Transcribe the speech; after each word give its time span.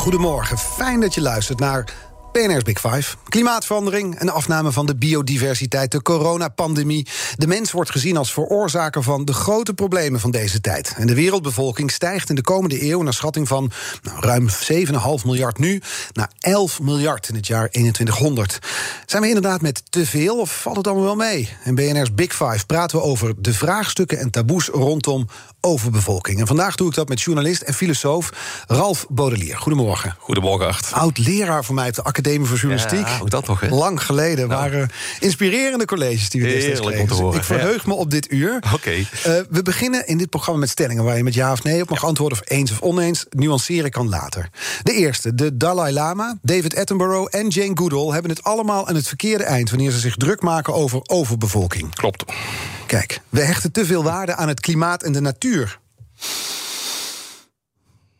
Goedemorgen, 0.00 0.58
fijn 0.58 1.00
dat 1.00 1.14
je 1.14 1.20
luistert 1.20 1.58
naar 1.58 1.84
BNR's 2.32 2.62
Big 2.62 2.80
Five. 2.80 3.16
Klimaatverandering, 3.28 4.20
een 4.20 4.30
afname 4.30 4.72
van 4.72 4.86
de 4.86 4.96
biodiversiteit, 4.96 5.90
de 5.92 6.02
coronapandemie. 6.02 7.06
De 7.36 7.46
mens 7.46 7.72
wordt 7.72 7.90
gezien 7.90 8.16
als 8.16 8.32
veroorzaker 8.32 9.02
van 9.02 9.24
de 9.24 9.32
grote 9.32 9.74
problemen 9.74 10.20
van 10.20 10.30
deze 10.30 10.60
tijd. 10.60 10.94
En 10.96 11.06
de 11.06 11.14
wereldbevolking 11.14 11.90
stijgt 11.90 12.28
in 12.28 12.34
de 12.34 12.42
komende 12.42 12.90
eeuw 12.90 13.02
naar 13.02 13.14
schatting 13.14 13.48
van 13.48 13.70
nou, 14.02 14.20
ruim 14.20 14.48
7,5 14.48 15.24
miljard 15.24 15.58
nu 15.58 15.82
naar 16.12 16.30
11 16.38 16.80
miljard 16.80 17.28
in 17.28 17.34
het 17.34 17.46
jaar 17.46 17.70
2100. 17.70 18.58
Zijn 19.06 19.22
we 19.22 19.28
inderdaad 19.28 19.60
met 19.60 19.82
te 19.90 20.06
veel 20.06 20.40
of 20.40 20.60
valt 20.62 20.76
het 20.76 20.86
allemaal 20.86 21.04
wel 21.04 21.16
mee? 21.16 21.48
In 21.64 21.74
BNR's 21.74 22.14
Big 22.14 22.32
Five 22.32 22.66
praten 22.66 22.98
we 22.98 23.04
over 23.04 23.34
de 23.38 23.54
vraagstukken 23.54 24.18
en 24.18 24.30
taboes 24.30 24.68
rondom 24.68 25.26
overbevolking. 25.60 26.40
En 26.40 26.46
vandaag 26.46 26.74
doe 26.74 26.88
ik 26.88 26.94
dat 26.94 27.08
met 27.08 27.20
journalist 27.20 27.62
en 27.62 27.74
filosoof 27.74 28.30
Ralf 28.66 29.06
Bodelier. 29.08 29.56
Goedemorgen. 29.56 30.14
Goedemorgen, 30.18 30.66
Acht. 30.66 30.92
Oud 30.92 31.18
leraar 31.18 31.64
van 31.64 31.74
mij 31.74 31.88
op 31.88 31.94
de 31.94 32.02
Academie 32.02 32.18
voor 32.22 32.56
Journalistiek. 32.56 33.06
Ja, 33.06 33.18
ook 33.20 33.30
dat 33.30 33.46
hè? 33.60 33.68
Lang 33.68 34.02
geleden 34.02 34.48
Nou. 34.48 34.60
waren 34.60 34.90
inspirerende 35.20 35.84
colleges 35.84 36.28
die 36.30 36.42
we 36.42 36.48
destijds 36.48 36.80
kregen. 36.80 37.16
horen, 37.16 37.38
Ik 37.38 37.44
verheug 37.44 37.86
me 37.86 37.94
op 37.94 38.10
dit 38.10 38.32
uur. 38.32 38.62
Oké. 38.74 38.90
Eh, 38.90 39.04
we 39.50 39.62
beginnen 39.62 40.06
in 40.06 40.18
dit 40.18 40.30
programma 40.30 40.60
met 40.60 40.68
stellingen 40.68 41.04
waar 41.04 41.16
je 41.16 41.22
met 41.22 41.34
ja 41.34 41.52
of 41.52 41.62
nee 41.62 41.82
op 41.82 41.90
mag 41.90 42.04
antwoorden 42.04 42.38
of 42.40 42.50
eens 42.50 42.70
of 42.70 42.80
oneens. 42.80 43.26
Nuanceren 43.30 43.90
kan 43.90 44.08
later. 44.08 44.48
De 44.82 44.92
eerste, 44.92 45.34
de 45.34 45.56
Dalai 45.56 45.92
Lama, 45.92 46.38
David 46.42 46.76
Attenborough 46.76 47.36
en 47.38 47.48
Jane 47.48 47.76
Goodall 47.76 48.12
hebben 48.12 48.30
het 48.30 48.42
allemaal 48.42 48.88
aan 48.88 48.94
het 48.94 49.08
verkeerde 49.08 49.44
eind 49.44 49.70
wanneer 49.70 49.90
ze 49.90 49.98
zich 49.98 50.16
druk 50.16 50.40
maken 50.42 50.74
over 50.74 51.00
overbevolking. 51.06 51.94
Klopt. 51.94 52.24
Kijk, 52.86 53.20
we 53.28 53.40
hechten 53.40 53.72
te 53.72 53.86
veel 53.86 54.02
waarde 54.02 54.34
aan 54.34 54.48
het 54.48 54.60
klimaat 54.60 55.02
en 55.02 55.12
de 55.12 55.20
natuur. 55.20 55.78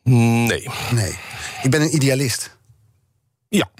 Nee. 0.02 0.68
Nee, 0.92 1.18
ik 1.62 1.70
ben 1.70 1.80
een 1.80 1.94
idealist. 1.94 2.58
Ja. 3.50 3.70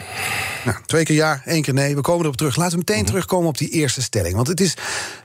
Nou, 0.64 0.78
twee 0.86 1.04
keer 1.04 1.16
ja, 1.16 1.42
één 1.44 1.62
keer 1.62 1.74
nee. 1.74 1.94
We 1.94 2.00
komen 2.00 2.22
erop 2.24 2.36
terug. 2.36 2.56
Laten 2.56 2.78
we 2.78 2.84
meteen 2.86 3.04
terugkomen 3.04 3.48
op 3.48 3.58
die 3.58 3.68
eerste 3.68 4.02
stelling. 4.02 4.34
Want 4.34 4.48
het 4.48 4.60
is 4.60 4.74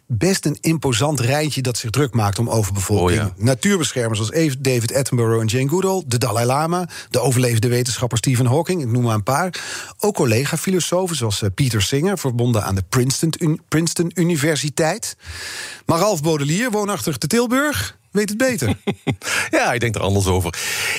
best 0.07 0.45
een 0.45 0.57
imposant 0.61 1.19
rijtje 1.19 1.61
dat 1.61 1.77
zich 1.77 1.89
druk 1.89 2.13
maakt 2.13 2.39
om 2.39 2.49
overbevolking. 2.49 3.21
Oh 3.21 3.27
ja. 3.37 3.43
Natuurbeschermers 3.43 4.19
als 4.19 4.55
David 4.59 4.95
Attenborough 4.95 5.41
en 5.41 5.47
Jane 5.47 5.69
Goodall... 5.69 6.03
de 6.07 6.17
Dalai 6.17 6.45
Lama, 6.45 6.89
de 7.09 7.19
overlevende 7.19 7.67
wetenschapper 7.67 8.17
Stephen 8.17 8.45
Hawking... 8.45 8.81
ik 8.81 8.87
noem 8.87 9.03
maar 9.03 9.15
een 9.15 9.23
paar. 9.23 9.63
Ook 9.99 10.15
collega-filosofen 10.15 11.15
zoals 11.15 11.41
eh, 11.41 11.49
Peter 11.55 11.81
Singer... 11.81 12.17
verbonden 12.17 12.63
aan 12.63 12.75
de 12.75 12.83
Princeton, 12.89 13.33
Un- 13.39 13.61
Princeton 13.67 14.11
Universiteit. 14.13 15.17
Maar 15.85 15.99
Ralf 15.99 16.21
Bodelier, 16.21 16.71
woonachtig 16.71 17.17
te 17.17 17.27
Tilburg... 17.27 17.97
weet 18.11 18.29
het 18.29 18.37
beter. 18.37 18.77
Ja, 19.49 19.73
ik 19.73 19.79
denk 19.79 19.95
er 19.95 20.01
anders 20.01 20.25
over. 20.27 20.57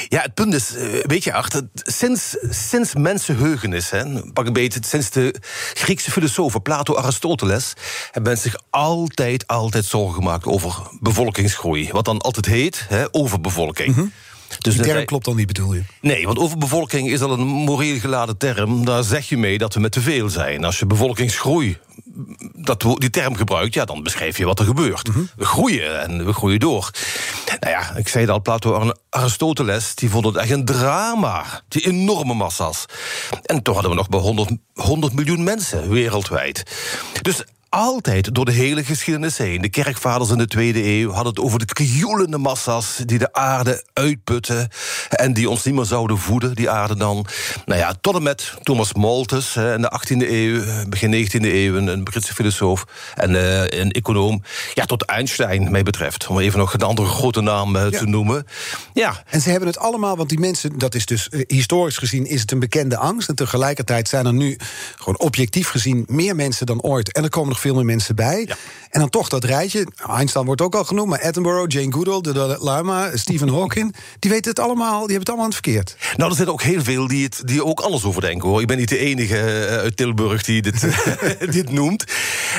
Ja, 0.09 0.23
het 0.23 0.35
punt 0.35 0.55
is, 0.55 0.75
eh, 0.75 1.05
weet 1.05 1.25
je, 1.25 1.33
achter, 1.33 1.69
sinds, 1.75 2.37
sinds 2.51 2.95
mensenheugenis, 2.95 3.91
hè, 3.91 4.31
pak 4.33 4.47
een 4.47 4.53
beetje, 4.53 4.81
sinds 4.85 5.11
de 5.11 5.35
Griekse 5.75 6.11
filosofen 6.11 6.63
Plato, 6.63 6.97
Aristoteles, 6.97 7.73
hebben 8.05 8.33
mensen 8.33 8.51
zich 8.51 8.61
altijd, 8.97 9.47
altijd 9.47 9.85
zorgen 9.85 10.15
gemaakt 10.15 10.45
over 10.45 10.75
bevolkingsgroei. 11.01 11.89
Wat 11.93 12.05
dan 12.05 12.19
altijd 12.19 12.47
heet, 12.47 12.87
hè, 12.89 13.05
overbevolking. 13.11 14.13
Dus 14.61 14.75
Die 14.75 14.83
term 14.83 15.05
klopt 15.05 15.25
dan 15.25 15.37
niet, 15.37 15.47
bedoel 15.47 15.75
je? 15.75 15.83
Nee, 16.01 16.27
want 16.27 16.39
overbevolking 16.39 17.11
is 17.11 17.21
al 17.21 17.33
een 17.33 17.47
moreel 17.47 17.99
geladen 17.99 18.37
term. 18.37 18.85
Daar 18.85 19.05
zeg 19.05 19.29
je 19.29 19.37
mee 19.37 19.59
dat 19.59 19.75
we 19.75 19.81
met 19.81 19.93
te 19.93 20.01
veel 20.01 20.29
zijn. 20.29 20.65
Als 20.65 20.79
je 20.79 20.87
bevolkingsgroei, 20.87 21.79
dat, 22.55 22.81
die 22.99 23.11
term 23.11 23.37
gebruikt... 23.37 23.75
ja, 23.75 23.85
dan 23.85 24.03
beschrijf 24.03 24.39
je 24.39 24.45
wat 24.45 24.59
er 24.59 24.65
gebeurt. 24.65 25.09
We 25.37 25.45
groeien 25.45 26.03
en 26.03 26.27
we 26.27 26.33
groeien 26.33 26.61
door. 26.61 26.91
Nou 27.61 27.73
ja, 27.73 27.97
ik 27.97 28.09
zei 28.09 28.25
het 28.25 28.33
al, 28.33 28.43
Plato 28.43 28.81
en 28.81 28.99
Aristoteles... 29.11 29.95
die 29.95 30.11
vonden 30.11 30.33
het 30.33 30.43
echt 30.43 30.51
een 30.51 30.65
drama, 30.65 31.45
die 31.69 31.87
enorme 31.87 32.35
massa's. 32.35 32.85
En 33.43 33.63
toch 33.63 33.75
hadden 33.75 33.93
we 33.93 33.99
nog 33.99 34.09
bij 34.09 34.21
100, 34.21 34.51
100 34.75 35.13
miljoen 35.13 35.45
mensen 35.45 35.91
wereldwijd. 35.91 36.63
Dus 37.23 37.45
altijd 37.77 38.35
door 38.35 38.45
de 38.45 38.53
hele 38.53 38.85
geschiedenis 38.85 39.39
heen. 39.39 39.61
De 39.63 39.69
kerkvaders 39.69 40.31
in 40.31 40.39
de 40.39 40.47
tweede 40.47 40.85
eeuw 40.85 41.11
hadden 41.11 41.33
het 41.33 41.43
over 41.43 41.59
de 41.59 41.65
krioelende 41.65 42.39
massa's 42.39 42.97
die 43.05 43.19
de 43.19 43.33
aarde 43.33 43.85
uitputten 43.93 44.69
en 45.09 45.33
die 45.35 45.51
ons 45.51 45.65
niet 45.65 45.75
meer 45.75 45.85
zouden 45.85 46.19
voeden, 46.19 46.55
die 46.55 46.71
aarde 46.71 46.97
dan. 46.97 47.27
Nou 47.65 47.81
ja, 47.81 47.95
tot 48.01 48.15
en 48.15 48.23
met 48.23 48.53
Thomas 48.63 48.95
Malthus 48.95 49.57
in 49.57 49.81
de 49.83 50.01
18e 50.01 50.29
eeuw, 50.31 50.63
begin 50.89 51.27
19e 51.27 51.41
eeuw, 51.41 51.75
een, 51.77 52.05
Britse 52.05 52.35
filosoof 52.35 52.85
en 53.15 53.37
eh, 53.37 53.81
een 53.81 53.91
econoom. 53.91 54.43
Ja, 54.75 54.85
tot 54.85 55.05
Einstein, 55.05 55.71
mij 55.71 55.83
betreft, 55.83 56.27
om 56.27 56.39
even 56.39 56.59
nog 56.59 56.75
een 56.75 56.83
andere 56.83 57.09
grote 57.09 57.41
naam 57.41 57.77
eh, 57.77 57.91
Ja. 57.91 57.99
te 57.99 58.07
noemen. 58.07 58.47
Ja, 58.95 59.23
En 59.31 59.41
ze 59.41 59.51
hebben 59.51 59.69
het 59.69 59.79
allemaal, 59.79 60.17
want 60.17 60.29
die 60.29 60.39
mensen, 60.39 60.79
dat 60.79 60.95
is 60.95 61.07
dus 61.07 61.29
eh, 61.29 61.41
historisch 61.47 61.97
gezien, 61.97 62.27
is 62.27 62.41
het 62.41 62.53
een 62.53 62.59
bekende 62.59 62.97
angst. 62.97 63.29
En 63.29 63.35
tegelijkertijd 63.35 64.09
zijn 64.09 64.27
er 64.27 64.35
nu 64.35 64.59
gewoon 64.97 65.19
objectief 65.19 65.69
gezien 65.69 66.05
meer 66.09 66.35
mensen 66.37 66.67
dan 66.67 66.83
ooit. 66.83 67.13
En 67.13 67.23
er 67.23 67.29
komen 67.29 67.49
nog 67.49 67.61
veel 67.67 67.75
meer 67.75 67.85
mensen 67.85 68.17
bij. 68.17 68.45
Ja. 68.49 68.57
En 68.91 69.01
dan 69.01 69.11
toch 69.11 69.29
dat 69.29 69.45
rijtje. 69.45 69.87
Einstein 70.09 70.45
wordt 70.45 70.61
ook 70.61 70.75
al 70.75 70.85
genoemd, 70.85 71.09
maar 71.09 71.23
Attenborough, 71.23 71.73
Jane 71.73 71.93
Goodall, 71.93 72.21
de 72.21 72.33
Dalai 72.33 72.59
Lama, 72.61 73.17
Stephen 73.17 73.49
Hawking. 73.49 73.95
Die 74.19 74.31
weten 74.31 74.51
het 74.51 74.59
allemaal, 74.59 75.07
die 75.07 75.17
hebben 75.17 75.19
het 75.19 75.29
allemaal 75.29 75.45
aan 75.45 75.51
het 75.51 75.61
verkeerd. 75.63 75.97
Nou, 76.17 76.31
er 76.31 76.37
zijn 76.37 76.49
ook 76.49 76.63
heel 76.63 76.83
veel 76.83 77.07
die, 77.07 77.25
het, 77.25 77.43
die 77.45 77.65
ook 77.65 77.81
anders 77.81 78.05
over 78.05 78.21
denken 78.21 78.49
hoor. 78.49 78.61
Ik 78.61 78.67
ben 78.67 78.77
niet 78.77 78.89
de 78.89 78.99
enige 78.99 79.39
eh, 79.39 79.77
uit 79.77 79.97
Tilburg 79.97 80.43
die 80.43 80.63
dit, 80.63 80.87
dit 81.57 81.71
noemt. 81.71 82.05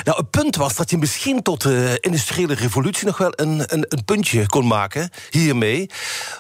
Nou, 0.03 0.18
het 0.18 0.29
punt 0.29 0.56
was 0.56 0.75
dat 0.75 0.90
je 0.90 0.97
misschien 0.97 1.41
tot 1.41 1.62
de 1.62 1.97
industriële 2.01 2.53
revolutie 2.53 3.06
nog 3.06 3.18
wel 3.18 3.31
een, 3.35 3.63
een, 3.66 3.85
een 3.89 4.06
puntje 4.06 4.45
kon 4.45 4.68
maken 4.68 5.09
hiermee. 5.29 5.89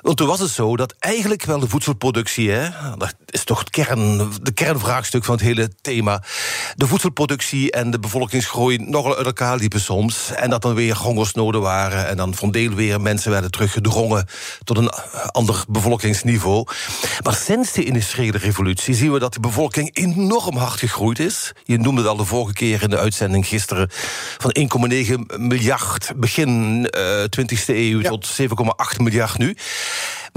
Want 0.01 0.17
toen 0.17 0.27
was 0.27 0.39
het 0.39 0.49
zo 0.49 0.75
dat 0.75 0.95
eigenlijk 0.99 1.43
wel 1.43 1.59
de 1.59 1.69
voedselproductie, 1.69 2.51
hè, 2.51 2.69
dat 2.97 3.15
is 3.25 3.43
toch 3.43 3.59
het 3.59 3.69
kern, 3.69 4.31
de 4.41 4.51
kernvraagstuk 4.51 5.23
van 5.23 5.35
het 5.35 5.43
hele 5.43 5.69
thema. 5.81 6.23
De 6.75 6.87
voedselproductie 6.87 7.71
en 7.71 7.91
de 7.91 7.99
bevolkingsgroei 7.99 8.56
nogal 8.65 9.17
uit 9.17 9.25
elkaar 9.25 9.57
liepen 9.57 9.81
soms. 9.81 10.31
En 10.35 10.49
dat 10.49 10.61
dan 10.61 10.73
weer 10.73 10.97
hongersnoden 10.97 11.61
waren. 11.61 12.07
En 12.07 12.17
dan 12.17 12.33
van 12.35 12.51
deel 12.51 12.73
weer 12.73 13.01
mensen 13.01 13.31
werden 13.31 13.51
teruggedrongen 13.51 14.25
tot 14.63 14.77
een 14.77 14.89
ander 15.31 15.63
bevolkingsniveau. 15.67 16.65
Maar 17.23 17.35
sinds 17.35 17.71
de 17.71 17.83
industriële 17.83 18.37
revolutie 18.37 18.95
zien 18.95 19.11
we 19.11 19.19
dat 19.19 19.33
de 19.33 19.39
bevolking 19.39 19.89
enorm 19.93 20.57
hard 20.57 20.79
gegroeid 20.79 21.19
is. 21.19 21.51
Je 21.63 21.77
noemde 21.77 22.01
het 22.01 22.09
al 22.09 22.17
de 22.17 22.25
vorige 22.25 22.53
keer 22.53 22.83
in 22.83 22.89
de 22.89 22.97
uitzending 22.97 23.47
gisteren. 23.47 23.89
Van 24.37 24.55
1,9 24.59 25.13
miljard 25.37 26.11
begin 26.15 26.85
eh 26.89 27.23
20e 27.23 27.65
eeuw 27.75 28.01
Ja. 28.01 28.09
tot 28.09 28.27
7,8 28.27 28.97
miljard 28.97 29.37
nu. 29.37 29.55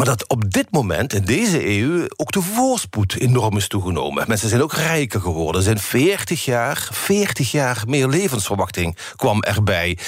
Maar 0.01 0.09
dat 0.09 0.29
op 0.29 0.53
dit 0.53 0.67
moment, 0.71 1.13
in 1.13 1.25
deze 1.25 1.69
eeuw, 1.69 2.07
ook 2.17 2.33
de 2.33 2.43
voorspoed 2.43 3.17
enorm 3.19 3.57
is 3.57 3.69
toegenomen. 3.69 4.25
Mensen 4.29 4.49
zijn 4.49 4.63
ook 4.63 4.73
rijker 4.73 5.21
geworden. 5.21 5.57
Er 5.57 5.63
zijn 5.63 5.79
40 5.79 6.45
jaar, 6.45 6.89
40 6.93 7.51
jaar 7.51 7.83
meer 7.87 8.09
levensverwachting 8.09 8.97
kwam 9.17 9.43
erbij. 9.43 9.99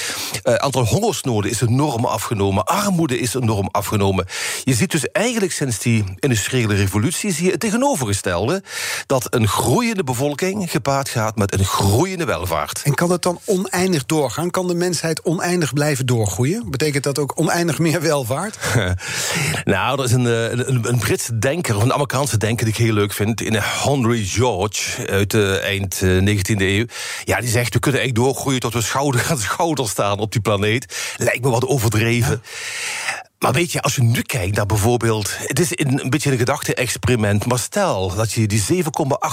Het 0.42 0.58
aantal 0.58 0.84
hongersnoden 0.86 1.50
is 1.50 1.60
enorm 1.60 2.04
afgenomen. 2.04 2.64
Armoede 2.64 3.18
is 3.18 3.34
enorm 3.34 3.68
afgenomen. 3.70 4.26
Je 4.64 4.74
ziet 4.74 4.90
dus 4.90 5.10
eigenlijk 5.10 5.52
sinds 5.52 5.78
die 5.78 6.04
industriële 6.18 6.74
revolutie... 6.74 7.32
zie 7.32 7.44
je 7.44 7.50
het 7.50 7.60
tegenovergestelde. 7.60 8.62
Dat 9.06 9.34
een 9.34 9.48
groeiende 9.48 10.04
bevolking 10.04 10.70
gepaard 10.70 11.08
gaat 11.08 11.36
met 11.36 11.52
een 11.52 11.64
groeiende 11.64 12.24
welvaart. 12.24 12.80
En 12.84 12.94
kan 12.94 13.10
het 13.10 13.22
dan 13.22 13.40
oneindig 13.44 14.06
doorgaan? 14.06 14.50
Kan 14.50 14.68
de 14.68 14.74
mensheid 14.74 15.22
oneindig 15.22 15.72
blijven 15.72 16.06
doorgroeien? 16.06 16.70
Betekent 16.70 17.04
dat 17.04 17.18
ook 17.18 17.32
oneindig 17.34 17.78
meer 17.78 18.00
welvaart? 18.12 18.58
Nou, 19.64 19.81
er 19.90 20.04
is 20.04 20.12
een, 20.12 20.26
eh, 20.26 20.50
een, 20.50 20.88
een 20.88 20.98
Britse 20.98 21.38
denker, 21.38 21.76
of 21.76 21.82
een 21.82 21.92
Amerikaanse 21.92 22.36
denker 22.36 22.64
die 22.64 22.74
ik 22.74 22.80
heel 22.80 22.92
leuk 22.92 23.12
vind. 23.12 23.40
In 23.40 23.54
Henry 23.54 24.24
George 24.24 25.06
uit 25.06 25.30
de 25.30 25.58
eind 25.58 26.02
eh, 26.02 26.18
19e 26.18 26.60
eeuw. 26.60 26.86
Ja, 27.24 27.40
die 27.40 27.48
zegt: 27.48 27.74
we 27.74 27.80
kunnen 27.80 28.00
eigenlijk 28.00 28.28
doorgroeien 28.28 28.60
tot 28.60 28.72
we 28.72 28.82
schouder 28.82 29.26
aan 29.30 29.38
schouder 29.38 29.88
staan 29.88 30.18
op 30.18 30.32
die 30.32 30.40
planeet. 30.40 31.14
Lijkt 31.16 31.44
me 31.44 31.50
wat 31.50 31.66
overdreven. 31.66 32.42
Maar 33.38 33.52
weet 33.52 33.72
je, 33.72 33.82
als 33.82 33.94
je 33.94 34.02
nu 34.02 34.22
kijkt 34.22 34.56
naar 34.56 34.66
bijvoorbeeld. 34.66 35.34
Het 35.38 35.60
is 35.60 35.70
een, 35.70 36.00
een 36.04 36.10
beetje 36.10 36.32
een 36.32 36.38
gedachte-experiment. 36.38 37.46
Maar 37.46 37.58
stel 37.58 38.14
dat 38.14 38.32
je 38.32 38.46
die 38.46 38.84
7,8 38.84 38.84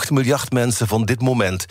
miljard 0.09 0.51
mensen 0.51 0.87
van 0.87 1.05
dit 1.05 1.21
moment. 1.21 1.65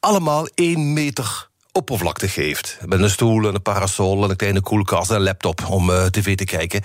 allemaal 0.00 0.48
één 0.54 0.92
meter 0.92 1.50
oppervlakte 1.72 2.28
geeft. 2.28 2.78
Met 2.84 3.00
een 3.00 3.10
stoel 3.10 3.48
en 3.48 3.54
een 3.54 3.62
parasol 3.62 4.24
en 4.24 4.30
een 4.30 4.36
kleine 4.36 4.60
koelkast 4.60 5.10
en 5.10 5.16
een 5.16 5.22
laptop 5.22 5.66
om 5.68 5.90
uh, 5.90 6.04
tv 6.04 6.36
te 6.36 6.44
kijken. 6.44 6.80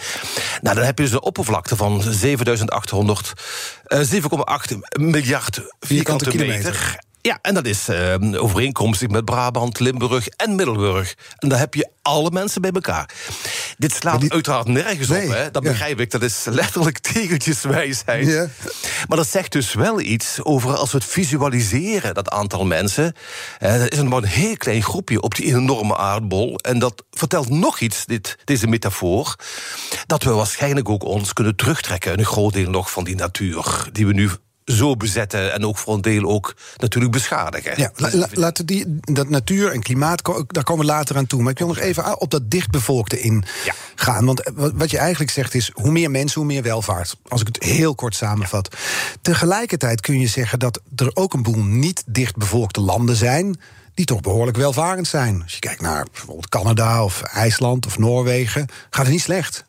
Nou, 0.62 0.76
dan 0.76 0.86
heb 0.86 0.98
je 0.98 1.04
dus 1.04 1.14
een 1.14 1.22
oppervlakte 1.22 1.76
van 1.76 2.02
7800, 2.02 3.34
uh, 3.88 4.00
7,8 4.00 4.78
miljard 5.00 5.62
vierkante, 5.80 6.30
kilometer. 6.30 7.06
Ja, 7.28 7.40
en 7.42 7.54
dat 7.54 7.66
is 7.66 7.90
uh, 7.90 8.44
overeenkomstig 8.44 9.10
met 9.10 9.26
Brabant, 9.26 9.80
Limburg 9.80 10.28
en 10.28 10.56
Middelburg. 10.56 11.16
En 11.38 11.50
daar 11.50 11.60
heb 11.60 11.74
je 11.74 11.90
alle 12.02 12.32
mensen 12.32 12.62
bij 12.62 12.72
elkaar. 12.72 13.10
Dit 13.78 13.92
slaat 13.92 14.32
uiteraard 14.32 14.68
nergens 14.68 15.10
op, 15.10 15.16
hè? 15.16 15.52
dat 15.52 15.64
begrijp 15.64 16.00
ik. 16.00 16.12
Dat 16.12 16.22
is 16.22 16.46
letterlijk 16.46 16.98
tegeltjeswijsheid. 17.14 18.28
Ja. 18.28 18.48
Maar 19.08 19.18
dat 19.18 19.28
zegt 19.28 19.52
dus 19.52 19.74
wel 19.74 20.00
iets 20.00 20.44
over 20.44 20.76
als 20.76 20.92
we 20.92 20.98
het 20.98 21.08
visualiseren, 21.08 22.14
dat 22.14 22.30
aantal 22.30 22.66
mensen. 22.66 23.14
Eh, 23.60 23.80
dat 23.80 23.92
is 23.92 23.98
een 23.98 24.08
maar 24.08 24.22
een 24.22 24.28
heel 24.28 24.58
klein 24.58 24.84
groepje 24.84 25.22
op 25.22 25.36
die 25.36 25.46
enorme 25.46 25.98
aardbol. 25.98 26.58
En 26.58 26.80
dat 26.80 27.04
vertelt 27.12 27.50
nog 27.50 27.80
iets, 27.80 28.06
dit, 28.06 28.38
deze 28.44 28.68
metafoor. 28.68 29.36
Dat 30.06 30.24
we 30.24 30.32
waarschijnlijk 30.32 30.90
ook 30.90 31.04
ons 31.04 31.34
kunnen 31.34 31.56
terugtrekken 31.56 32.14
in 32.14 32.20
een 32.20 32.26
groot 32.26 32.54
deel 32.54 32.70
nog 32.70 32.92
van 32.92 33.04
die 33.04 33.16
natuur 33.16 33.88
die 33.92 34.08
we 34.08 34.14
nu 34.14 34.30
zo 34.68 34.96
bezetten 34.96 35.54
en 35.54 35.66
ook 35.66 35.78
voor 35.78 35.94
een 35.94 36.02
deel 36.02 36.24
ook 36.24 36.56
natuurlijk 36.78 37.14
beschadigen. 37.14 37.74
Ja, 37.78 37.92
laten 38.32 38.66
die, 38.66 38.86
dat 39.00 39.30
natuur 39.30 39.72
en 39.72 39.82
klimaat, 39.82 40.22
daar 40.48 40.64
komen 40.64 40.86
we 40.86 40.92
later 40.92 41.18
aan 41.18 41.28
toe. 41.28 41.42
Maar 41.42 41.52
ik 41.52 41.58
wil 41.58 41.68
nog 41.68 41.78
even 41.78 42.20
op 42.22 42.32
dat 42.32 42.52
dichtbevolkte 42.52 43.22
in 43.22 43.44
gaan. 43.96 44.26
Want 44.26 44.42
eh, 44.42 44.54
wat 44.74 44.92
je 44.92 44.98
eigenlijk 44.98 45.32
zegt 45.32 45.54
is, 45.54 45.72
hoe 45.74 45.92
meer 45.92 46.12
mensen, 46.12 46.40
hoe 46.42 46.50
meer 46.50 46.64
welvaart. 46.64 47.16
Als 47.28 47.42
ik 47.42 47.48
het 47.48 47.64
heel 47.64 47.96
kort 47.96 48.16
samenvat. 48.16 48.76
Tegelijkertijd 49.22 50.02
kun 50.02 50.20
je 50.20 50.28
zeggen 50.28 50.60
dat 50.60 50.82
er 50.96 51.12
ook 51.14 51.34
een 51.34 51.44
boel 51.44 51.64
niet 51.64 52.04
dichtbevolkte 52.06 52.82
landen 52.82 53.16
zijn 53.16 53.60
die 53.94 54.06
toch 54.06 54.22
behoorlijk 54.22 54.58
welvarend 54.58 55.08
zijn. 55.08 55.42
Als 55.44 55.54
je 55.54 55.60
kijkt 55.60 55.82
naar 55.82 56.08
bijvoorbeeld 56.12 56.50
Canada 56.50 57.04
of 57.04 57.22
IJsland 57.22 57.86
of 57.86 57.98
Noorwegen, 57.98 58.68
gaat 58.90 59.04
het 59.04 59.14
niet 59.14 59.22
slecht. 59.22 59.66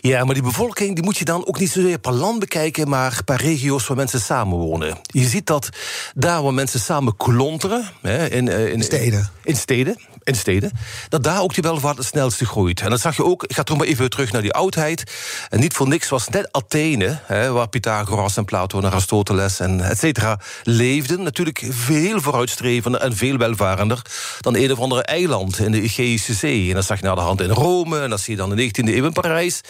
Ja, 0.00 0.24
maar 0.24 0.34
die 0.34 0.42
bevolking 0.42 0.94
die 0.94 1.04
moet 1.04 1.16
je 1.16 1.24
dan 1.24 1.46
ook 1.46 1.58
niet 1.58 1.70
zozeer 1.70 1.98
per 1.98 2.12
land 2.12 2.38
bekijken, 2.38 2.88
maar 2.88 3.24
per 3.24 3.36
regio's 3.36 3.86
waar 3.86 3.96
mensen 3.96 4.20
samenwonen. 4.20 4.98
Je 5.02 5.26
ziet 5.26 5.46
dat 5.46 5.68
daar 6.14 6.42
waar 6.42 6.54
mensen 6.54 6.80
samen 6.80 7.16
klonteren, 7.16 7.84
hè, 8.00 8.30
in, 8.30 8.48
eh, 8.48 8.72
in, 8.72 8.82
steden. 8.82 9.30
In 9.44 9.56
steden, 9.56 9.98
in 10.24 10.34
steden, 10.34 10.72
dat 11.08 11.24
daar 11.24 11.40
ook 11.40 11.54
die 11.54 11.62
welvaart 11.62 11.96
het 11.96 12.06
snelste 12.06 12.46
groeit. 12.46 12.80
En 12.80 12.90
dat 12.90 13.00
zag 13.00 13.16
je 13.16 13.24
ook, 13.24 13.44
ik 13.44 13.54
ga 13.54 13.62
toch 13.62 13.78
maar 13.78 13.86
even 13.86 14.10
terug 14.10 14.32
naar 14.32 14.42
die 14.42 14.52
oudheid. 14.52 15.12
En 15.48 15.60
niet 15.60 15.72
voor 15.72 15.88
niks 15.88 16.08
was 16.08 16.28
net 16.28 16.48
Athene, 16.50 17.18
hè, 17.24 17.52
waar 17.52 17.68
Pythagoras 17.68 18.36
en 18.36 18.44
Plato 18.44 18.78
en 18.78 18.90
Aristoteles 18.90 19.60
en 19.60 19.80
et 19.80 19.98
cetera 19.98 20.40
leefden, 20.62 21.22
natuurlijk 21.22 21.66
veel 21.68 22.20
vooruitstrevender 22.20 23.00
en 23.00 23.16
veel 23.16 23.36
welvarender 23.36 24.02
dan 24.40 24.56
een 24.56 24.72
of 24.72 24.78
andere 24.78 25.02
eiland 25.02 25.58
in 25.58 25.72
de 25.72 25.80
Egeïsche 25.80 26.34
Zee. 26.34 26.68
En 26.68 26.74
dat 26.74 26.84
zag 26.84 26.98
je 26.98 27.04
naar 27.04 27.14
de 27.14 27.20
hand 27.20 27.40
in 27.40 27.50
Rome, 27.50 28.00
en 28.00 28.10
dat 28.10 28.20
zie 28.20 28.34
je 28.34 28.40
dan 28.40 28.58
in 28.58 28.72
de 28.72 28.82
19e 28.82 28.96
eeuw 28.96 29.04
in 29.04 29.12
Parijs, 29.12 29.60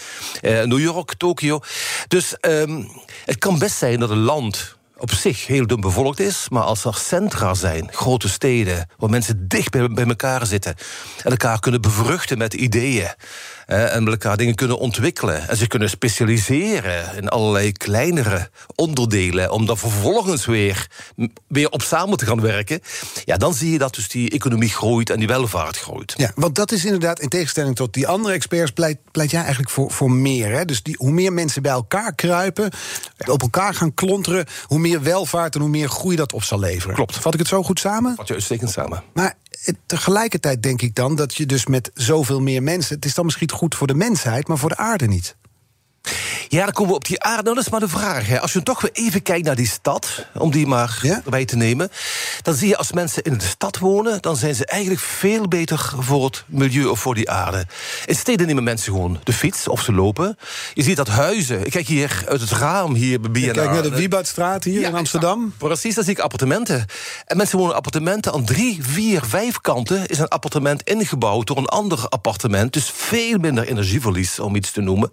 eh, 0.40 0.62
New 0.62 0.80
York, 0.80 1.14
Tokio. 1.14 1.60
Dus 2.08 2.36
um, 2.40 2.90
het 3.24 3.38
kan 3.38 3.58
best 3.58 3.76
zijn 3.76 4.00
dat 4.00 4.10
een 4.10 4.22
land 4.22 4.76
op 5.02 5.12
zich 5.12 5.46
heel 5.46 5.66
dun 5.66 5.80
bevolkt 5.80 6.20
is. 6.20 6.46
Maar 6.48 6.62
als 6.62 6.84
er 6.84 6.94
centra 6.94 7.54
zijn, 7.54 7.88
grote 7.92 8.28
steden, 8.28 8.88
waar 8.98 9.10
mensen 9.10 9.48
dicht 9.48 9.70
bij, 9.70 9.88
bij 9.88 10.06
elkaar 10.06 10.46
zitten 10.46 10.74
en 11.22 11.30
elkaar 11.30 11.60
kunnen 11.60 11.80
bevruchten 11.80 12.38
met 12.38 12.54
ideeën 12.54 13.10
en 13.66 14.04
met 14.04 14.12
elkaar 14.12 14.36
dingen 14.36 14.54
kunnen 14.54 14.78
ontwikkelen. 14.78 15.48
En 15.48 15.56
ze 15.56 15.66
kunnen 15.66 15.90
specialiseren 15.90 17.16
in 17.16 17.28
allerlei 17.28 17.72
kleinere 17.72 18.50
onderdelen. 18.74 19.50
Om 19.50 19.66
dan 19.66 19.78
vervolgens 19.78 20.46
weer, 20.46 20.86
weer 21.48 21.70
op 21.70 21.82
samen 21.82 22.18
te 22.18 22.26
gaan 22.26 22.40
werken. 22.40 22.80
Ja, 23.24 23.36
dan 23.36 23.54
zie 23.54 23.72
je 23.72 23.78
dat 23.78 23.94
dus 23.94 24.08
die 24.08 24.30
economie 24.30 24.68
groeit 24.68 25.10
en 25.10 25.18
die 25.18 25.28
welvaart 25.28 25.78
groeit. 25.78 26.14
Ja, 26.16 26.32
want 26.34 26.54
dat 26.54 26.72
is 26.72 26.84
inderdaad, 26.84 27.20
in 27.20 27.28
tegenstelling 27.28 27.76
tot 27.76 27.94
die 27.94 28.06
andere 28.06 28.34
experts, 28.34 28.70
pleit, 28.70 28.98
pleit 29.10 29.30
jij 29.30 29.40
eigenlijk 29.40 29.70
voor, 29.70 29.90
voor 29.90 30.10
meer. 30.10 30.52
Hè? 30.52 30.64
Dus 30.64 30.82
die, 30.82 30.94
hoe 30.98 31.12
meer 31.12 31.32
mensen 31.32 31.62
bij 31.62 31.72
elkaar 31.72 32.14
kruipen, 32.14 32.70
op 33.26 33.42
elkaar 33.42 33.74
gaan 33.74 33.94
klonteren, 33.94 34.46
hoe 34.66 34.78
meer 34.78 34.91
welvaart 35.00 35.54
en 35.54 35.60
hoe 35.60 35.70
meer 35.70 35.88
groei 35.88 36.16
dat 36.16 36.32
op 36.32 36.42
zal 36.42 36.58
leveren. 36.58 36.94
Klopt. 36.94 37.16
Vat 37.16 37.32
ik 37.32 37.38
het 37.38 37.48
zo 37.48 37.62
goed 37.62 37.80
samen? 37.80 38.14
Vat 38.16 38.28
je 38.28 38.34
uitstekend 38.34 38.70
samen. 38.70 39.02
Maar 39.12 39.34
tegelijkertijd 39.86 40.62
denk 40.62 40.82
ik 40.82 40.94
dan 40.94 41.14
dat 41.16 41.34
je 41.34 41.46
dus 41.46 41.66
met 41.66 41.90
zoveel 41.94 42.40
meer 42.40 42.62
mensen. 42.62 42.94
Het 42.94 43.04
is 43.04 43.14
dan 43.14 43.24
misschien 43.24 43.50
goed 43.50 43.74
voor 43.74 43.86
de 43.86 43.94
mensheid, 43.94 44.48
maar 44.48 44.58
voor 44.58 44.68
de 44.68 44.76
aarde 44.76 45.06
niet. 45.06 45.36
Ja, 46.52 46.64
dan 46.64 46.72
komen 46.72 46.90
we 46.90 46.96
op 46.96 47.04
die 47.04 47.22
aarde. 47.22 47.42
Nou, 47.42 47.54
dat 47.54 47.64
is 47.64 47.70
maar 47.70 47.80
de 47.80 47.88
vraag. 47.88 48.26
Hè. 48.26 48.40
Als 48.40 48.52
je 48.52 48.62
toch 48.62 48.80
weer 48.80 48.90
even 48.92 49.22
kijkt 49.22 49.46
naar 49.46 49.56
die 49.56 49.68
stad, 49.68 50.26
om 50.34 50.50
die 50.50 50.66
maar 50.66 51.00
erbij 51.24 51.44
te 51.44 51.56
nemen, 51.56 51.90
dan 52.42 52.54
zie 52.54 52.68
je 52.68 52.76
als 52.76 52.92
mensen 52.92 53.22
in 53.22 53.38
de 53.38 53.44
stad 53.44 53.78
wonen, 53.78 54.22
dan 54.22 54.36
zijn 54.36 54.54
ze 54.54 54.66
eigenlijk 54.66 55.00
veel 55.00 55.48
beter 55.48 55.92
voor 55.98 56.24
het 56.24 56.44
milieu 56.46 56.86
of 56.86 57.00
voor 57.00 57.14
die 57.14 57.30
aarde. 57.30 57.66
In 58.06 58.14
steden 58.14 58.46
nemen 58.46 58.62
mensen 58.62 58.92
gewoon 58.92 59.20
de 59.24 59.32
fiets 59.32 59.68
of 59.68 59.82
ze 59.82 59.92
lopen. 59.92 60.38
Je 60.74 60.82
ziet 60.82 60.96
dat 60.96 61.08
huizen. 61.08 61.64
Ik 61.64 61.70
kijk 61.70 61.86
hier 61.86 62.24
uit 62.28 62.40
het 62.40 62.50
raam 62.50 62.94
hier 62.94 63.20
bij 63.20 63.30
BNR. 63.30 63.52
Kijk 63.52 63.70
naar 63.70 63.82
de 63.82 63.90
Wieboudstraat 63.90 64.64
hier 64.64 64.82
in 64.82 64.94
Amsterdam. 64.94 65.54
Precies, 65.58 65.94
daar 65.94 66.04
zie 66.04 66.12
ik 66.12 66.20
appartementen. 66.20 66.86
En 67.26 67.36
mensen 67.36 67.58
wonen 67.58 67.74
appartementen 67.74 68.32
aan 68.32 68.44
drie, 68.44 68.78
vier, 68.82 69.22
vijf 69.24 69.60
kanten 69.60 70.06
is 70.06 70.18
een 70.18 70.28
appartement 70.28 70.82
ingebouwd 70.82 71.46
door 71.46 71.56
een 71.56 71.66
ander 71.66 72.08
appartement. 72.08 72.72
Dus 72.72 72.90
veel 72.94 73.38
minder 73.38 73.68
energieverlies, 73.68 74.38
om 74.38 74.56
iets 74.56 74.70
te 74.70 74.80
noemen. 74.80 75.12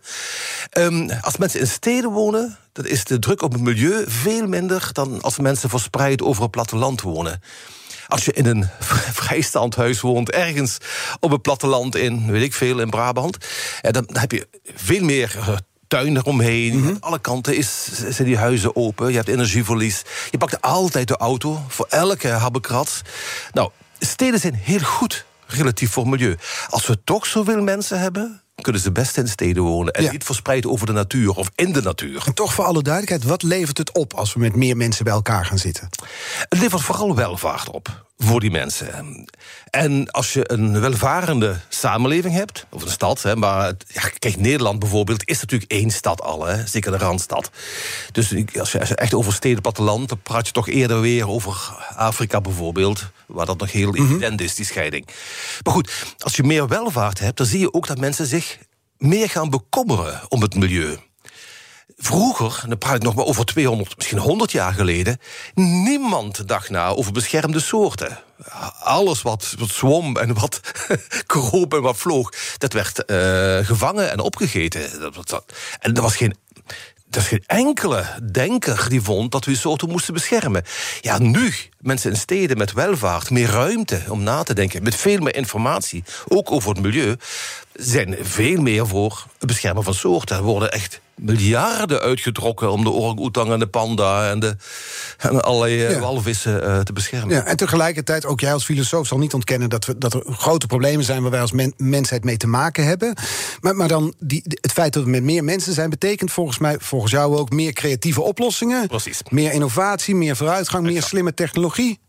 Um, 0.77 1.09
als 1.29 1.37
mensen 1.37 1.59
in 1.59 1.67
steden 1.67 2.11
wonen, 2.11 2.57
dan 2.71 2.85
is 2.85 3.03
de 3.03 3.19
druk 3.19 3.41
op 3.41 3.51
het 3.51 3.61
milieu 3.61 4.03
veel 4.07 4.47
minder 4.47 4.89
dan 4.93 5.21
als 5.21 5.39
mensen 5.39 5.69
verspreid 5.69 6.21
over 6.21 6.41
het 6.41 6.51
platteland 6.51 7.01
wonen. 7.01 7.41
Als 8.07 8.25
je 8.25 8.33
in 8.33 8.45
een 8.45 8.69
vrijstandhuis 9.21 10.01
woont, 10.01 10.31
ergens 10.31 10.77
op 11.19 11.31
het 11.31 11.41
platteland 11.41 11.95
in, 11.95 12.31
weet 12.31 12.43
ik 12.43 12.53
veel, 12.53 12.79
in 12.79 12.89
Brabant, 12.89 13.37
eh, 13.81 13.91
dan 13.91 14.07
heb 14.11 14.31
je 14.31 14.47
veel 14.75 15.03
meer 15.03 15.35
eh, 15.37 15.55
tuin 15.87 16.17
eromheen. 16.17 16.79
Mm 16.79 16.97
Alle 16.99 17.19
kanten 17.19 17.55
is, 17.57 17.83
zijn 18.09 18.27
die 18.27 18.37
huizen 18.37 18.75
open. 18.75 19.09
Je 19.09 19.15
hebt 19.15 19.27
energieverlies. 19.27 20.01
Je 20.31 20.37
pakt 20.37 20.61
altijd 20.61 21.07
de 21.07 21.17
auto 21.17 21.63
voor 21.67 21.85
elke 21.89 22.27
habbekrat. 22.27 23.01
Nou, 23.51 23.69
steden 23.99 24.39
zijn 24.39 24.55
heel 24.55 24.79
goed 24.79 25.25
relatief 25.47 25.91
voor 25.91 26.07
milieu. 26.07 26.37
Als 26.69 26.87
we 26.87 27.03
toch 27.03 27.25
zoveel 27.25 27.61
mensen 27.61 27.99
hebben, 27.99 28.41
kunnen 28.61 28.81
ze 28.81 28.91
best 28.91 29.17
in 29.17 29.27
steden 29.27 29.63
wonen. 29.63 29.94
En 29.94 30.11
niet 30.11 30.23
verspreid 30.23 30.65
over 30.65 30.85
de 30.85 30.91
natuur 30.91 31.31
of 31.35 31.50
in 31.56 31.73
de 31.73 31.81
natuur. 31.81 32.23
En 32.25 32.33
toch 32.33 32.53
voor 32.53 32.65
alle 32.65 32.81
duidelijkheid, 32.81 33.29
wat 33.29 33.44
levert 33.44 33.77
het 33.77 33.91
op 33.91 34.13
als 34.13 34.33
we 34.33 34.39
met 34.39 34.56
meer 34.56 34.77
mensen 34.77 35.03
bij 35.03 35.13
elkaar 35.13 35.45
gaan 35.45 35.57
zitten? 35.57 35.89
Het 36.50 36.59
levert 36.59 36.81
vooral 36.81 37.15
welvaart 37.15 37.69
op 37.69 38.07
voor 38.24 38.39
die 38.39 38.51
mensen. 38.51 39.25
En 39.69 40.12
als 40.12 40.33
je 40.33 40.51
een 40.51 40.80
welvarende 40.80 41.60
samenleving 41.69 42.33
hebt, 42.33 42.66
of 42.69 42.81
een 42.81 42.89
stad, 42.89 43.21
hè, 43.21 43.36
maar 43.36 43.74
ja, 43.88 44.10
kijk, 44.19 44.38
Nederland 44.38 44.80
bijvoorbeeld 44.80 45.27
is 45.27 45.39
natuurlijk 45.39 45.71
één 45.71 45.89
stad 45.89 46.21
al, 46.21 46.45
hè, 46.45 46.68
zeker 46.68 46.92
de 46.92 46.98
randstad. 46.98 47.50
Dus 48.12 48.33
als 48.60 48.71
je, 48.71 48.80
als 48.80 48.89
je 48.89 48.95
echt 48.95 49.13
over 49.13 49.33
steden, 49.33 49.62
platteland, 49.62 50.10
dan 50.10 50.21
praat 50.21 50.48
je 50.48 50.54
toch 50.54 50.68
eerder 50.68 51.01
weer 51.01 51.27
over 51.27 51.75
Afrika 51.96 52.41
bijvoorbeeld, 52.41 53.12
waar 53.27 53.46
dat 53.46 53.60
nog 53.60 53.72
heel 53.72 53.91
mhm. 53.91 54.03
evident 54.03 54.41
is, 54.41 54.55
die 54.55 54.65
scheiding. 54.65 55.08
Maar 55.63 55.74
goed, 55.74 56.15
als 56.17 56.36
je 56.36 56.43
meer 56.43 56.67
welvaart 56.67 57.20
hebt, 57.20 57.38
dan 57.38 57.46
zie 57.46 57.60
je 57.60 57.74
ook 57.74 57.88
dat 57.88 58.00
mensen 58.00 58.25
zich 58.25 58.58
meer 58.98 59.29
gaan 59.29 59.50
bekommeren 59.50 60.22
om 60.27 60.41
het 60.41 60.55
milieu. 60.55 60.98
Vroeger, 62.01 62.63
dan 62.68 62.77
praat 62.77 62.96
ik 62.96 63.03
nog 63.03 63.15
maar 63.15 63.25
over 63.25 63.46
200, 63.46 63.98
misschien 63.98 64.18
100 64.18 64.51
jaar 64.51 64.74
geleden, 64.74 65.20
niemand 65.56 66.48
dacht 66.48 66.70
na 66.70 66.88
over 66.88 67.12
beschermde 67.12 67.60
soorten. 67.60 68.20
Alles 68.79 69.22
wat, 69.22 69.56
zwom 69.68 70.18
en 70.18 70.34
wat 70.34 70.62
kroop 71.25 71.74
en 71.74 71.82
wat 71.82 71.98
vloog, 71.98 72.34
dat 72.58 72.74
werd 72.74 73.03
uh, 73.08 73.65
gevangen 73.65 74.12
en 74.12 74.20
opgegeten. 74.20 75.12
Dat, 75.25 75.46
en 75.79 75.94
er 75.94 76.01
was 76.01 76.15
geen 76.15 76.36
geen 77.12 77.44
enkele 77.46 78.06
denker 78.32 78.86
die 78.89 79.01
vond 79.01 79.32
dat 79.32 79.46
we 79.46 79.56
soorten 79.56 79.89
moesten 79.89 80.13
beschermen. 80.13 80.63
Ja, 81.01 81.20
nu, 81.20 81.53
mensen 81.79 82.12
in 82.12 82.18
steden 82.18 82.58
met 82.58 82.74
welvaart, 82.74 83.29
meer 83.29 83.50
ruimte 83.50 84.01
om 84.10 84.24
na 84.24 84.44
te 84.44 84.53
denken, 84.53 84.84
met 84.84 84.96
veel 84.96 85.20
meer 85.20 85.36
informatie, 85.36 86.03
ook 86.27 86.51
over 86.51 86.70
het 86.70 86.82
milieu, 86.82 87.15
zijn 87.74 88.18
veel 88.22 88.62
meer 88.62 88.88
voor 88.88 89.25
het 89.38 89.48
beschermen 89.48 89.84
van 89.84 89.94
soorten. 89.94 90.38
Er 90.38 90.44
worden 90.44 90.72
echt 90.72 91.01
miljarden 91.19 91.99
uitgetrokken 91.99 92.71
om 92.71 92.83
de 92.83 92.91
orang-oetang 92.91 93.51
en 93.51 93.59
de 93.59 93.67
panda 93.67 94.29
en, 94.29 94.39
de, 94.39 94.55
en 95.17 95.41
allerlei 95.43 95.85
eh, 95.85 95.99
walvissen 95.99 96.63
uh, 96.63 96.79
te 96.79 96.93
beschermen. 96.93 97.35
Ja, 97.35 97.43
en 97.43 97.57
tegelijkertijd, 97.57 98.25
ook 98.25 98.39
jij 98.39 98.53
als 98.53 98.65
filosoof 98.65 99.07
zal 99.07 99.17
niet 99.17 99.33
ontkennen 99.33 99.69
dat, 99.69 99.85
we, 99.85 99.97
dat 99.97 100.13
er 100.13 100.23
grote 100.25 100.67
problemen 100.67 101.05
zijn 101.05 101.21
waar 101.21 101.31
wij 101.31 101.41
als 101.41 101.53
mensheid 101.77 102.23
mee 102.23 102.38
te 102.38 102.47
maken 102.47 102.85
hebben. 102.85 103.13
Maar, 103.61 103.75
maar 103.75 103.88
dan 103.88 104.13
die, 104.19 104.43
het 104.45 104.71
feit 104.71 104.93
dat 104.93 105.03
we 105.03 105.09
met 105.09 105.23
meer 105.23 105.43
mensen 105.43 105.73
zijn, 105.73 105.89
betekent 105.89 106.31
volgens 106.31 106.57
mij, 106.57 106.75
volgens 106.79 107.11
jou 107.11 107.38
ook 107.38 107.49
meer 107.49 107.73
creatieve 107.73 108.21
oplossingen. 108.21 108.88
Precies. 108.88 109.21
Meer 109.29 109.51
innovatie, 109.51 110.15
meer 110.15 110.35
vooruitgang, 110.35 110.85
meer 110.85 111.03
slimme 111.03 111.33
technologie. 111.33 111.99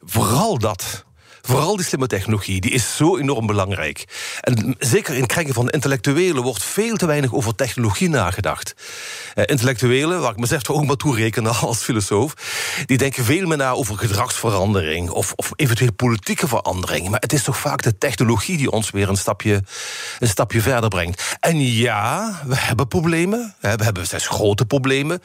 Vooral 0.00 0.58
dat 0.58 1.04
Vooral 1.46 1.76
die 1.76 1.84
slimme 1.84 2.06
technologie, 2.06 2.60
die 2.60 2.70
is 2.70 2.96
zo 2.96 3.16
enorm 3.16 3.46
belangrijk. 3.46 4.04
En 4.40 4.74
zeker 4.78 5.14
in 5.14 5.26
kringen 5.26 5.54
van 5.54 5.68
intellectuelen 5.68 6.42
wordt 6.42 6.64
veel 6.64 6.96
te 6.96 7.06
weinig 7.06 7.32
over 7.32 7.54
technologie 7.54 8.08
nagedacht. 8.08 8.74
Uh, 9.34 9.44
intellectuelen, 9.46 10.20
waar 10.20 10.30
ik 10.30 10.38
mezelf 10.38 10.70
ook 10.70 10.84
maar 10.84 10.96
toe 10.96 11.16
rekenen 11.16 11.56
als 11.68 11.82
filosoof, 11.82 12.34
die 12.86 12.98
denken 12.98 13.24
veel 13.24 13.46
meer 13.46 13.56
na 13.56 13.70
over 13.70 13.98
gedragsverandering 13.98 15.10
of, 15.10 15.32
of 15.36 15.52
eventueel 15.56 15.92
politieke 15.92 16.48
verandering. 16.48 17.08
Maar 17.08 17.20
het 17.20 17.32
is 17.32 17.42
toch 17.42 17.58
vaak 17.58 17.82
de 17.82 17.98
technologie 17.98 18.56
die 18.56 18.70
ons 18.70 18.90
weer 18.90 19.08
een 19.08 19.16
stapje, 19.16 19.62
een 20.18 20.28
stapje 20.28 20.60
verder 20.60 20.88
brengt. 20.88 21.36
En 21.40 21.72
ja, 21.72 22.40
we 22.46 22.56
hebben 22.56 22.88
problemen. 22.88 23.54
We 23.60 23.68
hebben 23.68 24.06
zes 24.06 24.26
grote 24.26 24.66
problemen. 24.66 25.22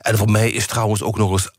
En 0.00 0.18
voor 0.18 0.30
mij 0.30 0.50
is 0.50 0.66
trouwens 0.66 1.02
ook 1.02 1.16
nog 1.16 1.30
eens 1.30 1.50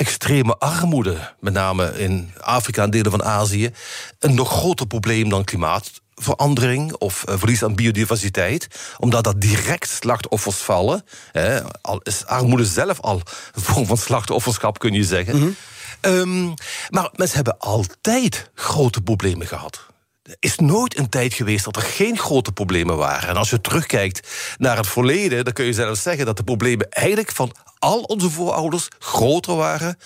extreme 0.00 0.58
armoede, 0.58 1.34
met 1.40 1.52
name 1.52 1.98
in 1.98 2.32
Afrika 2.40 2.82
en 2.82 2.90
delen 2.90 3.10
van 3.10 3.24
Azië, 3.24 3.70
een 4.18 4.34
nog 4.34 4.50
groter 4.50 4.86
probleem 4.86 5.28
dan 5.28 5.44
klimaatverandering 5.44 6.94
of 6.94 7.24
uh, 7.28 7.34
verlies 7.38 7.62
aan 7.62 7.74
biodiversiteit, 7.74 8.66
omdat 8.98 9.24
dat 9.24 9.40
direct 9.40 9.88
slachtoffers 9.88 10.56
vallen. 10.56 11.04
Hè, 11.32 11.60
al 11.80 12.00
is 12.02 12.26
armoede 12.26 12.64
zelf 12.64 13.00
al 13.00 13.22
een 13.54 13.62
vorm 13.62 13.86
van 13.86 13.96
slachtofferschap, 13.96 14.78
kun 14.78 14.92
je 14.92 15.04
zeggen. 15.04 15.36
Mm 15.36 15.56
-hmm. 16.00 16.12
um, 16.12 16.54
maar 16.88 17.10
mensen 17.14 17.36
hebben 17.36 17.58
altijd 17.58 18.50
grote 18.54 19.00
problemen 19.00 19.46
gehad. 19.46 19.88
Er 20.22 20.36
is 20.38 20.56
nooit 20.56 20.98
een 20.98 21.08
tijd 21.08 21.34
geweest 21.34 21.64
dat 21.64 21.76
er 21.76 21.82
geen 21.82 22.18
grote 22.18 22.52
problemen 22.52 22.96
waren. 22.96 23.28
En 23.28 23.36
als 23.36 23.50
je 23.50 23.60
terugkijkt 23.60 24.28
naar 24.58 24.76
het 24.76 24.86
verleden, 24.86 25.44
dan 25.44 25.52
kun 25.52 25.64
je 25.64 25.72
zelfs 25.72 26.02
zeggen 26.02 26.26
dat 26.26 26.36
de 26.36 26.44
problemen 26.44 26.90
eigenlijk 26.90 27.32
van 27.32 27.52
al 27.80 28.00
onze 28.00 28.30
voorouders 28.30 28.88
groter 28.98 29.56
waren, 29.56 29.96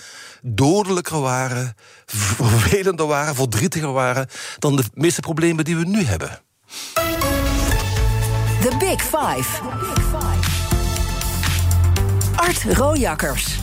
dodelijker 0.43 1.21
waren, 1.21 1.75
vervelender 2.07 3.07
waren, 3.07 3.35
verdrietiger 3.35 3.93
waren 3.93 4.29
dan 4.59 4.77
de 4.77 4.85
meeste 4.95 5.21
problemen 5.21 5.65
die 5.65 5.77
we 5.77 5.87
nu 5.87 6.05
hebben. 6.05 6.41
The 8.61 8.77
Big 8.79 9.03
Five. 9.03 9.61
Art 12.37 12.63
Rojakkers. 12.63 13.59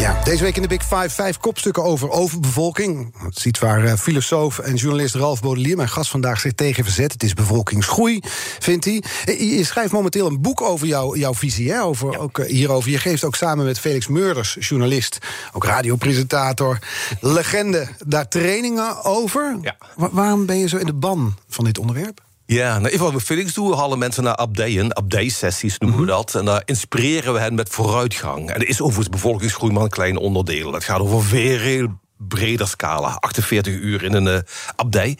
Ja, 0.00 0.22
deze 0.24 0.42
week 0.42 0.56
in 0.56 0.62
de 0.62 0.68
Big 0.68 0.82
Five 0.82 1.10
vijf 1.10 1.38
kopstukken 1.38 1.84
over 1.84 2.10
overbevolking. 2.10 3.14
Het 3.22 3.38
ziet 3.38 3.58
waar 3.58 3.84
uh, 3.84 3.94
filosoof 3.94 4.58
en 4.58 4.74
journalist 4.74 5.14
Ralf 5.14 5.42
Baudelier, 5.42 5.76
mijn 5.76 5.88
gast 5.88 6.10
vandaag, 6.10 6.40
zich 6.40 6.52
tegen 6.52 6.84
verzet. 6.84 7.12
Het 7.12 7.22
is 7.22 7.34
bevolkingsgroei, 7.34 8.20
vindt 8.58 8.84
hij. 8.84 9.02
Eh, 9.24 9.56
je 9.56 9.64
schrijft 9.64 9.92
momenteel 9.92 10.26
een 10.26 10.40
boek 10.40 10.60
over 10.60 10.86
jou, 10.86 11.18
jouw 11.18 11.34
visie, 11.34 11.72
hè, 11.72 11.82
over, 11.82 12.18
ook, 12.18 12.38
uh, 12.38 12.46
hierover. 12.46 12.90
Je 12.90 12.98
geeft 12.98 13.24
ook 13.24 13.34
samen 13.34 13.64
met 13.64 13.78
Felix 13.78 14.08
Meurders, 14.08 14.56
journalist, 14.60 15.18
ook 15.52 15.64
radiopresentator, 15.64 16.78
legende, 17.20 17.88
daar 18.06 18.28
trainingen 18.28 19.04
over. 19.04 19.58
Ja. 19.62 19.76
Wa 19.96 20.08
waarom 20.12 20.46
ben 20.46 20.58
je 20.58 20.68
zo 20.68 20.76
in 20.76 20.86
de 20.86 20.94
ban 20.94 21.36
van 21.48 21.64
dit 21.64 21.78
onderwerp? 21.78 22.20
Ja, 22.50 22.78
nou, 22.78 22.92
even 22.92 23.04
wat 23.04 23.12
we 23.12 23.20
Felix 23.20 23.54
doen, 23.54 23.68
we 23.68 23.76
halen 23.76 23.98
mensen 23.98 24.22
naar 24.22 24.34
abdijen, 24.34 24.96
abdijsessies 24.96 25.78
noemen 25.78 26.00
we 26.00 26.06
dat. 26.06 26.34
En 26.34 26.44
daar 26.44 26.62
inspireren 26.64 27.32
we 27.32 27.38
hen 27.38 27.54
met 27.54 27.68
vooruitgang. 27.68 28.50
En 28.50 28.60
er 28.60 28.68
is 28.68 28.80
overigens 28.80 29.08
bevolkingsgroei 29.08 29.72
maar 29.72 29.82
een 29.82 29.88
klein 29.88 30.16
onderdeel. 30.16 30.70
Dat 30.70 30.84
gaat 30.84 31.00
over 31.00 31.16
een 31.16 31.22
veel 31.22 31.88
breder 32.16 32.68
scala, 32.68 33.16
48 33.20 33.74
uur 33.74 34.02
in 34.02 34.14
een 34.14 34.26
uh, 34.26 34.38
abdij. 34.76 35.18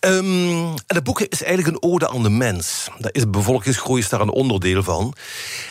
Um, 0.00 0.68
en 0.68 0.96
het 0.96 1.04
boek 1.04 1.20
is 1.20 1.42
eigenlijk 1.42 1.76
een 1.76 1.90
ode 1.90 2.08
aan 2.08 2.22
de 2.22 2.30
mens. 2.30 2.88
Daar 2.98 3.14
is 3.14 3.30
bevolkingsgroei 3.30 4.00
is 4.00 4.08
daar 4.08 4.20
een 4.20 4.30
onderdeel 4.30 4.82
van. 4.82 5.14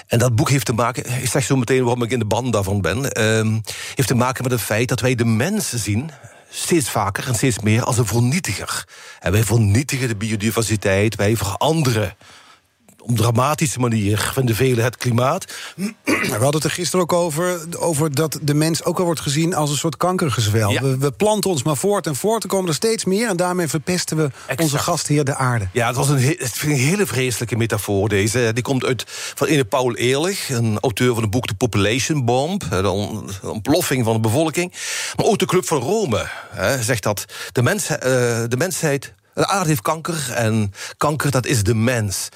En 0.08 0.20
dat 0.20 0.36
boek 0.36 0.50
heeft 0.50 0.66
te 0.66 0.74
maken, 0.74 1.22
ik 1.22 1.30
zeg 1.30 1.44
zo 1.44 1.56
meteen 1.56 1.84
waarom 1.84 2.04
ik 2.04 2.12
in 2.12 2.20
de 2.20 2.26
band 2.26 2.54
daarvan 2.54 2.82
ben... 2.82 3.22
Um, 3.24 3.62
heeft 3.96 4.08
te 4.08 4.16
maken 4.16 4.44
met 4.44 4.52
het 4.52 4.62
feit 4.62 4.88
dat 4.88 5.00
wij 5.00 5.16
de 5.16 5.26
mens 5.26 5.70
zien 5.70 6.12
steeds 6.54 6.90
vaker 6.90 7.28
en 7.28 7.36
steeds 7.36 7.60
meer 7.60 7.84
als 7.84 7.98
een 7.98 8.06
vernietiger. 8.06 8.88
En 9.20 9.32
wij 9.32 9.44
vernietigen 9.44 10.08
de 10.08 10.16
biodiversiteit, 10.16 11.16
wij 11.16 11.36
veranderen 11.36 12.16
op 13.04 13.18
dramatische 13.18 13.80
manier 13.80 14.32
vinden 14.34 14.56
velen 14.56 14.84
het 14.84 14.98
klimaat. 14.98 15.46
We 16.04 16.28
hadden 16.30 16.54
het 16.54 16.64
er 16.64 16.72
gisteren 16.72 17.02
ook 17.02 17.14
over, 17.14 17.60
over 17.78 18.16
dat 18.16 18.40
de 18.42 18.54
mens 18.54 18.84
ook 18.84 19.00
al 19.00 19.06
wordt 19.06 19.20
gezien 19.20 19.56
als 19.56 19.70
een 19.70 19.78
soort 19.78 19.98
kankergezwel. 19.98 20.72
Ja. 20.72 20.82
We, 20.82 20.98
we, 20.98 21.12
planten 21.12 21.50
ons 21.50 21.64
maar 21.64 21.78
voort 21.78 22.08
en 22.08 22.16
voort, 22.16 22.44
er 22.44 22.50
komen 22.50 22.70
er 22.70 22.76
steeds 22.76 23.06
meer... 23.06 23.30
en 23.30 23.38
daarmee 23.38 23.68
verpesten 23.68 24.18
we 24.18 24.24
Exact. 24.24 24.62
onze 24.62 24.78
gastheer 24.78 25.24
de 25.24 25.36
aarde. 25.36 25.68
Ja, 25.72 25.88
het 25.88 25.96
was 25.96 26.10
een, 26.10 26.20
he- 26.20 26.36
het 26.38 26.62
een 26.64 26.72
hele 26.72 27.06
vreselijke 27.06 27.56
metafoor 27.56 28.10
deze. 28.10 28.52
Die 28.54 28.64
komt 28.64 28.86
uit 28.86 29.04
van 29.08 29.48
ene 29.48 29.66
Paul 29.66 29.96
Ehrlich, 29.96 30.50
een 30.50 30.80
auteur 30.80 31.14
van 31.14 31.22
het 31.22 31.32
boek 31.32 31.48
The 31.48 31.56
Population 31.56 32.26
Bomb... 32.26 32.70
de 32.70 32.82
de 33.42 33.50
ontploffing 33.50 34.06
van 34.06 34.14
de 34.14 34.20
bevolking. 34.20 34.74
Maar 35.16 35.26
ook 35.26 35.38
de 35.40 35.46
Club 35.46 35.68
van 35.68 35.80
Rome 35.80 36.28
hè, 36.50 36.84
zegt 36.84 37.04
dat 37.04 37.26
de, 37.52 37.62
mens, 37.62 37.88
eh, 37.88 38.00
de 38.48 38.58
mensheid... 38.58 39.14
De 39.34 39.48
aarde 39.48 39.70
heeft 39.70 39.82
kanker 39.82 40.32
en 40.34 40.74
kanker, 40.98 41.32
dat 41.32 41.46
is 41.46 41.64
de 41.64 41.76
mens. 41.76 42.30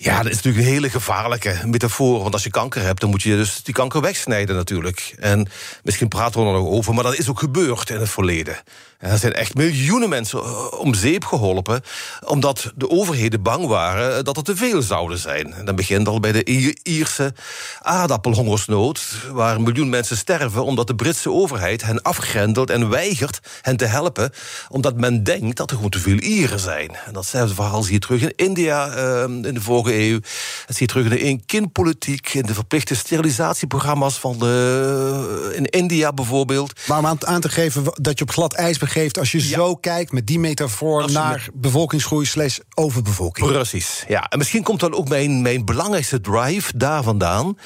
Ja, 0.00 0.16
dat 0.22 0.30
is 0.32 0.36
natuurlijk 0.36 0.64
een 0.64 0.72
hele 0.72 0.90
gevaarlijke 0.90 1.60
metafoor. 1.64 2.22
Want 2.22 2.34
als 2.34 2.44
je 2.44 2.50
kanker 2.50 2.82
hebt, 2.82 3.00
dan 3.00 3.10
moet 3.10 3.22
je 3.22 3.36
dus 3.36 3.62
die 3.62 3.74
kanker 3.74 4.00
wegsnijden 4.00 4.56
natuurlijk. 4.56 5.14
En 5.18 5.48
misschien 5.82 6.08
praten 6.08 6.40
we 6.40 6.46
er 6.46 6.52
nog 6.52 6.66
over, 6.66 6.94
maar 6.94 7.04
dat 7.04 7.18
is 7.18 7.28
ook 7.28 7.38
gebeurd 7.38 7.90
in 7.90 8.00
het 8.00 8.08
verleden. 8.08 8.56
Er 8.98 9.18
zijn 9.18 9.32
echt 9.32 9.54
miljoenen 9.54 10.08
mensen 10.08 10.38
eh, 10.38 10.72
om 10.78 10.94
zeep 10.94 11.24
geholpen... 11.24 11.82
omdat 12.24 12.72
de 12.76 12.90
overheden 12.90 13.42
bang 13.42 13.66
waren 13.66 14.24
dat 14.24 14.36
er 14.36 14.42
te 14.42 14.56
veel 14.56 14.82
zouden 14.82 15.18
zijn. 15.18 15.52
En 15.54 15.64
dat 15.64 15.76
begint 15.76 16.08
al 16.08 16.20
bij 16.20 16.32
de 16.32 16.72
Ierse 16.82 17.34
aardappelhongersnood... 17.82 19.02
waar 19.32 19.54
een 19.54 19.62
miljoen 19.62 19.88
mensen 19.88 20.16
sterven 20.16 20.64
omdat 20.64 20.86
de 20.86 20.94
Britse 20.94 21.30
overheid 21.30 21.82
hen 21.82 22.02
afgrendelt... 22.02 22.70
en 22.70 22.88
weigert 22.88 23.40
hen 23.62 23.76
te 23.76 23.84
helpen, 23.84 24.32
omdat 24.68 24.96
men 24.96 25.22
denkt 25.22 25.56
dat 25.56 25.70
er 25.70 25.76
gewoon 25.76 25.90
te 25.90 25.98
veel 25.98 26.18
Ieren 26.18 26.60
zijn. 26.60 26.96
En 27.06 27.12
datzelfde 27.12 27.54
verhaal 27.54 27.82
zie 27.82 27.92
je 27.92 27.98
terug 27.98 28.22
in 28.22 28.32
India 28.36 28.88
eh, 28.88 29.22
in 29.22 29.54
de 29.54 29.60
vorige 29.60 30.00
eeuw. 30.00 30.20
Dat 30.66 30.76
zie 30.76 30.86
je 30.86 30.86
terug 30.86 31.04
in 31.04 31.10
de 31.10 31.18
één-kindpolitiek... 31.18 32.34
in 32.34 32.46
de 32.46 32.54
verplichte 32.54 32.96
sterilisatieprogramma's 32.96 34.18
van 34.18 34.38
de, 34.38 35.52
in 35.56 35.64
India 35.64 36.12
bijvoorbeeld. 36.12 36.72
Maar 36.86 36.98
om 36.98 37.06
aan, 37.06 37.26
aan 37.26 37.40
te 37.40 37.48
geven 37.48 37.84
dat 37.94 38.18
je 38.18 38.24
op 38.24 38.30
glad 38.30 38.52
ijs 38.52 38.78
begeeft... 38.94 39.18
als 39.18 39.32
je 39.32 39.40
zo 39.40 39.76
kijkt 39.76 40.12
met 40.12 40.26
die 40.26 40.38
metafoor 40.38 41.12
naar 41.12 41.48
bevolkingsgroei 41.54 42.26
slash 42.26 42.58
overbevolking. 42.74 43.46
Precies, 43.46 44.04
ja. 44.08 44.28
En 44.28 44.38
misschien 44.38 44.62
komt 44.62 44.80
dan 44.80 44.94
ook 44.94 45.08
mijn, 45.08 45.42
mijn 45.42 45.64
belangrijkste 45.64 46.20
drive 46.20 46.76
daar 46.76 47.02
vandaan. 47.02 47.58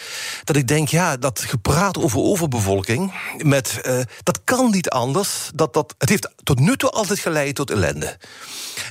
Dat 0.45 0.57
ik 0.57 0.69
denk, 0.69 0.88
ja, 0.88 1.17
dat 1.17 1.41
gepraat 1.41 1.99
over 1.99 2.19
overbevolking... 2.19 3.12
Met, 3.37 3.81
eh, 3.83 3.99
dat 4.23 4.41
kan 4.45 4.71
niet 4.71 4.91
anders. 4.91 5.50
Dat, 5.55 5.75
dat, 5.75 5.95
het 5.99 6.09
heeft 6.09 6.29
tot 6.43 6.59
nu 6.59 6.76
toe 6.76 6.91
altijd 6.91 7.19
geleid 7.19 7.55
tot 7.55 7.71
ellende. 7.71 8.19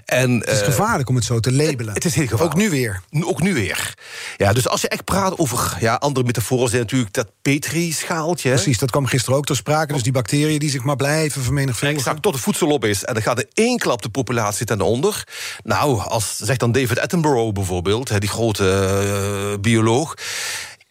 En, 0.05 0.31
Het 0.31 0.50
is 0.50 0.59
eh, 0.59 0.65
gevaarlijk 0.65 1.09
om 1.09 1.15
het 1.15 1.23
zo 1.23 1.39
te 1.39 1.51
labelen. 1.51 1.93
het 1.93 2.05
is 2.05 2.15
heel 2.15 2.27
gevaarlijk. 2.27 2.53
Ook 2.53 2.61
nu 2.61 2.69
weer. 2.69 3.01
Ook 3.23 3.41
nu 3.41 3.53
weer. 3.53 3.93
Ja, 4.38 4.53
dus 4.53 4.67
als 4.67 4.81
je 4.81 4.88
echt 4.88 5.03
praat 5.03 5.38
over... 5.38 5.77
Ja, 5.79 5.95
andere 5.95 6.25
metaforen 6.25 6.69
zijn 6.69 6.81
natuurlijk 6.81 7.13
dat 7.13 7.31
Petri-schaaltje. 7.41 8.50
Precies, 8.50 8.77
dat 8.77 8.91
kwam 8.91 9.05
gisteren 9.05 9.38
ook 9.38 9.45
ter 9.45 9.55
sprake. 9.55 9.93
Dus 9.93 10.03
die 10.03 10.11
bacteriën 10.11 10.59
die 10.59 10.69
zich 10.69 10.83
maar 10.83 10.95
blijven 10.95 11.43
vermenigvuldigen. 11.43 12.03
Exact, 12.03 12.21
tot 12.21 12.33
het 12.33 12.43
voedsel 12.43 12.69
op 12.69 12.85
is. 12.85 13.03
En 13.03 13.13
dan 13.13 13.23
gaat 13.23 13.39
in 13.39 13.50
één 13.53 13.77
klap 13.77 14.01
de 14.01 14.09
populatie 14.09 14.65
ten 14.65 14.81
onder. 14.81 15.27
Nou, 15.63 16.00
als, 16.00 16.38
zegt 16.38 16.59
dan 16.59 16.71
David 16.71 17.00
Attenborough 17.00 17.53
bijvoorbeeld, 17.53 18.19
die 18.19 18.29
grote 18.29 18.69
eh, 18.69 19.59
bioloog. 19.59 20.13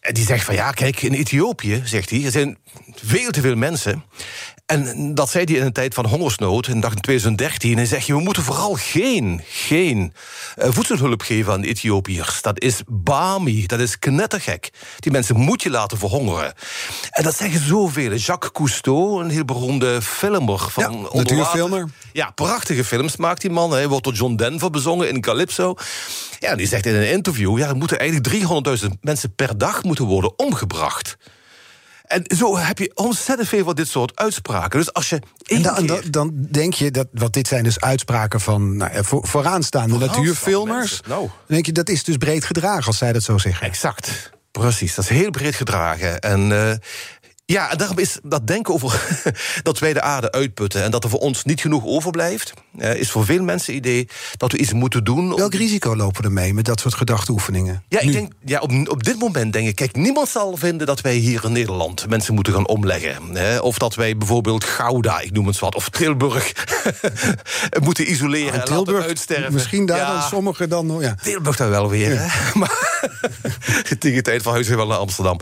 En 0.01 0.15
die 0.15 0.25
zegt 0.25 0.45
van 0.45 0.55
ja, 0.55 0.71
kijk, 0.71 1.03
in 1.03 1.13
Ethiopië, 1.13 1.83
zegt 1.85 2.11
hij, 2.11 2.25
er 2.25 2.31
zijn 2.31 2.59
veel 2.95 3.31
te 3.31 3.41
veel 3.41 3.57
mensen. 3.57 4.05
En 4.71 5.15
dat 5.15 5.31
zei 5.31 5.45
hij 5.45 5.55
in 5.55 5.63
een 5.63 5.73
tijd 5.73 5.95
van 5.95 6.07
hongersnood, 6.07 6.67
in 6.67 6.81
2013. 6.81 7.71
En 7.71 7.77
hij 7.77 7.87
zegt, 7.87 8.07
je, 8.07 8.15
we 8.15 8.21
moeten 8.21 8.43
vooral 8.43 8.75
geen, 8.75 9.41
geen 9.49 10.13
eh, 10.57 10.69
voedselhulp 10.73 11.23
geven 11.23 11.53
aan 11.53 11.61
de 11.61 11.67
Ethiopiërs. 11.67 12.43
Dat 12.43 12.61
is 12.61 12.83
bami, 12.87 13.67
dat 13.67 13.81
is 13.81 13.99
knettergek. 13.99 14.71
Die 14.99 15.13
mensen 15.13 15.37
moet 15.37 15.63
je 15.63 15.71
laten 15.71 15.99
verhongeren. 15.99 16.53
En 17.11 17.23
dat 17.23 17.37
zeggen 17.37 17.61
zoveel. 17.61 18.15
Jacques 18.15 18.53
Cousteau, 18.53 19.25
een 19.25 19.31
heel 19.31 19.45
beroemde 19.45 20.03
filmer 20.03 20.59
van 20.59 20.93
Ja, 20.93 21.09
natuurfilmer. 21.13 21.89
Ja, 22.13 22.31
prachtige 22.31 22.85
films 22.85 23.17
maakt 23.17 23.41
die 23.41 23.51
man. 23.51 23.71
Hij 23.71 23.89
wordt 23.89 24.05
door 24.05 24.15
John 24.15 24.35
Denver 24.35 24.71
bezongen 24.71 25.09
in 25.09 25.21
Calypso. 25.21 25.75
Ja, 26.39 26.57
die 26.57 26.67
zegt 26.67 26.87
in 26.87 26.95
een 26.95 27.11
interview... 27.11 27.59
ja, 27.59 27.69
er 27.69 27.77
moeten 27.77 27.99
eigenlijk 27.99 28.83
300.000 28.83 28.89
mensen 29.01 29.35
per 29.35 29.59
dag 29.59 29.83
moeten 29.83 30.05
worden 30.05 30.39
omgebracht. 30.39 31.17
En 32.11 32.37
zo 32.37 32.57
heb 32.57 32.79
je 32.79 32.91
ontzettend 32.95 33.49
veel 33.49 33.65
van 33.65 33.75
dit 33.75 33.89
soort 33.89 34.17
uitspraken. 34.17 34.79
Dus 34.79 34.93
als 34.93 35.09
je 35.09 35.21
En 35.47 35.63
dan, 35.63 35.87
dan, 35.87 36.01
dan 36.11 36.47
denk 36.51 36.75
je 36.75 36.91
dat, 36.91 37.07
want 37.13 37.33
dit 37.33 37.49
zijn 37.49 37.65
dus 37.65 37.81
uitspraken 37.81 38.41
van 38.41 38.77
nou, 38.77 39.05
voor, 39.05 39.27
vooraanstaande 39.27 39.99
natuurfilmers. 39.99 41.01
nou. 41.07 41.21
Dan 41.21 41.31
denk 41.47 41.67
je 41.67 41.73
dat 41.73 41.89
is 41.89 42.05
dus 42.05 42.17
breed 42.17 42.45
gedragen 42.45 42.87
als 42.87 42.99
zij 42.99 43.13
dat 43.13 43.23
zo 43.23 43.39
zeggen. 43.39 43.67
Exact, 43.67 44.31
precies. 44.51 44.95
Dat 44.95 45.05
is 45.05 45.11
heel 45.11 45.31
breed 45.31 45.55
gedragen. 45.55 46.21
En 46.21 46.53
eh, 46.53 46.77
Ja, 47.45 47.75
daarom 47.75 47.99
is 47.99 48.19
dat 48.23 48.47
denken 48.47 48.75
over 48.75 49.21
dat 49.63 49.79
wij 49.79 49.93
de 49.93 50.03
aarde 50.03 50.33
uitputten 50.33 50.83
en 50.83 50.91
dat 50.91 51.05
er 51.05 51.11
voor 51.11 51.19
ons 51.19 51.45
niet 51.45 51.61
genoeg 51.61 51.85
overblijft, 51.85 52.53
eh, 52.79 52.95
is 52.95 53.11
voor 53.11 53.25
veel 53.25 53.43
mensen 53.43 53.75
het 53.75 53.87
idee 53.87 54.09
dat 54.37 54.53
we 54.53 54.59
iets 54.59 54.73
moeten 54.73 55.05
doen. 55.05 55.37
Welk 55.37 55.55
risico 55.55 55.97
lopen 55.97 56.25
er 56.25 56.33
mee 56.33 56.55
met 56.55 56.65
dat 56.65 56.81
soort 56.81 56.95
gedachteoefeningen? 56.95 57.83
Ja, 57.89 58.01
ik 58.01 58.13
denk, 58.13 58.33
ja 58.45 58.59
op, 58.61 58.73
op 58.89 59.03
dit 59.05 59.19
moment 59.19 59.53
denk 59.53 59.69
ik, 59.69 59.75
kijk, 59.75 59.97
niemand 59.97 60.29
zal 60.29 60.57
vinden 60.57 60.87
dat 60.87 61.01
wij 61.01 61.15
hier 61.15 61.45
in 61.45 61.53
Nederland 61.53 62.09
mensen 62.09 62.35
moeten 62.35 62.53
gaan 62.53 62.67
omleggen. 62.69 63.23
Hè? 63.33 63.59
Of 63.59 63.79
dat 63.79 63.95
wij 63.95 64.17
bijvoorbeeld 64.17 64.65
Gouda, 64.65 65.21
ik 65.21 65.33
noem 65.33 65.47
het 65.47 65.59
wat, 65.59 65.75
of 65.75 65.89
Tilburg 65.89 66.53
moeten 67.87 68.11
isoleren 68.11 68.53
Ah, 68.53 68.59
en 68.59 68.65
Tilburg, 68.65 68.91
laten 68.93 69.09
uitsterven. 69.09 69.53
Misschien 69.53 69.87
daar 69.87 69.99
Ja. 69.99 70.13
dan 70.13 70.29
sommigen 70.29 70.69
dan. 70.69 70.97
Ja. 71.01 71.15
Tilburg 71.23 71.57
dan 71.57 71.69
wel 71.69 71.89
weer. 71.89 72.19
Hè? 72.19 72.27
Maar 72.59 72.89
tegen 73.99 74.23
tijd 74.23 74.43
van 74.43 74.53
huis 74.53 74.69
wel 74.69 74.87
naar 74.87 74.99
Amsterdam. 74.99 75.39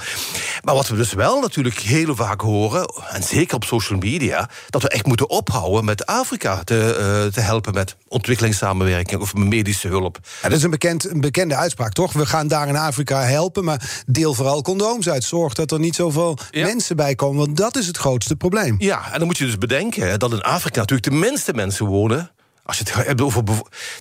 Maar 0.62 0.74
wat 0.74 0.88
we 0.88 0.96
dus 0.96 1.12
wel 1.12 1.40
natuurlijk 1.40 1.78
heel 1.78 2.16
vaak 2.16 2.40
horen, 2.40 2.92
en 3.10 3.22
zeker 3.22 3.54
op 3.54 3.64
social 3.64 3.98
media, 3.98 4.48
dat 4.70 4.82
we 4.82 4.88
echt 4.88 5.06
moeten 5.06 5.30
ophouden 5.30 5.84
met 5.84 6.06
Afrika 6.06 6.64
te, 6.64 6.94
eh, 6.94 7.17
te 7.26 7.40
helpen 7.40 7.74
met 7.74 7.96
ontwikkelingssamenwerking 8.08 9.20
of 9.20 9.34
medische 9.34 9.88
hulp. 9.88 10.18
Ja, 10.42 10.48
dat 10.48 10.58
is 10.58 10.64
een, 10.64 10.70
bekend, 10.70 11.10
een 11.10 11.20
bekende 11.20 11.54
uitspraak, 11.56 11.92
toch? 11.92 12.12
We 12.12 12.26
gaan 12.26 12.48
daar 12.48 12.68
in 12.68 12.76
Afrika 12.76 13.22
helpen, 13.22 13.64
maar 13.64 14.02
deel 14.06 14.34
vooral 14.34 14.62
condooms 14.62 15.08
uit. 15.08 15.24
Zorg 15.24 15.54
dat 15.54 15.70
er 15.72 15.78
niet 15.78 15.94
zoveel 15.94 16.38
Ja. 16.50 16.66
mensen 16.66 16.96
bij 16.96 17.14
komen, 17.14 17.44
want 17.44 17.56
dat 17.56 17.76
is 17.76 17.86
het 17.86 17.96
grootste 17.96 18.36
probleem. 18.36 18.74
Ja, 18.78 19.12
en 19.12 19.18
dan 19.18 19.26
moet 19.26 19.38
je 19.38 19.44
dus 19.44 19.58
bedenken 19.58 20.18
dat 20.18 20.32
in 20.32 20.40
Afrika 20.40 20.78
natuurlijk 20.80 21.10
de 21.10 21.16
minste 21.16 21.52
mensen 21.54 21.86
wonen. 21.86 22.30
Als 22.68 22.78
je 22.78 22.84
het 22.84 23.06
hebt 23.06 23.20
over 23.20 23.44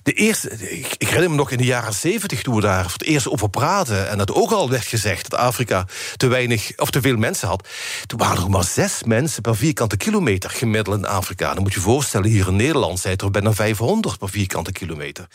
de 0.02 0.12
eerste. 0.12 0.50
Ik, 0.50 0.94
ik 0.98 1.06
herinner 1.06 1.30
me 1.30 1.36
nog 1.36 1.50
in 1.50 1.58
de 1.58 1.64
jaren 1.64 1.94
zeventig 1.94 2.42
toen 2.42 2.54
we 2.54 2.60
daar 2.60 2.82
voor 2.82 2.92
het 2.92 3.02
eerst 3.02 3.28
over 3.28 3.50
praten. 3.50 4.08
En 4.08 4.18
dat 4.18 4.32
ook 4.32 4.50
al 4.50 4.70
werd 4.70 4.84
gezegd 4.84 5.30
dat 5.30 5.40
Afrika 5.40 5.86
te 6.16 6.26
weinig 6.26 6.72
of 6.76 6.90
te 6.90 7.00
veel 7.00 7.16
mensen 7.16 7.48
had. 7.48 7.68
Toen 8.06 8.18
waren 8.18 8.42
er 8.42 8.50
maar 8.50 8.64
zes 8.64 9.02
mensen 9.04 9.42
per 9.42 9.56
vierkante 9.56 9.96
kilometer 9.96 10.50
gemiddeld 10.50 10.96
in 10.96 11.06
Afrika. 11.06 11.54
Dan 11.54 11.62
moet 11.62 11.72
je 11.72 11.78
je 11.78 11.84
voorstellen, 11.84 12.30
hier 12.30 12.48
in 12.48 12.56
Nederland 12.56 13.00
zijn 13.00 13.16
er 13.16 13.30
bijna 13.30 13.52
500 13.52 14.18
per 14.18 14.28
vierkante 14.28 14.72
kilometer. 14.72 15.26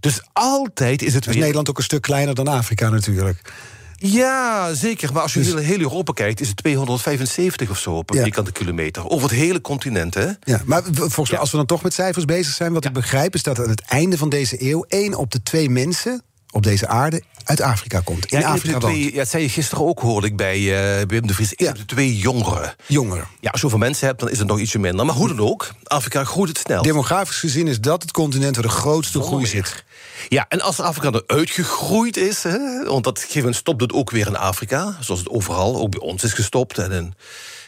Dus 0.00 0.20
altijd 0.32 1.02
is 1.02 1.14
het 1.14 1.26
Is 1.26 1.32
weer. 1.32 1.40
Nederland 1.40 1.70
ook 1.70 1.78
een 1.78 1.84
stuk 1.84 2.02
kleiner 2.02 2.34
dan 2.34 2.48
Afrika 2.48 2.88
natuurlijk. 2.88 3.52
Ja, 3.98 4.74
zeker. 4.74 5.12
Maar 5.12 5.22
als 5.22 5.32
je 5.32 5.38
Dus- 5.38 5.48
heel, 5.48 5.56
heel 5.58 5.80
Europa 5.80 6.12
kijkt, 6.12 6.40
is 6.40 6.48
het 6.48 6.56
275 6.56 7.70
of 7.70 7.78
zo 7.78 8.02
per 8.02 8.16
Ja. 8.16 8.22
vierkante 8.22 8.52
kilometer. 8.52 9.08
Over 9.08 9.28
het 9.28 9.38
hele 9.38 9.60
continent, 9.60 10.14
hè? 10.14 10.26
Ja, 10.42 10.60
maar 10.64 10.82
volgens 10.92 11.30
mij, 11.30 11.38
als 11.40 11.50
we 11.50 11.56
dan 11.56 11.66
toch 11.66 11.82
met 11.82 11.94
cijfers 11.94 12.24
bezig 12.24 12.54
zijn, 12.54 12.72
wat 12.72 12.84
ik 12.84 12.92
begrijp 12.92 13.34
is 13.34 13.42
dat 13.42 13.58
aan 13.58 13.68
het 13.68 13.80
einde 13.80 14.18
van 14.18 14.28
deze 14.28 14.62
eeuw 14.70 14.84
één 14.88 15.14
op 15.14 15.30
de 15.30 15.42
twee 15.42 15.70
mensen 15.70 16.22
op 16.50 16.62
deze 16.62 16.86
aarde 16.86 17.22
uit 17.44 17.60
Afrika 17.60 18.00
komt. 18.00 18.26
In 18.32 18.38
Ja, 18.40 18.48
Afrika 18.48 18.78
woont. 18.78 18.94
twee, 18.94 19.10
ja, 19.10 19.16
dat 19.16 19.28
zei 19.28 19.42
je 19.42 19.48
gisteren 19.48 19.84
ook, 19.86 20.00
hoorde 20.00 20.26
ik 20.26 20.36
bij 20.36 20.56
eh 21.00 21.06
Wim 21.06 21.26
de 21.26 21.34
Vries. 21.34 21.52
Ja. 21.56 21.72
de 21.72 21.84
twee 21.84 22.16
jongeren. 22.16 22.74
Jongeren. 22.86 23.24
Ja, 23.40 23.50
als 23.50 23.60
je 23.60 23.66
zoveel 23.66 23.78
mensen 23.78 24.06
hebt, 24.06 24.20
dan 24.20 24.30
is 24.30 24.38
het 24.38 24.48
nog 24.48 24.58
ietsje 24.58 24.78
minder. 24.78 25.06
Maar 25.06 25.14
hoe 25.14 25.28
dan 25.28 25.40
ook, 25.40 25.70
Afrika 25.84 26.24
groeit 26.24 26.48
het 26.48 26.58
snel. 26.58 26.82
Demografisch 26.82 27.38
gezien 27.38 27.66
is 27.66 27.80
dat 27.80 28.02
het 28.02 28.10
continent 28.12 28.54
waar 28.56 28.64
de 28.64 28.70
grootste 28.70 29.20
groei 29.20 29.46
zit. 29.46 29.84
Ja, 30.28 30.46
en 30.48 30.60
als 30.60 30.80
Afrika 30.80 31.10
er 31.10 31.24
uitgegroeid 31.26 32.16
is, 32.16 32.42
hè, 32.42 32.84
want 32.84 33.04
dat 33.04 33.18
gegeven 33.18 33.38
moment 33.38 33.56
stopt 33.56 33.80
het 33.80 33.92
ook 33.92 34.10
weer 34.10 34.26
in 34.26 34.36
Afrika, 34.36 34.96
zoals 35.00 35.20
het 35.20 35.30
overal, 35.30 35.76
ook 35.76 35.90
bij 35.90 36.00
ons 36.00 36.24
is 36.24 36.32
gestopt 36.32 36.78
en 36.78 36.92
in, 36.92 37.14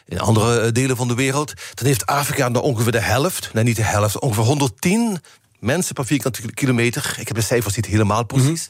in 0.07 0.21
andere 0.21 0.61
eh, 0.61 0.73
delen 0.73 0.97
van 0.97 1.09
de 1.09 1.15
wereld, 1.15 1.53
dan 1.75 1.87
heeft 1.87 2.07
Afrika 2.07 2.51
dan 2.51 2.63
ongeveer 2.63 2.93
de 2.93 3.01
helft, 3.01 3.51
nee 3.53 3.65
niet 3.65 3.77
de 3.77 3.83
helft, 3.83 4.19
ongeveer 4.19 4.45
110 4.45 5.23
mensen 5.59 5.95
per 5.95 6.07
vierkante 6.07 6.53
kilometer. 6.53 7.17
Ik 7.19 7.27
heb 7.29 7.37
de 7.37 7.43
cijfers 7.43 7.77
niet 7.77 7.87
helemaal 7.87 8.25
precies. 8.25 8.69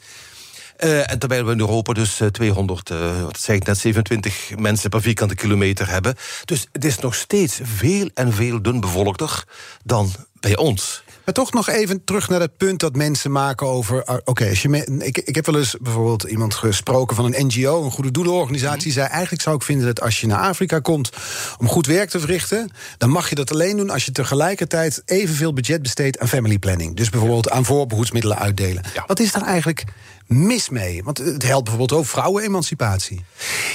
Eh, 0.79 1.11
en 1.11 1.19
terwijl 1.19 1.45
we 1.45 1.51
in 1.51 1.59
Europa 1.59 1.93
dus 1.93 2.19
eh, 2.19 2.27
200, 2.27 2.89
eh, 2.89 3.21
wat 3.21 3.39
zei 3.39 3.57
ik 3.57 3.65
net, 3.65 3.77
27 3.77 4.57
mensen 4.57 4.89
per 4.89 5.01
vierkante 5.01 5.35
kilometer 5.35 5.89
hebben. 5.89 6.15
Dus 6.45 6.67
het 6.71 6.85
is 6.85 6.99
nog 6.99 7.15
steeds 7.15 7.59
veel 7.63 8.09
en 8.13 8.33
veel 8.33 8.61
dunbevolkter 8.61 9.43
dan 9.83 10.11
bij 10.39 10.57
ons. 10.57 11.03
Maar 11.29 11.37
toch 11.37 11.53
nog 11.53 11.69
even 11.69 12.03
terug 12.03 12.29
naar 12.29 12.39
het 12.39 12.57
punt 12.57 12.79
dat 12.79 12.95
mensen 12.95 13.31
maken 13.31 13.67
over. 13.67 14.03
ah, 14.03 14.17
Oké, 14.23 14.49
als 14.49 14.61
je 14.61 14.69
me- 14.69 14.85
ik, 14.99 15.17
ik 15.17 15.35
heb 15.35 15.45
wel 15.45 15.57
eens 15.57 15.75
bijvoorbeeld 15.81 16.23
iemand 16.23 16.53
gesproken 16.53 17.15
van 17.15 17.25
een 17.33 17.45
NGO, 17.45 17.83
een 17.83 17.91
goede 17.91 18.11
doelenorganisatie. 18.11 18.83
Die 18.83 18.91
zei: 18.91 19.07
Eigenlijk 19.07 19.41
zou 19.41 19.55
ik 19.55 19.63
vinden 19.63 19.85
dat 19.85 20.01
als 20.01 20.19
je 20.21 20.27
naar 20.27 20.39
Afrika 20.39 20.79
komt 20.79 21.09
om 21.57 21.67
goed 21.67 21.85
werk 21.85 22.09
te 22.09 22.19
verrichten, 22.19 22.71
dan 22.97 23.09
mag 23.09 23.29
je 23.29 23.35
dat 23.35 23.51
alleen 23.51 23.77
doen 23.77 23.89
als 23.89 24.05
je 24.05 24.11
tegelijkertijd 24.11 25.01
evenveel 25.05 25.53
budget 25.53 25.81
besteedt 25.81 26.19
aan 26.19 26.27
family 26.27 26.57
planning. 26.59 26.95
Dus 26.95 27.09
bijvoorbeeld 27.09 27.49
aan 27.49 27.65
voorbehoedsmiddelen 27.65 28.37
uitdelen. 28.37 28.83
Ja. 28.93 29.03
Wat 29.07 29.19
is 29.19 29.31
daar 29.31 29.43
eigenlijk 29.45 29.83
mis 30.27 30.69
mee? 30.69 31.03
Want 31.03 31.17
het 31.17 31.43
helpt 31.43 31.63
bijvoorbeeld 31.63 31.99
ook 31.99 32.05
vrouwenemancipatie. 32.07 33.25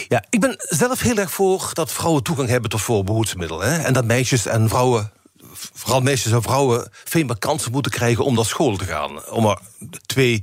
Ja, 0.08 0.24
ik 0.30 0.40
ben 0.40 0.54
zelf 0.58 1.00
heel 1.00 1.16
erg 1.16 1.30
voor 1.30 1.70
dat 1.72 1.92
vrouwen 1.92 2.22
toegang 2.22 2.48
hebben 2.48 2.70
tot 2.70 2.80
voorbehoedsmiddelen. 2.82 3.72
Hè? 3.72 3.78
En 3.82 3.92
dat 3.92 4.04
meisjes 4.04 4.46
en 4.46 4.68
vrouwen, 4.68 5.12
vooral 5.74 6.00
meisjes 6.00 6.32
en 6.32 6.42
vrouwen, 6.42 6.88
veel 7.04 7.24
meer 7.24 7.38
kansen 7.38 7.72
moeten 7.72 7.92
krijgen 7.92 8.24
om 8.24 8.34
naar 8.34 8.44
school 8.44 8.76
te 8.76 8.84
gaan. 8.84 9.28
Om 9.30 9.46
er 9.46 9.58
twee. 10.06 10.42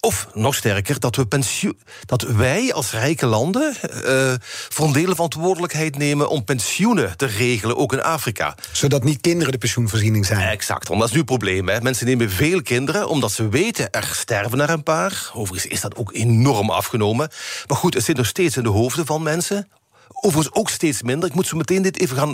Of 0.00 0.28
nog 0.34 0.54
sterker, 0.54 1.00
dat, 1.00 1.16
we 1.16 1.26
pensioen, 1.26 1.78
dat 2.06 2.22
wij 2.22 2.72
als 2.72 2.90
rijke 2.90 3.26
landen 3.26 3.74
eh 4.04 4.34
voor 4.68 4.86
een 4.86 4.92
deel 4.92 5.06
de 5.06 5.14
verantwoordelijkheid 5.14 5.96
nemen 5.96 6.28
om 6.28 6.44
pensioenen 6.44 7.16
te 7.16 7.26
regelen, 7.26 7.76
ook 7.76 7.92
in 7.92 8.02
Afrika. 8.02 8.54
Zodat 8.72 9.04
niet 9.04 9.20
kinderen 9.20 9.52
de 9.52 9.58
pensioenvoorziening 9.58 10.26
zijn. 10.26 10.48
Exact, 10.48 10.88
want 10.88 11.00
dat 11.00 11.08
is 11.08 11.14
nu 11.14 11.20
het 11.20 11.30
probleem. 11.30 11.68
Hè. 11.68 11.80
Mensen 11.80 12.06
nemen 12.06 12.30
veel 12.30 12.62
kinderen 12.62 13.08
omdat 13.08 13.32
ze 13.32 13.48
weten 13.48 13.90
er 13.90 14.10
sterven 14.12 14.60
er 14.60 14.70
een 14.70 14.82
paar. 14.82 15.30
Overigens 15.34 15.72
is 15.72 15.80
dat 15.80 15.96
ook 15.96 16.12
enorm 16.12 16.70
afgenomen. 16.70 17.30
Maar 17.66 17.76
goed, 17.76 17.94
het 17.94 18.04
zit 18.04 18.16
nog 18.16 18.26
steeds 18.26 18.56
in 18.56 18.62
de 18.62 18.68
hoofden 18.68 19.06
van 19.06 19.22
mensen. 19.22 19.68
Overigens 20.12 20.54
ook 20.54 20.70
steeds 20.70 21.02
minder. 21.02 21.28
Ik 21.28 21.34
moet 21.34 21.46
zo 21.46 21.56
meteen 21.56 21.82
dit 21.82 21.98
even 22.00 22.16
gaan, 22.16 22.32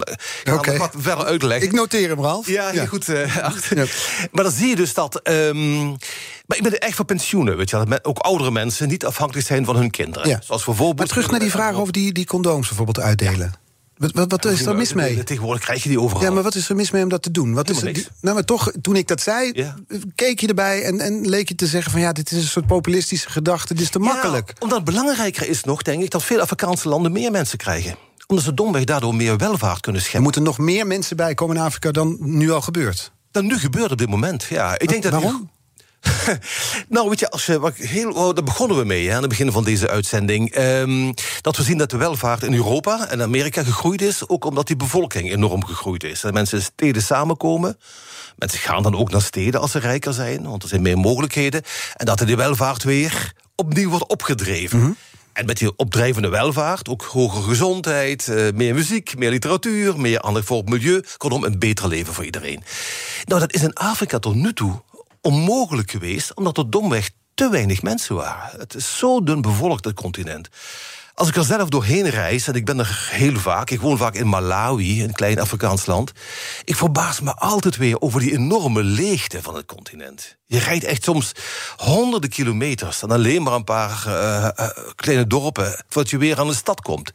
wat 0.79 0.95
verder 0.99 1.25
uitleggen. 1.25 1.67
Ik 1.67 1.73
noteer 1.75 2.09
hem, 2.09 2.21
Ralf. 2.21 2.47
Ja, 2.49 2.87
goed. 2.87 3.09
eh, 3.09 3.37
achter. 3.45 3.77
Ja. 3.77 3.85
Maar 4.33 4.45
dan 4.45 4.53
zie 4.53 4.69
je 4.69 4.77
dus 4.77 4.95
dat. 4.95 5.21
ehm, 5.23 5.87
maar 6.47 6.57
ik 6.57 6.63
ben 6.63 6.79
echt 6.79 6.95
voor 6.97 7.05
pensioenen. 7.05 7.57
Weet 7.57 7.71
je, 7.71 7.77
wel, 7.77 7.85
dat 7.87 8.05
ook 8.05 8.19
oudere 8.19 8.51
mensen 8.51 8.89
niet 8.89 9.05
afhankelijk 9.05 9.47
zijn 9.47 9.65
van 9.65 9.77
hun 9.77 9.91
kinderen. 9.91 10.29
Ja. 10.29 10.41
Zoals 10.45 10.65
bijvoorbeeld. 10.65 10.99
Maar 10.99 11.07
terug 11.07 11.31
naar 11.31 11.41
die 11.41 11.51
vraag 11.51 11.75
over 11.75 11.93
die, 11.93 12.13
die 12.13 12.27
condooms 12.27 12.67
bijvoorbeeld 12.69 13.01
uitdelen. 13.01 13.55
Wat, 13.99 14.11
wat, 14.13 14.31
wat 14.31 14.45
is 14.45 14.67
er 14.67 14.77
mis 14.77 14.93
mee? 14.93 15.25
Tegenwoordig 15.25 15.63
krijg 15.65 15.83
je 15.83 15.89
die 15.89 16.01
overal. 16.01 16.23
Ja, 16.23 16.31
maar 16.31 16.43
wat 16.43 16.55
is 16.55 16.69
er 16.69 16.77
mis 16.77 16.91
mee 16.91 17.03
om 17.03 17.09
dat 17.09 17.23
te 17.23 17.31
doen? 17.31 17.55
Wat 17.55 17.71
is 17.71 17.83
er, 17.83 18.07
nou, 18.21 18.35
maar 18.35 18.45
toch, 18.45 18.71
toen 18.83 18.97
ik 18.97 19.09
dat 19.09 19.21
zei, 19.21 19.51
Ja. 19.55 19.75
keek 20.15 20.41
je 20.41 20.47
erbij 20.47 20.83
en, 20.85 21.01
en 21.01 21.29
leek 21.29 21.49
je 21.49 21.55
te 21.55 21.67
zeggen 21.67 21.91
van 21.93 22.01
ja, 22.01 22.13
dit 22.13 22.31
is 22.31 22.43
een 22.43 22.49
soort 22.49 22.67
populistische 22.67 23.31
gedachte, 23.31 23.75
dit 23.75 23.83
is 23.83 23.91
te 23.91 23.99
makkelijk. 23.99 24.49
Ja, 24.49 24.55
omdat 24.59 24.77
het 24.79 24.87
belangrijker 24.87 25.49
is 25.49 25.65
nog, 25.65 25.83
denk 25.83 26.03
ik, 26.03 26.11
dat 26.11 26.25
veel 26.25 26.41
Afrikaanse 26.41 26.89
landen 26.89 27.13
meer 27.13 27.31
mensen 27.31 27.59
krijgen. 27.59 27.97
Omdat 28.27 28.45
ze 28.45 28.55
domweg 28.55 28.85
daardoor 28.85 29.15
meer 29.15 29.37
welvaart 29.37 29.81
kunnen 29.81 30.01
Er 30.01 30.07
scheppen. 30.07 30.23
moeten 30.23 30.43
nog 30.43 30.59
meer 30.59 30.87
mensen 30.87 31.17
bij 31.17 31.35
komen 31.35 31.57
in 31.57 31.63
Afrika 31.63 31.91
dan 31.91 32.17
nu 32.21 32.51
al 32.51 32.61
gebeurt. 32.61 33.13
Dat 33.31 33.43
nu 33.43 33.59
gebeurt 33.59 33.91
op 33.93 33.99
dit 33.99 34.09
moment, 34.09 34.43
ja. 34.49 34.79
Ik 34.79 34.89
denk 34.89 35.03
dat 35.03 35.13
Waarom? 35.13 35.51
nou, 36.89 37.09
weet 37.09 37.19
je, 37.19 37.31
als 37.31 37.47
je, 37.47 37.61
wat 37.61 37.75
heel, 37.75 38.11
oh, 38.11 38.35
daar 38.35 38.45
begonnen 38.45 38.79
we 38.79 38.85
mee 38.85 39.09
hè, 39.09 39.15
aan 39.15 39.21
het 39.21 39.29
begin 39.29 39.53
van 39.53 39.65
deze 39.65 39.89
uitzending. 39.89 40.51
Ehm, 40.51 41.13
dat 41.41 41.57
we 41.57 41.63
zien 41.63 41.79
dat 41.79 41.91
de 41.91 41.97
welvaart 41.97 42.43
in 42.43 42.55
Europa 42.55 43.09
en 43.09 43.23
Amerika 43.23 43.63
gegroeid 43.63 44.03
is. 44.03 44.29
Ook 44.29 44.45
omdat 44.45 44.67
die 44.67 44.77
bevolking 44.77 45.31
enorm 45.31 45.65
gegroeid 45.65 46.05
is. 46.05 46.21
Dat 46.21 46.33
mensen 46.33 46.59
in 46.59 46.65
steden 46.65 47.03
samenkomen. 47.03 47.79
Mensen 48.37 48.59
gaan 48.59 48.83
dan 48.83 48.97
ook 48.97 49.11
naar 49.11 49.23
steden 49.23 49.61
als 49.61 49.71
ze 49.71 49.79
rijker 49.79 50.13
zijn, 50.13 50.43
want 50.43 50.63
er 50.63 50.69
zijn 50.69 50.83
meer 50.83 50.99
mogelijkheden. 50.99 51.63
En 51.97 52.07
dat 52.07 52.19
die 52.19 52.37
welvaart 52.37 52.83
weer 52.83 53.33
opnieuw 53.55 53.89
wordt 53.89 54.07
opgedreven. 54.07 54.97
En 55.33 55.47
met 55.47 55.59
die 55.59 55.77
opdrijvende 55.77 56.29
welvaart, 56.29 56.89
ook 56.89 57.03
hogere 57.03 57.43
gezondheid, 57.43 58.29
eh, 58.29 58.53
meer 58.55 58.75
muziek, 58.75 59.19
meer 59.19 59.31
literatuur, 59.31 60.01
meer 60.01 60.23
aandacht 60.23 60.47
voor 60.47 60.57
het 60.57 60.69
milieu. 60.69 61.03
Kortom, 61.17 61.45
een 61.45 61.59
beter 61.59 61.89
leven 61.89 62.15
voor 62.15 62.25
iedereen. 62.25 62.63
Nou, 63.25 63.41
dat 63.41 63.53
is 63.53 63.63
in 63.63 63.75
Afrika 63.75 64.19
tot 64.19 64.35
nu 64.35 64.53
toe 64.53 64.83
onmogelijk 65.21 65.91
geweest, 65.91 66.35
omdat 66.35 66.59
er 66.59 66.71
domweg 66.71 67.11
te 67.35 67.51
weinig 67.51 67.83
mensen 67.83 68.15
waren. 68.15 68.61
Het 68.61 68.75
is 68.75 68.99
zo 68.99 69.23
dun 69.23 69.41
bevolkt, 69.41 69.85
het 69.85 69.95
continent. 69.95 70.49
Als 71.19 71.29
ik 71.29 71.37
er 71.37 71.45
zelf 71.45 71.69
doorheen 71.69 72.09
reis, 72.09 72.49
en 72.49 72.55
ik 72.55 72.65
ben 72.65 72.79
er 72.79 73.09
heel 73.11 73.37
vaak, 73.37 73.71
ik 73.71 73.81
woon 73.81 73.99
vaak 73.99 74.15
in 74.15 74.29
Malawi, 74.29 75.03
een 75.03 75.13
klein 75.13 75.41
Afrikaans 75.41 75.87
land. 75.87 76.13
Ik 76.65 76.77
verbaas 76.77 77.21
me 77.21 77.35
altijd 77.35 77.77
weer 77.77 78.01
over 78.01 78.21
die 78.21 78.33
enorme 78.33 78.83
leegte 78.83 79.43
van 79.43 79.55
het 79.57 79.67
continent. 79.67 80.37
Je 80.47 80.59
rijdt 80.59 80.85
echt 80.85 81.05
soms 81.05 81.33
honderden 81.77 82.31
kilometers 82.31 83.03
en 83.03 83.11
alleen 83.11 83.43
maar 83.43 83.53
een 83.53 83.65
paar 83.65 84.03
eh, 84.07 84.45
eh, 84.45 84.69
kleine 84.95 85.27
dorpen 85.27 85.85
voordat 85.89 86.11
je 86.11 86.19
weer 86.19 86.39
aan 86.39 86.49
de 86.49 86.55
stad 86.55 86.81
komt. 86.81 87.11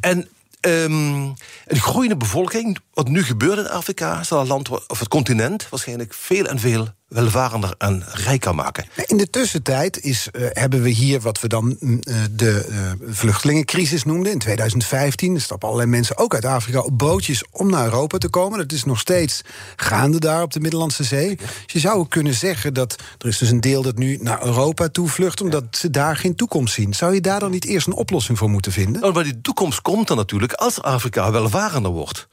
En 0.00 0.28
ehm, 0.60 1.22
een 1.66 1.80
groeiende 1.80 2.16
bevolking, 2.16 2.78
wat 2.92 3.08
nu 3.08 3.24
gebeurt 3.24 3.58
in 3.58 3.68
Afrika, 3.68 4.22
zal 4.22 4.38
het 4.38 4.48
land, 4.48 4.88
of 4.88 4.98
het 4.98 5.08
continent 5.08 5.68
waarschijnlijk 5.68 6.14
veel 6.14 6.44
en 6.44 6.58
veel 6.58 6.96
welvarender 7.08 7.74
en 7.78 8.04
rijker 8.12 8.54
maken. 8.54 8.84
In 9.06 9.16
de 9.16 9.30
tussentijd 9.30 10.00
is, 10.00 10.28
uh, 10.32 10.46
hebben 10.52 10.82
we 10.82 10.88
hier 10.88 11.20
wat 11.20 11.40
we 11.40 11.48
dan 11.48 11.76
uh, 11.80 11.96
de 12.30 12.66
uh, 12.68 13.12
vluchtelingencrisis 13.12 14.04
noemden 14.04 14.32
in 14.32 14.38
2015. 14.38 15.34
Er 15.34 15.40
stappen 15.40 15.68
allerlei 15.68 15.90
mensen 15.90 16.18
ook 16.18 16.34
uit 16.34 16.44
Afrika 16.44 16.80
op 16.80 16.98
bootjes 16.98 17.44
om 17.50 17.70
naar 17.70 17.84
Europa 17.84 18.18
te 18.18 18.28
komen. 18.28 18.58
Dat 18.58 18.72
is 18.72 18.84
nog 18.84 18.98
steeds 18.98 19.42
gaande 19.76 20.18
daar 20.18 20.42
op 20.42 20.52
de 20.52 20.60
Middellandse 20.60 21.04
Zee. 21.04 21.36
Dus 21.36 21.72
je 21.72 21.78
zou 21.78 22.08
kunnen 22.08 22.34
zeggen 22.34 22.74
dat 22.74 22.96
er 23.18 23.28
is 23.28 23.38
dus 23.38 23.50
een 23.50 23.60
deel 23.60 23.82
dat 23.82 23.96
nu 23.96 24.18
naar 24.20 24.44
Europa 24.44 24.88
toe 24.88 25.08
vlucht... 25.08 25.40
omdat 25.40 25.64
ze 25.70 25.90
daar 25.90 26.16
geen 26.16 26.34
toekomst 26.34 26.74
zien. 26.74 26.94
Zou 26.94 27.14
je 27.14 27.20
daar 27.20 27.40
dan 27.40 27.50
niet 27.50 27.64
eerst 27.64 27.86
een 27.86 27.92
oplossing 27.92 28.38
voor 28.38 28.50
moeten 28.50 28.72
vinden? 28.72 29.00
Nou, 29.00 29.12
maar 29.12 29.24
die 29.24 29.40
toekomst 29.40 29.82
komt 29.82 30.08
dan 30.08 30.16
natuurlijk 30.16 30.52
als 30.52 30.82
Afrika 30.82 31.30
welvarender 31.30 31.90
wordt. 31.90 32.28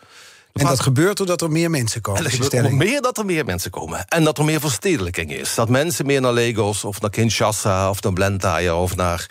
En 0.56 0.65
dat 0.65 0.80
gebeurt 0.80 1.18
doordat 1.18 1.41
er 1.41 1.52
meer 1.52 1.70
mensen 1.70 2.02
komen. 2.02 2.24
En 2.24 2.30
dat 2.39 2.52
gebeurt 2.52 2.72
meer 2.72 3.02
dat 3.02 3.18
er 3.18 3.26
meer 3.26 3.46
mensen 3.46 3.72
komen. 3.72 4.06
En 4.08 4.24
dat 4.24 4.38
er 4.38 4.46
meer 4.46 4.60
verstedelijking 4.60 5.34
is. 5.34 5.56
Dat 5.56 5.70
mensen 5.70 6.06
meer 6.06 6.22
naar 6.22 6.34
Lagos 6.34 6.84
of 6.84 7.02
naar 7.02 7.10
Kinshasa 7.10 7.89
of 7.89 8.02
naar 8.02 8.13
Blantyre 8.13 8.74
of 8.76 8.96
naar 8.96 9.28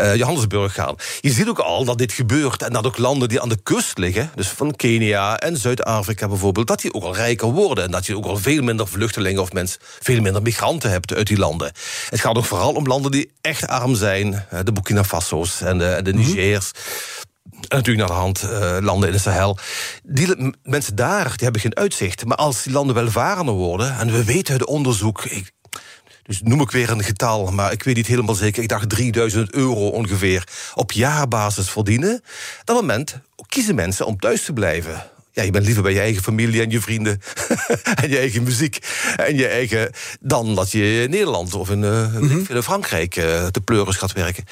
uh, 0.00 0.16
Johannesburg 0.16 0.74
gaan. 0.74 0.94
Je 1.20 1.30
ziet 1.30 1.48
ook 1.48 1.58
al 1.58 1.84
dat 1.84 1.98
dit 1.98 2.12
gebeurt 2.12 2.62
en 2.62 2.72
dat 2.72 2.86
ook 2.86 2.98
landen 2.98 3.28
die 3.28 3.40
aan 3.40 3.48
de 3.48 3.62
kust 3.62 3.98
liggen, 3.98 4.30
dus 4.34 4.48
van 4.48 4.76
Kenia 4.76 5.38
en 5.38 5.56
Zuid-Afrika 5.56 6.28
bijvoorbeeld, 6.28 6.66
dat 6.66 6.80
die 6.80 6.94
ook 6.94 7.02
al 7.02 7.14
rijker 7.14 7.48
worden. 7.48 7.84
En 7.84 7.90
dat 7.90 8.06
je 8.06 8.16
ook 8.16 8.26
al 8.26 8.36
veel 8.36 8.62
minder 8.62 8.88
vluchtelingen 8.88 9.42
of 9.42 9.52
mensen, 9.52 9.80
veel 10.00 10.20
minder 10.20 10.42
migranten 10.42 10.90
hebt 10.90 11.14
uit 11.14 11.26
die 11.26 11.38
landen. 11.38 11.72
Het 12.10 12.20
gaat 12.20 12.36
ook 12.36 12.44
vooral 12.44 12.72
om 12.72 12.86
landen 12.86 13.10
die 13.10 13.30
echt 13.40 13.66
arm 13.66 13.94
zijn. 13.94 14.46
De 14.64 14.72
Burkina 14.72 15.04
Faso's 15.04 15.60
en 15.60 15.78
de, 15.78 16.00
de 16.02 16.12
Nigers. 16.12 16.70
Mm 16.72 16.80
-hmm. 16.82 17.30
Natuurlijk 17.68 18.08
naar 18.08 18.16
de 18.16 18.22
hand 18.22 18.42
uh, 18.42 18.76
landen 18.80 19.08
in 19.08 19.14
de 19.14 19.20
Sahel. 19.20 19.58
Die 20.02 20.54
mensen 20.62 20.96
daar 20.96 21.28
die 21.28 21.42
hebben 21.44 21.60
geen 21.60 21.76
uitzicht. 21.76 22.24
Maar 22.24 22.36
als 22.36 22.62
die 22.62 22.72
landen 22.72 22.94
welvarender 22.94 23.54
worden... 23.54 23.98
en 23.98 24.12
we 24.12 24.24
weten 24.24 24.52
uit 24.52 24.66
onderzoek... 24.66 25.24
Dus 26.22 26.40
noem 26.42 26.60
ik 26.60 26.70
weer 26.70 26.90
een 26.90 27.02
getal, 27.02 27.52
maar 27.52 27.72
ik 27.72 27.82
weet 27.82 27.96
niet 27.96 28.06
helemaal 28.06 28.34
zeker. 28.34 28.62
Ik 28.62 28.68
dacht 28.68 28.88
3000 28.88 29.54
euro 29.54 29.88
ongeveer 29.88 30.48
op 30.74 30.92
jaarbasis 30.92 31.70
verdienen. 31.70 32.22
Dat 32.64 32.76
moment 32.76 33.20
kiezen 33.46 33.74
mensen 33.74 34.06
om 34.06 34.18
thuis 34.18 34.44
te 34.44 34.52
blijven. 34.52 35.10
Ja, 35.32 35.42
je 35.42 35.50
bent 35.50 35.64
liever 35.64 35.82
bij 35.82 35.92
je 35.92 36.00
eigen 36.00 36.22
familie 36.22 36.62
en 36.62 36.70
je 36.70 36.80
vrienden. 36.80 37.20
en 38.02 38.10
je 38.10 38.18
eigen 38.18 38.42
muziek. 38.42 38.78
En 39.16 39.36
je 39.36 39.46
eigen. 39.46 39.90
dan 40.20 40.54
dat 40.54 40.70
je 40.70 41.02
in 41.02 41.10
Nederland 41.10 41.54
of 41.54 41.70
in, 41.70 41.82
uh, 41.82 42.14
mm 42.14 42.28
-hmm. 42.28 42.46
in 42.48 42.62
Frankrijk 42.62 43.16
uh, 43.16 43.46
de 43.50 43.60
pleuris 43.60 43.96
gaat 43.96 44.12
werken. 44.12 44.44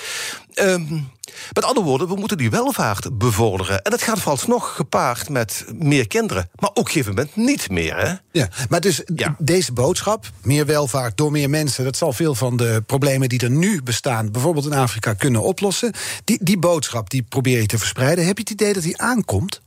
Um, 0.55 1.11
met 1.53 1.65
andere 1.65 1.87
woorden, 1.87 2.09
we 2.09 2.17
moeten 2.17 2.37
die 2.37 2.51
welvaart 2.51 3.19
bevorderen. 3.19 3.83
En 3.83 3.91
dat 3.91 4.03
gaat 4.03 4.19
vooralsnog 4.19 4.75
gepaard 4.77 5.29
met 5.29 5.65
meer 5.75 6.07
kinderen. 6.07 6.51
Maar 6.55 6.71
op 6.71 6.79
een 6.79 6.87
gegeven 6.87 7.15
moment 7.15 7.37
niet 7.37 7.71
meer. 7.71 7.97
Hè? 7.97 8.15
Ja, 8.33 8.49
maar 8.69 8.81
dus 8.81 9.03
ja. 9.15 9.37
deze 9.39 9.73
boodschap, 9.73 10.31
meer 10.43 10.67
welvaart 10.67 11.17
door 11.17 11.31
meer 11.31 11.51
mensen... 11.51 11.85
dat 11.85 11.97
zal 11.97 12.13
veel 12.13 12.35
van 12.35 12.57
de 12.57 12.83
problemen 12.87 13.29
die 13.29 13.41
er 13.41 13.51
nu 13.51 13.83
bestaan... 13.83 14.31
bijvoorbeeld 14.31 14.67
in 14.67 14.73
Afrika, 14.73 15.15
kunnen 15.15 15.43
oplossen. 15.43 15.93
Die, 16.25 16.39
die 16.43 16.59
boodschap 16.59 17.11
die 17.11 17.23
probeer 17.23 17.61
je 17.61 17.67
te 17.67 17.79
verspreiden. 17.79 18.27
Heb 18.27 18.37
je 18.37 18.43
het 18.43 18.53
idee 18.53 18.73
dat 18.73 18.83
die 18.83 19.01
aankomt? 19.01 19.61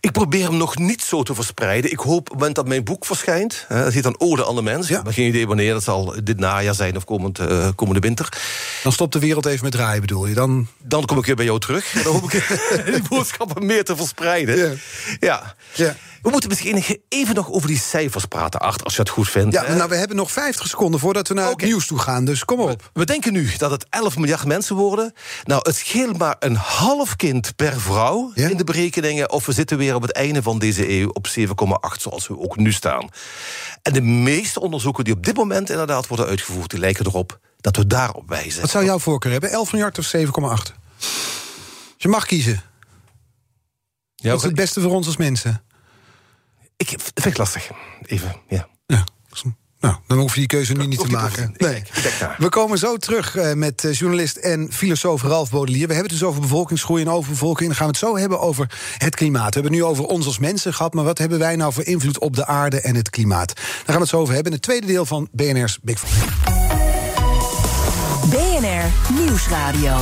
Ik 0.00 0.12
probeer 0.12 0.44
hem 0.44 0.56
nog 0.56 0.78
niet 0.78 1.02
zo 1.02 1.22
te 1.22 1.34
verspreiden. 1.34 1.90
Ik 1.90 1.98
hoop 1.98 2.18
op 2.18 2.24
het 2.24 2.34
moment 2.34 2.54
dat 2.54 2.68
mijn 2.68 2.84
boek 2.84 3.04
verschijnt. 3.04 3.64
Hè, 3.68 3.84
dat 3.84 3.92
heet 3.92 4.02
dan 4.02 4.20
Ode 4.20 4.46
aan 4.46 4.54
de 4.54 4.62
Mens. 4.62 4.88
Ja. 4.88 4.98
Ik 4.98 5.04
heb 5.04 5.14
geen 5.14 5.28
idee 5.28 5.46
wanneer. 5.46 5.72
Dat 5.72 5.82
zal 5.82 6.14
dit 6.24 6.38
najaar 6.38 6.74
zijn 6.74 6.96
of 6.96 7.04
komend, 7.04 7.38
uh, 7.38 7.68
komende 7.74 8.00
winter. 8.00 8.28
Dan 8.82 8.92
stopt 8.92 9.12
de 9.12 9.18
wereld 9.18 9.46
even 9.46 9.64
met 9.64 9.72
draaien, 9.72 10.00
bedoel 10.00 10.26
je? 10.26 10.34
Dan, 10.34 10.66
dan 10.82 11.04
kom 11.04 11.18
ik 11.18 11.26
weer 11.26 11.36
bij 11.36 11.44
jou 11.44 11.60
terug. 11.60 11.90
Dan 12.02 12.12
hoop 12.12 12.32
ik 12.32 12.46
die 12.92 13.08
boodschappen 13.08 13.66
meer 13.66 13.84
te 13.84 13.96
verspreiden. 13.96 14.56
Ja. 14.56 14.74
ja. 15.20 15.54
ja. 15.74 15.96
We 16.24 16.30
moeten 16.30 16.48
misschien 16.48 17.00
even 17.08 17.34
nog 17.34 17.50
over 17.50 17.68
die 17.68 17.78
cijfers 17.78 18.24
praten, 18.24 18.60
Art, 18.60 18.84
als 18.84 18.94
je 18.94 19.00
het 19.00 19.10
goed 19.10 19.28
vindt. 19.28 19.54
Ja, 19.54 19.74
nou, 19.74 19.88
we 19.88 19.96
hebben 19.96 20.16
nog 20.16 20.32
50 20.32 20.66
seconden 20.66 21.00
voordat 21.00 21.28
we 21.28 21.34
naar 21.34 21.44
okay. 21.44 21.56
het 21.56 21.66
nieuws 21.66 21.86
toe 21.86 21.98
gaan, 21.98 22.24
dus 22.24 22.44
kom 22.44 22.60
op. 22.60 22.82
We, 22.82 23.00
we 23.00 23.04
denken 23.04 23.32
nu 23.32 23.50
dat 23.56 23.70
het 23.70 23.86
11 23.90 24.16
miljard 24.16 24.44
mensen 24.44 24.76
worden. 24.76 25.12
Nou, 25.44 25.60
het 25.62 25.76
scheelt 25.76 26.18
maar 26.18 26.36
een 26.38 26.56
half 26.56 27.16
kind 27.16 27.56
per 27.56 27.80
vrouw 27.80 28.32
ja? 28.34 28.48
in 28.48 28.56
de 28.56 28.64
berekeningen... 28.64 29.30
of 29.30 29.43
we 29.46 29.52
zitten 29.52 29.78
weer 29.78 29.94
op 29.94 30.02
het 30.02 30.12
einde 30.12 30.42
van 30.42 30.58
deze 30.58 30.90
eeuw 30.90 31.08
op 31.08 31.28
7,8, 31.38 32.00
zoals 32.00 32.28
we 32.28 32.38
ook 32.38 32.56
nu 32.56 32.72
staan. 32.72 33.08
En 33.82 33.92
de 33.92 34.00
meeste 34.00 34.60
onderzoeken 34.60 35.04
die 35.04 35.14
op 35.14 35.24
dit 35.24 35.36
moment 35.36 35.70
inderdaad 35.70 36.06
worden 36.06 36.26
uitgevoerd... 36.26 36.70
die 36.70 36.78
lijken 36.78 37.06
erop 37.06 37.38
dat 37.56 37.76
we 37.76 37.86
daarop 37.86 38.28
wijzen. 38.28 38.60
Wat 38.60 38.70
zou 38.70 38.84
jouw 38.84 38.98
voorkeur 38.98 39.32
hebben, 39.32 39.50
11 39.50 39.72
miljard 39.72 39.98
of 39.98 40.14
7,8? 40.16 40.74
Je 41.96 42.08
mag 42.08 42.26
kiezen. 42.26 42.62
Ja, 44.14 44.30
Wat 44.30 44.38
is 44.38 44.44
het 44.44 44.54
beste 44.54 44.80
voor 44.80 44.92
ons 44.92 45.06
als 45.06 45.16
mensen? 45.16 45.64
Ik 46.76 46.88
vind 46.88 47.24
het 47.24 47.38
lastig. 47.38 47.70
Even, 48.02 48.36
ja. 48.48 48.68
ja. 48.86 49.04
Nou, 49.84 49.96
dan 50.06 50.18
hoef 50.18 50.32
je 50.32 50.38
die 50.38 50.48
keuze 50.48 50.72
nu 50.72 50.86
niet 50.86 51.00
te 51.00 51.10
maken. 51.10 51.54
Nee. 51.56 51.82
We 52.38 52.48
komen 52.48 52.78
zo 52.78 52.96
terug 52.96 53.36
uh, 53.36 53.52
met 53.52 53.84
uh, 53.84 53.92
journalist 53.92 54.36
en 54.36 54.68
filosoof 54.72 55.22
Ralf 55.22 55.50
Baudelier. 55.50 55.86
We 55.86 55.92
hebben 55.92 56.10
het 56.10 56.20
dus 56.20 56.28
over 56.28 56.40
bevolkingsgroei 56.40 57.02
en 57.02 57.10
overbevolking. 57.10 57.68
Dan 57.68 57.76
gaan 57.76 57.86
we 57.86 57.92
het 57.92 58.00
zo 58.00 58.16
hebben 58.16 58.40
over 58.40 58.70
het 58.98 59.14
klimaat. 59.14 59.54
We 59.54 59.60
hebben 59.60 59.72
het 59.72 59.80
nu 59.80 59.86
over 59.86 60.04
ons 60.04 60.26
als 60.26 60.38
mensen 60.38 60.74
gehad... 60.74 60.94
maar 60.94 61.04
wat 61.04 61.18
hebben 61.18 61.38
wij 61.38 61.56
nou 61.56 61.72
voor 61.72 61.84
invloed 61.84 62.18
op 62.18 62.36
de 62.36 62.46
aarde 62.46 62.80
en 62.80 62.94
het 62.94 63.10
klimaat? 63.10 63.54
Daar 63.54 63.64
gaan 63.84 63.94
we 63.94 64.00
het 64.00 64.08
zo 64.08 64.18
over 64.18 64.34
hebben 64.34 64.52
in 64.52 64.58
het 64.58 64.66
tweede 64.66 64.86
deel 64.86 65.06
van 65.06 65.28
BNR's 65.32 65.78
Big 65.82 65.98
Five. 66.00 66.26
BNR 68.28 69.14
Nieuwsradio. 69.20 69.96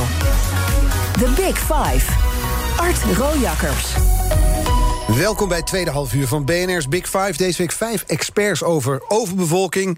The 1.19 1.33
Big 1.35 1.57
Five. 1.57 2.11
Art 2.77 3.17
Rojakkers. 3.17 3.93
Welkom 5.07 5.47
bij 5.47 5.57
het 5.57 5.67
tweede 5.67 5.91
half 5.91 6.13
uur 6.13 6.27
van 6.27 6.45
BNR's 6.45 6.87
Big 6.87 7.05
Five. 7.05 7.33
Deze 7.37 7.57
week 7.57 7.71
vijf 7.71 8.03
experts 8.07 8.63
over 8.63 9.03
overbevolking. 9.07 9.97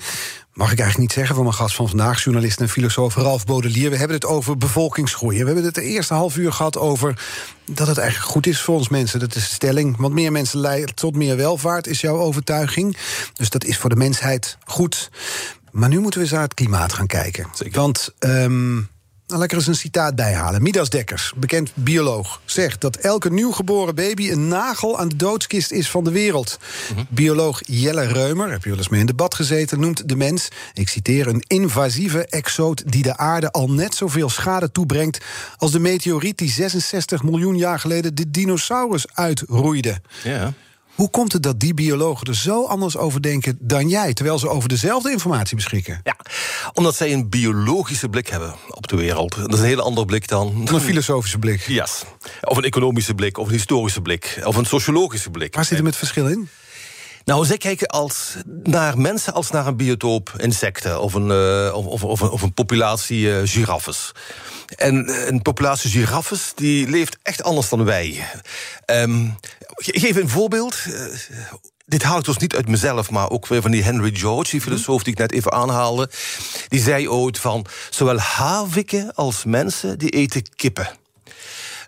Mag 0.54 0.72
ik 0.72 0.80
eigenlijk 0.80 0.98
niet 0.98 1.12
zeggen 1.12 1.36
van 1.36 1.44
mijn 1.44 1.56
gast 1.56 1.76
van 1.76 1.88
vandaag, 1.88 2.24
journalist 2.24 2.62
en 2.62 2.70
filosoof 2.70 3.16
Ralf 3.16 3.46
Baudelier. 3.46 3.90
We 3.90 3.98
hebben 3.98 4.16
het 4.16 4.26
over 4.26 4.58
bevolkingsgroei. 4.58 5.40
We 5.40 5.46
hebben 5.46 5.64
het 5.64 5.76
de 5.76 5.82
eerste 5.82 6.14
half 6.14 6.38
uur 6.38 6.52
gehad 6.52 6.78
over 6.78 7.24
dat 7.66 7.88
het 7.88 7.98
eigenlijk 7.98 8.32
goed 8.32 8.48
is 8.48 8.62
voor 8.62 8.76
ons 8.76 8.90
mensen. 8.90 9.20
Dat 9.20 9.36
is 9.36 9.50
de 9.50 9.54
stelling. 9.54 9.98
Want 9.98 10.14
meer 10.14 10.32
mensen 10.32 10.60
leiden 10.60 10.96
tot 10.96 11.16
meer 11.16 11.38
welvaart, 11.38 11.88
is 11.88 12.02
jouw 12.02 12.18
overtuiging. 12.18 12.98
Dus 13.34 13.50
dat 13.50 13.64
is 13.64 13.78
voor 13.78 13.90
de 13.90 13.96
mensheid 13.96 14.58
goed. 14.66 15.10
Maar 15.72 15.90
nu 15.90 16.00
moeten 16.00 16.20
we 16.20 16.26
eens 16.26 16.36
naar 16.36 16.44
het 16.44 16.54
klimaat 16.54 16.94
gaan 16.94 17.08
kijken. 17.08 17.48
Zeker. 17.54 17.80
Want. 17.80 18.14
Um, 18.20 18.94
nou, 19.28 19.40
lekker 19.40 19.58
eens 19.58 19.68
een 19.68 19.76
citaat 19.76 20.16
bijhalen. 20.16 20.62
Midas 20.62 20.90
Dekkers, 20.90 21.34
bekend 21.36 21.72
bioloog, 21.74 22.42
zegt 22.46 22.82
dat 22.82 22.96
elke 22.96 23.32
nieuwgeboren 23.32 23.96
baby 23.96 24.32
een 24.32 24.48
nagel 24.48 25.00
aan 25.00 25.10
de 25.10 25.16
doodskist 25.16 25.72
is 25.72 25.90
van 25.90 26.04
de 26.04 26.12
wereld. 26.12 26.58
Mm 26.90 26.96
-hmm. 26.96 27.08
Bioloog 27.10 27.62
Jelle 27.66 28.08
Reumer, 28.08 28.52
heb 28.52 28.64
je 28.64 28.70
wel 28.70 28.78
eens 28.78 28.90
mee 28.90 29.00
in 29.00 29.06
debat 29.06 29.36
gezeten, 29.36 29.80
noemt 29.80 30.10
de 30.10 30.16
mens, 30.16 30.48
ik 30.74 30.90
citeer, 30.90 31.28
een 31.28 31.44
invasieve 31.48 32.26
exoot 32.26 32.92
die 32.92 33.04
de 33.04 33.18
aarde 33.18 33.52
al 33.52 33.70
net 33.70 33.96
zoveel 33.96 34.30
schade 34.30 34.72
toebrengt 34.72 35.22
als 35.58 35.72
de 35.72 35.80
meteoriet 35.80 36.38
die 36.38 36.52
66 36.52 37.24
miljoen 37.24 37.58
jaar 37.58 37.80
geleden 37.80 38.16
de 38.16 38.32
dinosaurus 38.32 39.06
uitroeide. 39.14 40.02
Ja. 40.24 40.54
Hoe 40.96 41.10
komt 41.10 41.34
het 41.34 41.44
dat 41.44 41.60
die 41.60 41.74
biologen 41.74 42.28
er 42.28 42.36
zo 42.36 42.66
anders 42.66 42.98
over 42.98 43.22
denken 43.22 43.58
dan 43.60 43.90
jij, 43.90 44.14
terwijl 44.14 44.40
ze 44.40 44.50
over 44.50 44.70
dezelfde 44.70 45.12
informatie 45.12 45.56
beschikken? 45.56 46.00
Ja, 46.04 46.16
omdat 46.76 46.96
zij 46.96 47.14
een 47.14 47.30
biologische 47.30 48.10
blik 48.10 48.28
hebben 48.28 48.56
op 48.70 48.88
de 48.88 48.96
wereld. 48.96 49.36
Dat 49.36 49.54
is 49.54 49.60
een 49.60 49.66
hele 49.66 49.82
andere 49.82 50.06
blik 50.06 50.28
dan. 50.28 50.68
Een 50.72 50.80
filosofische 50.80 51.40
blik. 51.40 51.62
Yes. 51.76 52.04
Of 52.42 52.58
een 52.58 52.64
economische 52.64 53.16
blik, 53.16 53.38
of 53.38 53.48
een 53.48 53.54
historische 53.54 54.02
blik, 54.02 54.40
of 54.44 54.56
een 54.56 54.66
sociologische 54.66 55.30
blik. 55.30 55.56
Waar 55.56 55.66
zit 55.66 55.78
er 55.78 55.84
met 55.84 55.96
verschil 55.96 56.28
in? 56.28 56.50
Nou, 57.26 57.46
zij 57.46 57.58
kijken 57.58 57.88
als, 57.88 58.36
naar 58.64 58.98
mensen 58.98 59.34
als 59.34 59.52
naar 59.52 59.68
een 59.68 59.78
biotoop 59.78 60.34
insecten 60.38 61.02
of 61.02 61.14
een, 61.14 61.28
uh, 61.28 61.76
of, 61.76 62.04
of, 62.04 62.22
of, 62.22 62.42
een 62.42 62.54
populatie 62.54 63.20
uh, 63.20 63.38
giraffes. 63.44 64.12
En 64.76 65.28
een 65.28 65.42
populatie 65.42 65.90
giraffes 65.90 66.52
die 66.56 66.90
leeft 66.90 67.18
echt 67.22 67.44
anders 67.44 67.70
dan 67.70 67.84
wij. 67.84 68.28
Um, 68.86 69.36
geef 69.76 70.16
een 70.16 70.30
voorbeeld. 70.30 70.76
Dit 71.88 72.04
haal 72.04 72.18
ik 72.18 72.26
dus 72.26 72.38
niet 72.38 72.56
uit 72.56 72.68
mezelf, 72.68 73.12
maar 73.12 73.30
ook 73.30 73.48
weer 73.48 73.62
van 73.62 73.72
die 73.72 73.84
Henry 73.84 74.16
George, 74.16 74.52
die 74.52 74.62
filosoof 74.62 75.04
die 75.04 75.14
ik 75.14 75.20
net 75.20 75.32
even 75.32 75.52
aanhaalde. 75.52 76.10
Die 76.68 76.80
zei 76.80 77.10
ooit 77.10 77.40
van, 77.40 77.66
zowel 77.90 78.20
haviken 78.20 79.14
als 79.16 79.44
mensen, 79.44 79.98
die 79.98 80.10
eten 80.10 80.44
kippen. 80.56 80.90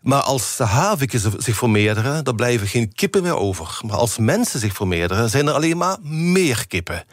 Maar 0.01 0.21
als 0.21 0.55
de 0.55 0.63
haviken 0.63 1.41
zich 1.41 1.57
vermeerderen, 1.57 2.23
dan 2.23 2.36
blijven 2.36 2.67
geen 2.67 2.93
kippen 2.93 3.23
meer 3.23 3.38
over. 3.38 3.79
Maar 3.86 3.97
als 3.97 4.17
mensen 4.17 4.60
zich 4.60 4.73
vermeerderen, 4.73 5.29
zijn 5.29 5.47
er 5.47 5.53
alleen 5.53 5.77
maar 5.77 5.97
meer 6.01 6.67
kippen. 6.67 7.03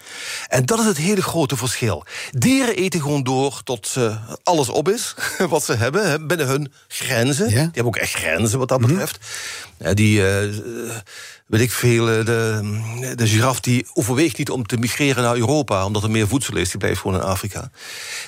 En 0.48 0.66
dat 0.66 0.78
is 0.78 0.84
het 0.84 0.96
hele 0.96 1.22
grote 1.22 1.56
verschil. 1.56 2.04
Dieren 2.30 2.76
eten 2.76 3.00
gewoon 3.00 3.22
door 3.22 3.62
tot 3.62 3.94
uh, 3.98 4.16
alles 4.42 4.68
op 4.68 4.88
is, 4.88 5.14
wat 5.48 5.64
ze 5.64 5.74
hebben, 5.74 6.26
binnen 6.26 6.46
hun 6.46 6.72
grenzen. 6.88 7.44
Ja? 7.44 7.54
Die 7.54 7.64
hebben 7.64 7.86
ook 7.86 7.96
echt 7.96 8.14
grenzen 8.14 8.58
wat 8.58 8.68
dat 8.68 8.80
betreft. 8.80 9.18
Mm 9.18 9.26
-hmm. 9.26 9.73
Die... 9.92 10.18
Uh, 10.18 10.54
weet 11.46 11.60
ik 11.60 11.70
veel, 11.70 12.04
de, 12.04 13.14
de 13.14 13.26
giraf 13.26 13.60
die 13.60 13.86
overweegt 13.92 14.38
niet 14.38 14.50
om 14.50 14.66
te 14.66 14.76
migreren 14.76 15.22
naar 15.22 15.36
Europa... 15.36 15.84
omdat 15.84 16.02
er 16.02 16.10
meer 16.10 16.28
voedsel 16.28 16.56
is, 16.56 16.70
die 16.70 16.78
blijft 16.78 17.00
gewoon 17.00 17.16
in 17.16 17.26
Afrika. 17.26 17.70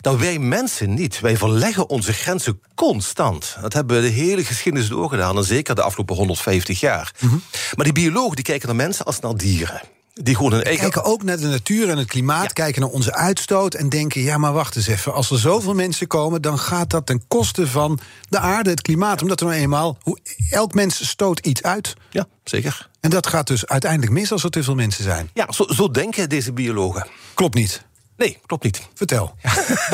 Nou, 0.01 0.19
wij 0.19 0.39
mensen 0.39 0.95
niet. 0.95 1.21
Wij 1.21 1.37
verleggen 1.37 1.89
onze 1.89 2.13
grenzen 2.13 2.61
constant. 2.75 3.57
Dat 3.61 3.73
hebben 3.73 3.97
we 3.97 4.03
de 4.03 4.15
hele 4.15 4.45
geschiedenis 4.45 4.89
doorgedaan... 4.89 5.37
en 5.37 5.45
zeker 5.45 5.75
de 5.75 5.83
afgelopen 5.83 6.17
150 6.17 6.81
jaar. 6.81 7.15
Mm 7.21 7.29
-hmm. 7.29 7.43
Maar 7.75 7.85
die 7.85 7.95
biologen 7.95 8.37
die 8.37 8.45
kijken 8.45 8.67
naar 8.67 8.77
mensen 8.77 9.05
als 9.05 9.21
naar 9.21 9.37
dieren. 9.37 9.81
Die 10.23 10.37
gewoon. 10.37 10.63
Kijken 10.63 11.05
ook 11.05 11.23
naar 11.23 11.37
de 11.37 11.47
natuur 11.47 11.89
en 11.89 11.99
het 11.99 12.09
klimaat, 12.09 12.53
kijken 12.53 12.81
naar 12.81 12.91
onze 12.91 13.15
uitstoot... 13.15 13.75
en 13.75 13.89
denken, 13.89 14.21
ja, 14.21 14.39
maar 14.39 14.53
wacht 14.53 14.77
eens 14.77 14.87
even. 14.87 15.15
Als 15.15 15.31
er 15.31 15.39
zoveel 15.39 15.75
mensen 15.75 16.07
komen, 16.07 16.43
dan 16.43 16.59
gaat 16.59 16.91
dat 16.91 17.07
ten 17.07 17.23
koste 17.29 17.67
van 17.67 17.99
de 18.29 18.39
aarde, 18.39 18.71
het 18.71 18.81
klimaat. 18.81 19.23
Omdat 19.23 19.41
er 19.41 19.47
nou 19.47 19.59
eenmaal, 19.59 19.99
hoe, 20.03 20.19
elk 20.51 20.75
mens 20.75 21.09
stoot 21.09 21.39
iets 21.39 21.63
uit. 21.63 21.95
Ja, 22.11 22.27
zeker. 22.45 22.89
En 23.01 23.11
dat 23.11 23.27
gaat 23.27 23.47
dus 23.47 23.67
uiteindelijk 23.67 24.13
mis 24.13 24.33
als 24.33 24.45
er 24.45 24.51
te 24.51 24.63
veel 24.63 24.75
mensen 24.75 25.05
zijn. 25.05 25.31
Ja, 25.35 25.53
zo, 25.53 25.65
zo 25.69 25.91
denken 25.91 26.29
deze 26.29 26.53
biologen. 26.53 27.07
Klopt 27.35 27.55
niet. 27.55 27.85
Nee, 28.17 28.39
klopt 28.47 28.65
niet. 28.65 28.89
Vertel. 28.95 29.35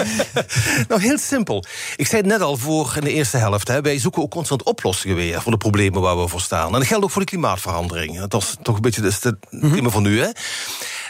nou, 0.88 1.00
heel 1.00 1.18
simpel. 1.18 1.64
Ik 1.96 2.06
zei 2.06 2.22
het 2.22 2.30
net 2.30 2.40
al 2.40 2.56
voor 2.56 2.92
in 2.96 3.04
de 3.04 3.12
eerste 3.12 3.36
helft. 3.36 3.68
Hè, 3.68 3.80
wij 3.80 3.98
zoeken 3.98 4.22
ook 4.22 4.30
constant 4.30 4.62
oplossingen 4.62 5.16
weer 5.16 5.42
voor 5.42 5.52
de 5.52 5.58
problemen 5.58 6.00
waar 6.00 6.20
we 6.20 6.28
voor 6.28 6.40
staan. 6.40 6.66
En 6.66 6.72
dat 6.72 6.86
geldt 6.86 7.04
ook 7.04 7.10
voor 7.10 7.22
de 7.22 7.28
klimaatverandering. 7.28 8.26
Dat 8.26 8.42
is 8.42 8.56
toch 8.62 8.74
een 8.74 8.80
beetje 8.80 9.02
het 9.02 9.20
thema 9.20 9.36
mm 9.50 9.90
van 9.90 10.02
nu. 10.02 10.20
Hè? 10.20 10.30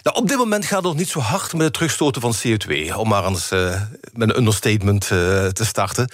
Nou, 0.02 0.16
op 0.16 0.28
dit 0.28 0.36
moment 0.36 0.64
gaat 0.64 0.78
het 0.78 0.86
nog 0.86 0.96
niet 0.96 1.08
zo 1.08 1.20
hard 1.20 1.52
met 1.52 1.62
het 1.62 1.72
terugstoten 1.72 2.20
van 2.20 2.34
CO2. 2.34 2.94
Om 2.96 3.08
maar 3.08 3.24
eens 3.24 3.52
uh, 3.52 3.80
met 4.12 4.28
een 4.28 4.36
understatement 4.36 5.02
uh, 5.02 5.08
te 5.46 5.64
starten. 5.64 6.10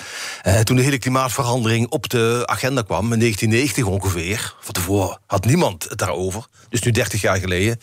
Uh, 0.46 0.61
toen 0.61 0.77
de 0.77 0.83
hele 0.83 0.98
klimaatverandering 0.98 1.88
op 1.90 2.09
de 2.09 2.42
agenda 2.46 2.83
kwam, 2.83 3.12
in 3.12 3.18
1990 3.18 3.85
ongeveer. 3.85 4.55
Van 4.61 4.74
tevoren 4.74 5.18
had 5.27 5.44
niemand 5.44 5.88
het 5.88 5.98
daarover. 5.98 6.46
Dus 6.68 6.83
nu 6.83 6.90
30 6.90 7.20
jaar 7.20 7.37
geleden. 7.37 7.81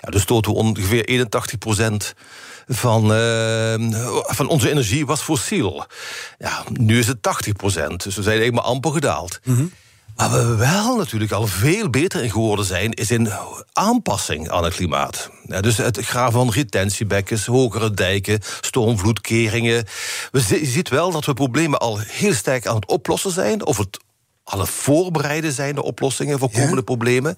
Ja, 0.00 0.10
dus 0.10 0.22
stoten 0.22 0.52
we 0.52 0.58
ongeveer 0.58 1.04
81 1.04 1.58
procent 1.58 2.14
van, 2.66 3.08
van 4.26 4.48
onze 4.48 4.70
energie 4.70 5.06
was 5.06 5.20
fossiel. 5.20 5.86
Ja, 6.38 6.64
nu 6.72 6.98
is 6.98 7.06
het 7.06 7.22
80 7.22 7.52
procent. 7.52 8.02
Dus 8.02 8.16
we 8.16 8.22
zijn 8.22 8.38
helemaal 8.38 8.64
amper 8.64 8.92
gedaald. 8.92 9.40
-hmm. 9.42 9.72
Waar 10.16 10.30
we 10.30 10.56
wel 10.56 10.96
natuurlijk 10.96 11.32
al 11.32 11.46
veel 11.46 11.90
beter 11.90 12.22
in 12.22 12.30
geworden 12.30 12.64
zijn, 12.64 12.92
is 12.92 13.10
in 13.10 13.30
aanpassing 13.72 14.50
aan 14.50 14.64
het 14.64 14.74
klimaat. 14.74 15.30
Ja, 15.46 15.60
dus 15.60 15.76
het 15.76 15.98
graven 15.98 16.32
van 16.32 16.50
retentiebekkens, 16.50 17.46
hogere 17.46 17.90
dijken, 17.90 18.40
stormvloedkeringen. 18.60 19.84
We 20.30 20.44
je 20.48 20.66
ziet 20.66 20.88
wel 20.88 21.10
dat 21.10 21.24
we 21.24 21.34
problemen 21.34 21.78
al 21.78 21.98
heel 21.98 22.34
sterk 22.34 22.66
aan 22.66 22.74
het 22.74 22.86
oplossen 22.86 23.30
zijn, 23.30 23.66
of 23.66 23.76
het 23.76 23.98
alle 24.44 24.66
voorbereiden 24.66 25.52
zijn 25.52 25.74
de 25.74 25.82
oplossingen 25.82 26.38
voor 26.38 26.50
komende 26.50 26.76
ja. 26.76 26.82
problemen 26.82 27.34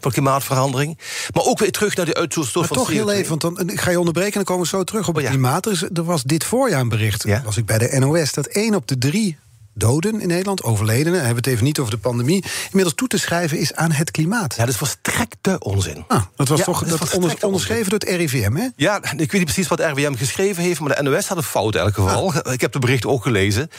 van 0.00 0.12
klimaatverandering. 0.12 0.98
Maar 1.34 1.44
ook 1.44 1.58
weer 1.58 1.72
terug 1.72 1.96
naar 1.96 2.06
de 2.06 2.14
uitstoot 2.14 2.66
van 2.66 2.76
toch 2.76 2.88
heel 2.88 3.10
even, 3.10 3.38
want 3.38 3.40
dan 3.40 3.78
ga 3.78 3.90
je 3.90 3.98
onderbreken 3.98 4.32
en 4.32 4.44
dan 4.44 4.54
komen 4.54 4.62
we 4.62 4.76
zo 4.76 4.84
terug 4.84 5.08
op 5.08 5.14
het 5.14 5.24
oh, 5.24 5.30
ja. 5.30 5.36
klimaat. 5.36 5.66
Er, 5.66 5.88
er, 5.94 6.04
was 6.04 6.22
dit 6.22 6.44
voorjaar 6.44 6.80
een 6.80 6.88
bericht, 6.88 7.22
ja? 7.22 7.42
was 7.44 7.56
ik 7.56 7.66
bij 7.66 7.78
de 7.78 7.98
NOS, 7.98 8.32
dat 8.32 8.46
één 8.46 8.74
op 8.74 8.86
de 8.86 8.98
drie 8.98 9.38
doden 9.74 10.20
in 10.20 10.28
Nederland, 10.28 10.62
overledenen, 10.62 11.18
hebben 11.18 11.42
we 11.42 11.50
het 11.50 11.52
even 11.52 11.64
niet 11.64 11.78
over 11.78 11.92
de 11.92 11.98
pandemie, 11.98 12.44
inmiddels 12.64 12.94
toe 12.94 13.08
te 13.08 13.18
schrijven 13.18 13.58
is 13.58 13.74
aan 13.74 13.92
het 13.92 14.10
klimaat. 14.10 14.54
Ja, 14.56 14.64
dat 14.64 14.78
was 14.78 14.94
volstrekte 14.94 15.58
onzin. 15.58 16.04
Ah, 16.08 16.22
dat 16.36 16.48
was 16.48 16.58
ja, 16.58 16.64
toch 16.64 16.84
dat, 16.84 16.98
dat 16.98 17.14
onder, 17.14 17.36
onderschreven 17.40 17.90
door 17.90 17.98
het 17.98 18.08
RIVM, 18.08 18.54
hè? 18.54 18.68
Ja, 18.76 18.96
ik 18.96 19.02
weet 19.12 19.32
niet 19.32 19.44
precies 19.44 19.68
wat 19.68 19.78
het 19.78 19.96
RIVM 19.96 20.14
geschreven 20.14 20.62
heeft, 20.62 20.80
maar 20.80 20.96
de 20.96 21.02
NOS 21.02 21.28
had 21.28 21.36
een 21.36 21.42
fout 21.42 21.74
in 21.74 21.80
elk 21.80 21.94
geval. 21.94 22.34
Ah. 22.34 22.52
Ik 22.52 22.60
heb 22.60 22.72
de 22.72 22.78
berichten 22.78 23.10
ook 23.10 23.22
gelezen. 23.22 23.70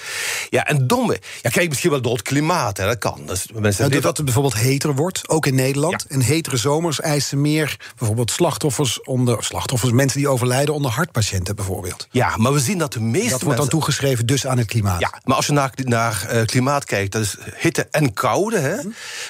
Ja, 0.49 0.65
en 0.65 0.87
domme. 0.87 1.19
Ja, 1.41 1.49
kijk, 1.49 1.69
misschien 1.69 1.89
wel 1.89 2.01
door 2.01 2.13
het 2.13 2.21
klimaat, 2.21 2.77
hè, 2.77 2.85
dat 2.85 2.97
kan. 2.97 3.21
Dus 3.25 3.47
mensen 3.53 3.89
ja, 3.89 3.99
dat 3.99 4.15
het 4.15 4.25
bijvoorbeeld 4.25 4.57
heter 4.57 4.95
wordt, 4.95 5.29
ook 5.29 5.45
in 5.45 5.55
Nederland. 5.55 6.05
En 6.05 6.21
hetere 6.21 6.57
zomers 6.57 6.99
eisen 6.99 7.41
meer 7.41 7.77
bijvoorbeeld 7.97 8.31
slachtoffers 8.31 9.01
onder 9.01 9.43
slachtoffers, 9.43 9.91
mensen 9.91 10.19
die 10.19 10.27
overlijden 10.27 10.73
onder 10.73 10.91
hartpatiënten 10.91 11.55
bijvoorbeeld. 11.55 12.07
Ja, 12.11 12.37
maar 12.37 12.53
we 12.53 12.59
zien 12.59 12.77
dat 12.77 12.93
de 12.93 12.99
meeste. 12.99 13.29
Dat 13.29 13.41
wordt 13.41 13.57
dan 13.57 13.67
toegeschreven 13.67 14.25
dus 14.25 14.47
aan 14.47 14.57
het 14.57 14.67
klimaat. 14.67 14.99
Ja, 14.99 15.21
maar 15.23 15.35
als 15.35 15.45
je 15.45 15.53
naar 15.53 15.71
naar 15.87 16.27
uh, 16.31 16.45
klimaat 16.45 16.85
kijkt, 16.85 17.11
dat 17.11 17.21
is 17.21 17.37
hitte 17.57 17.87
en 17.91 18.13
koude. 18.13 18.57
Hè. 18.57 18.77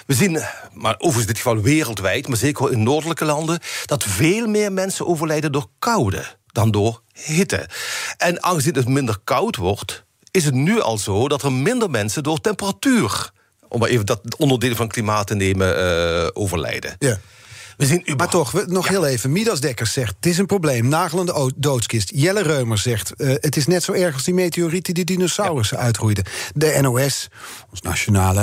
We 0.06 0.14
zien, 0.14 0.44
maar 0.74 0.94
overigens 0.94 1.22
in 1.22 1.28
dit 1.28 1.38
geval 1.38 1.62
wereldwijd, 1.62 2.28
maar 2.28 2.38
zeker 2.38 2.72
in 2.72 2.84
noordelijke 2.84 3.26
landen, 3.26 3.60
dat 3.86 4.04
veel 4.04 4.48
meer 4.48 4.72
mensen 4.72 5.08
overlijden 5.08 5.52
door 5.52 5.68
koude 5.80 6.24
dan 6.46 6.72
door 6.72 7.02
hitte. 7.14 7.70
En 8.18 8.44
aangezien 8.44 8.76
het 8.76 8.88
minder 8.88 9.18
koud 9.24 9.56
wordt, 9.56 10.04
is 10.32 10.46
het 10.46 10.54
nu 10.54 10.82
al 10.82 10.98
zo 10.98 11.28
dat 11.28 11.44
er 11.44 11.52
minder 11.52 11.90
mensen 11.90 12.24
door 12.24 12.42
temperatuur, 12.42 13.32
om 13.68 13.80
maar 13.80 13.90
even 13.90 14.06
dat 14.06 14.22
onderdeel 14.38 14.76
van 14.76 14.88
klimaat 14.88 15.28
te 15.28 15.36
nemen, 15.36 15.80
uh, 15.80 16.28
overlijden. 16.34 16.96
Ja. 17.00 17.20
We 17.78 17.86
zien 17.86 18.04
maar 18.18 18.30
toch, 18.30 18.52
we, 18.52 18.66
nog 18.68 18.86
ja. 18.86 18.92
heel 18.92 19.06
even. 19.06 19.32
Midas 19.32 19.60
Dekkers 19.60 19.94
zegt, 19.94 20.16
het 20.16 20.26
is 20.26 20.38
een 20.38 20.46
probleem. 20.46 20.88
Nagelende 20.88 21.52
doodskist. 21.56 22.12
Jelle 22.14 22.42
Reumers 22.42 22.82
zegt, 22.82 23.14
uh, 23.18 23.34
het 23.40 23.56
is 23.56 23.68
net 23.68 23.84
zo 23.84 23.92
erg 23.92 24.14
als 24.14 24.24
die 24.24 24.34
meteorieten... 24.34 24.94
die 24.94 25.04
dinosaurussen 25.04 25.78
ja. 25.78 25.84
uitroeiden. 25.84 26.26
De 26.54 26.78
NOS, 26.82 27.28
ons 27.70 27.82
nationale, 27.82 28.42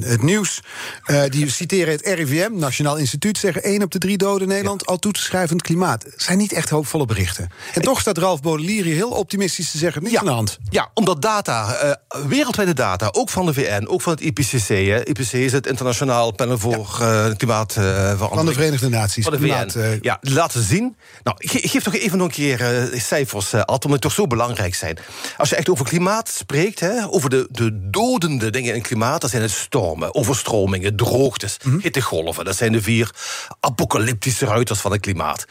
het 0.00 0.22
nieuws... 0.22 0.60
Uh, 1.06 1.22
die 1.28 1.50
citeren 1.60 1.92
het 1.92 2.06
RIVM, 2.06 2.50
Nationaal 2.52 2.96
Instituut... 2.96 3.38
zeggen 3.38 3.62
1 3.62 3.82
op 3.82 3.90
de 3.90 3.98
drie 3.98 4.16
doden 4.16 4.42
in 4.42 4.48
Nederland... 4.48 4.80
Ja. 4.80 4.92
al 4.92 4.98
toe 4.98 5.12
te 5.12 5.20
schrijven 5.20 5.60
klimaat. 5.60 6.04
zijn 6.16 6.38
niet 6.38 6.52
echt 6.52 6.70
hoopvolle 6.70 7.06
berichten. 7.06 7.48
En 7.74 7.82
toch 7.82 8.00
staat 8.00 8.18
Ralf 8.18 8.40
Baudelaire 8.40 8.88
heel 8.88 9.10
optimistisch 9.10 9.70
te 9.70 9.78
zeggen... 9.78 10.02
niks 10.02 10.16
aan 10.16 10.24
de 10.24 10.30
hand. 10.30 10.58
Ja, 10.70 10.90
omdat 10.94 11.22
data, 11.22 11.84
uh, 11.84 12.26
wereldwijde 12.26 12.74
data, 12.74 13.08
ook 13.12 13.30
van 13.30 13.46
de 13.46 13.54
VN... 13.54 13.86
ook 13.86 14.02
van 14.02 14.12
het 14.12 14.20
IPCC... 14.20 14.68
Hè. 14.68 15.08
IPCC 15.08 15.32
is 15.32 15.52
het 15.52 15.66
internationaal 15.66 16.30
panel 16.30 16.58
voor 16.58 17.02
klimaatverandering 17.36 18.53
Verenigde 18.54 18.88
Naties. 18.88 19.24
Van 19.24 19.32
de 19.32 19.38
VN. 19.38 19.46
Laat, 19.46 19.74
uh... 19.74 20.00
Ja, 20.00 20.18
laten 20.20 20.62
zien. 20.62 20.96
Nou, 21.22 21.36
geef 21.40 21.82
toch 21.82 21.94
even 21.94 22.18
nog 22.18 22.26
een 22.26 22.32
keer 22.32 22.92
uh, 22.92 23.00
cijfers, 23.00 23.52
uh, 23.52 23.60
Ad, 23.60 23.84
omdat 23.84 24.00
toch 24.00 24.12
zo 24.12 24.26
belangrijk 24.26 24.74
zijn. 24.74 24.98
Als 25.36 25.48
je 25.48 25.56
echt 25.56 25.68
over 25.68 25.84
klimaat 25.84 26.28
spreekt, 26.28 26.80
hè, 26.80 27.10
over 27.10 27.30
de, 27.30 27.48
de 27.50 27.90
dodende 27.90 28.50
dingen 28.50 28.74
in 28.74 28.82
klimaat... 28.82 29.20
dat 29.20 29.30
zijn 29.30 29.42
het 29.42 29.50
stormen, 29.50 30.14
overstromingen, 30.14 30.96
droogtes, 30.96 31.56
mm 31.62 31.72
-hmm. 31.72 31.80
hittegolven. 31.80 32.44
Dat 32.44 32.56
zijn 32.56 32.72
de 32.72 32.82
vier 32.82 33.10
apocalyptische 33.60 34.46
ruiters 34.46 34.80
van 34.80 34.92
het 34.92 35.00
klimaat. 35.00 35.44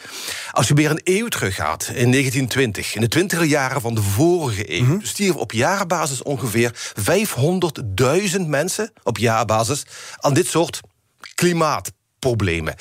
Als 0.51 0.67
je 0.67 0.73
weer 0.73 0.91
een 0.91 1.01
eeuw 1.03 1.27
teruggaat, 1.27 1.83
in 1.83 2.11
1920... 2.11 2.95
in 2.95 3.01
de 3.01 3.07
twintige 3.07 3.47
jaren 3.47 3.81
van 3.81 3.95
de 3.95 4.01
vorige 4.01 4.71
eeuw... 4.71 4.83
Mm 4.83 4.89
-hmm. 4.89 5.03
stierven 5.03 5.39
op 5.41 5.51
jaarbasis 5.51 6.23
ongeveer 6.23 6.71
500.000 8.35 8.41
mensen... 8.47 8.91
op 9.03 9.17
jaarbasis 9.17 9.85
aan 10.17 10.33
dit 10.33 10.47
soort 10.47 10.79
klimaat 11.35 11.91
problemen. 12.23 12.75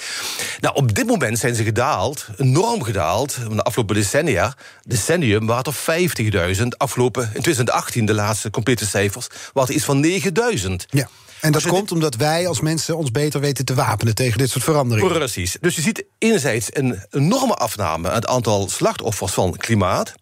Nou, 0.60 0.74
op 0.74 0.94
dit 0.94 1.06
moment 1.06 1.38
zijn 1.38 1.54
ze 1.54 1.64
gedaald, 1.64 2.26
enorm 2.36 2.82
gedaald. 2.82 3.36
De 3.50 3.62
afgelopen 3.62 3.94
decennia, 3.94 4.54
decennium, 4.82 5.46
waren 5.46 5.72
er 5.86 6.56
50.000. 6.56 6.66
Afgelopen, 6.76 7.22
in 7.22 7.42
2018, 7.42 8.06
de 8.06 8.14
laatste 8.14 8.50
complete 8.50 8.86
cijfers, 8.86 9.26
waren 9.52 9.68
er 9.68 9.74
iets 9.74 9.84
van 9.84 10.04
9.000. 10.04 10.72
Ja. 10.90 11.08
En 11.42 11.52
dat 11.52 11.66
komt 11.66 11.92
omdat 11.92 12.14
wij 12.14 12.48
als 12.48 12.60
mensen 12.60 12.96
ons 12.96 13.10
beter 13.10 13.40
weten 13.40 13.64
te 13.64 13.74
wapenen 13.74 14.14
tegen 14.14 14.38
dit 14.38 14.50
soort 14.50 14.64
veranderingen. 14.64 15.12
Precies. 15.12 15.56
Dus 15.60 15.76
je 15.76 15.82
ziet 15.82 16.04
enerzijds 16.18 16.68
een 16.70 17.02
enorme 17.10 17.54
afname 17.54 18.08
aan 18.08 18.14
het 18.14 18.26
aantal 18.26 18.68
slachtoffers 18.68 19.32
van 19.32 19.56
klimaat. 19.56 20.14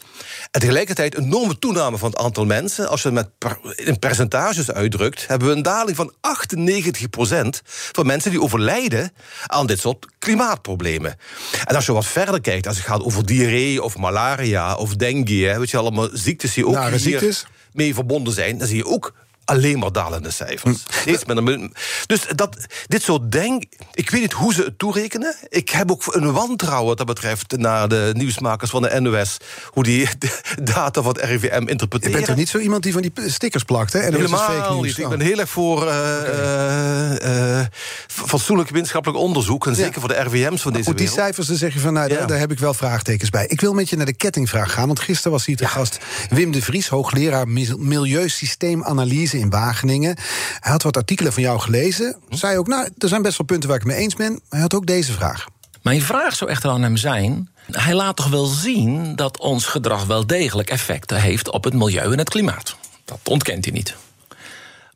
En 0.51 0.61
tegelijkertijd 0.61 1.17
een 1.17 1.25
enorme 1.25 1.59
toename 1.59 1.99
van 1.99 2.11
het 2.11 2.19
aantal 2.19 2.45
mensen. 2.45 2.89
Als 2.89 3.03
je 3.03 3.09
het 3.09 3.17
met 3.17 3.39
per, 3.39 3.59
in 3.77 3.99
percentages 3.99 4.71
uitdrukt, 4.71 5.27
hebben 5.27 5.49
we 5.49 5.55
een 5.55 5.63
daling 5.63 5.97
van 5.97 6.13
98% 6.13 7.63
van 7.93 8.07
mensen 8.07 8.31
die 8.31 8.43
overlijden 8.43 9.13
aan 9.47 9.67
dit 9.67 9.81
soort 9.81 10.07
klimaatproblemen. 10.19 11.17
En 11.65 11.75
als 11.75 11.87
je 11.87 11.93
wat 11.93 12.07
verder 12.07 12.41
kijkt, 12.41 12.67
als 12.67 12.77
het 12.77 12.87
gaat 12.87 13.03
over 13.03 13.27
diarree 13.27 13.83
of 13.83 13.97
malaria 13.97 14.75
of 14.75 14.97
dengue, 14.97 15.59
weet 15.59 15.71
je 15.71 15.77
allemaal 15.77 16.09
ziektes 16.13 16.55
die 16.55 16.67
ook 16.67 16.75
Nare 16.75 16.91
hier 16.91 16.99
ziektes. 16.99 17.47
mee 17.73 17.95
verbonden 17.95 18.33
zijn, 18.33 18.59
dan 18.59 18.69
zie 18.69 18.77
je 18.77 18.87
ook 18.87 19.13
alleen 19.51 19.79
maar 19.79 19.93
dalende 19.93 20.31
cijfers. 20.31 20.85
Steeds 20.89 21.25
met 21.25 21.37
een, 21.37 21.75
dus 22.07 22.27
dat, 22.35 22.57
dit 22.87 23.03
soort 23.03 23.33
denk... 23.33 23.65
Ik 23.93 24.11
weet 24.11 24.21
niet 24.21 24.33
hoe 24.33 24.55
ze 24.55 24.63
het 24.63 24.79
toerekenen. 24.79 25.35
Ik 25.49 25.71
heb 25.71 25.91
ook 25.91 26.15
een 26.15 26.33
wantrouwen 26.33 26.87
wat 26.89 26.97
dat 26.97 27.07
betreft... 27.07 27.57
naar 27.57 27.89
de 27.89 28.11
nieuwsmakers 28.17 28.71
van 28.71 28.83
de 28.83 29.01
NOS... 29.01 29.37
hoe 29.67 29.83
die 29.83 30.09
data 30.75 31.03
van 31.03 31.13
het 31.13 31.25
RIVM 31.25 31.65
interpreteren. 31.67 32.11
Je 32.11 32.17
bent 32.17 32.27
toch 32.27 32.37
niet 32.37 32.49
zo 32.49 32.59
iemand 32.59 32.83
die 32.83 32.93
van 32.93 33.03
die 33.03 33.13
stickers 33.27 33.65
plakt, 33.65 33.93
hè? 33.93 33.99
En 33.99 34.15
Helemaal 34.15 34.41
fake 34.41 34.75
niet. 34.75 34.99
Ik 34.99 35.09
ben 35.09 35.21
heel 35.21 35.39
erg 35.39 35.51
voor 35.51 35.83
uh, 35.83 35.89
okay. 35.89 37.17
uh, 37.17 37.59
uh, 37.59 37.67
fatsoenlijk 38.07 38.71
wetenschappelijk 38.71 39.21
onderzoek... 39.21 39.67
en 39.67 39.75
zeker 39.75 39.95
ja. 39.95 40.01
voor 40.01 40.09
de 40.09 40.23
RIVM's 40.23 40.63
van 40.63 40.73
deze 40.73 40.85
goed, 40.85 40.97
die 40.97 41.07
wereld. 41.07 41.25
cijfers, 41.25 41.47
dan 41.47 41.57
zeg 41.57 41.75
je 41.75 41.81
van... 41.81 41.93
nou, 41.93 42.09
ja. 42.09 42.17
daar, 42.19 42.27
daar, 42.27 42.39
heb 42.39 42.53
ik 42.53 42.59
wel 42.59 42.75
vraagtekens 42.75 43.31
bij. 43.31 43.47
Ik 43.47 43.61
wil 43.61 43.73
met 43.73 43.89
je 43.89 43.97
naar 43.97 44.07
de 44.07 44.17
kettingvraag 44.17 44.73
gaan... 44.73 44.87
want 44.87 45.01
gisteren 45.01 45.33
was 45.33 45.47
hier 45.47 45.57
te 45.57 45.67
gast 45.67 45.99
Wim 46.31 46.53
de 46.53 46.63
Vries... 46.63 46.89
hoogleraar 46.89 47.49
milieusysteemanalyse 47.79 49.39
in 49.41 49.51
Wageningen. 49.51 50.17
Hij 50.61 50.73
had 50.73 50.83
wat 50.83 50.97
artikelen 50.97 51.33
van 51.33 51.43
jou 51.43 51.61
gelezen. 51.61 52.17
Zei 52.29 52.59
ook, 52.59 52.67
nou, 52.67 52.89
er 52.99 53.09
zijn 53.09 53.23
best 53.23 53.39
wel 53.39 53.47
punten 53.47 53.69
waar 53.69 53.79
ik 53.79 53.85
mee 53.85 53.97
eens 53.97 54.15
ben. 54.15 54.33
Maar 54.33 54.41
hij 54.49 54.61
had 54.61 54.75
ook 54.75 54.87
deze 54.87 55.13
vraag. 55.13 55.47
Mijn 55.83 56.03
vraag 56.03 56.37
zou 56.37 56.51
echter 56.51 56.71
aan 56.71 56.83
hem 56.83 56.97
zijn... 56.97 57.51
hij 57.71 57.95
laat 57.95 58.17
toch 58.17 58.29
wel 58.29 58.47
zien 58.47 59.17
dat 59.17 59.39
ons 59.39 59.67
gedrag 59.67 60.05
wel 60.05 60.27
degelijk 60.27 60.71
effecten 60.71 61.21
heeft... 61.21 61.51
op 61.51 61.65
het 61.65 61.75
milieu 61.75 62.13
en 62.13 62.19
het 62.19 62.29
klimaat. 62.29 62.77
Dat 63.05 63.19
ontkent 63.25 63.65
hij 63.65 63.75
niet. 63.75 63.97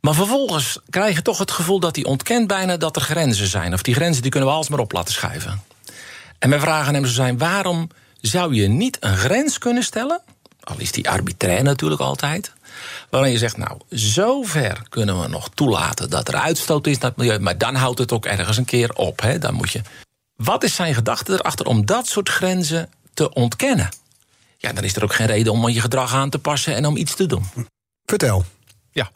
Maar 0.01 0.13
vervolgens 0.13 0.79
krijg 0.89 1.15
je 1.15 1.21
toch 1.21 1.37
het 1.37 1.51
gevoel 1.51 1.79
dat 1.79 1.95
hij 1.95 2.05
ontkent 2.05 2.47
bijna 2.47 2.77
dat 2.77 2.95
er 2.95 3.01
grenzen 3.01 3.47
zijn. 3.47 3.73
Of 3.73 3.81
die 3.81 3.93
grenzen 3.93 4.21
die 4.21 4.31
kunnen 4.31 4.49
we 4.49 4.55
alsmaar 4.55 4.79
op 4.79 4.91
laten 4.91 5.13
schuiven. 5.13 5.61
En 6.39 6.49
mijn 6.49 6.61
vraag 6.61 6.87
aan 6.87 6.93
hem 6.93 7.03
zou 7.03 7.15
zijn: 7.15 7.37
waarom 7.37 7.89
zou 8.21 8.53
je 8.53 8.67
niet 8.67 8.97
een 8.99 9.17
grens 9.17 9.57
kunnen 9.57 9.83
stellen? 9.83 10.21
Al 10.59 10.75
is 10.77 10.91
die 10.91 11.09
arbitrair 11.09 11.63
natuurlijk 11.63 12.01
altijd. 12.01 12.51
Waarin 13.09 13.31
je 13.31 13.37
zegt, 13.37 13.57
nou, 13.57 13.79
zover 13.89 14.81
kunnen 14.89 15.21
we 15.21 15.27
nog 15.27 15.49
toelaten 15.53 16.09
dat 16.09 16.27
er 16.27 16.35
uitstoot 16.35 16.87
is 16.87 16.97
naar 16.97 17.09
het 17.09 17.19
milieu. 17.19 17.39
Maar 17.39 17.57
dan 17.57 17.75
houdt 17.75 17.99
het 17.99 18.11
ook 18.11 18.25
ergens 18.25 18.57
een 18.57 18.65
keer 18.65 18.93
op. 18.93 19.21
Hè? 19.21 19.37
Dan 19.39 19.53
moet 19.53 19.71
je 19.71 19.81
Wat 20.35 20.63
is 20.63 20.75
zijn 20.75 20.93
gedachte 20.93 21.33
erachter 21.33 21.65
om 21.65 21.85
dat 21.85 22.07
soort 22.07 22.29
grenzen 22.29 22.89
te 23.13 23.33
ontkennen? 23.33 23.89
Ja, 24.57 24.73
dan 24.73 24.83
is 24.83 24.95
er 24.95 25.03
ook 25.03 25.13
geen 25.13 25.27
reden 25.27 25.51
om 25.51 25.69
je 25.69 25.81
gedrag 25.81 26.13
aan 26.13 26.29
te 26.29 26.39
passen 26.39 26.75
en 26.75 26.85
om 26.85 26.97
iets 26.97 27.15
te 27.15 27.25
doen. 27.25 27.45
Vertel. 28.05 28.45
Ja. 28.91 29.11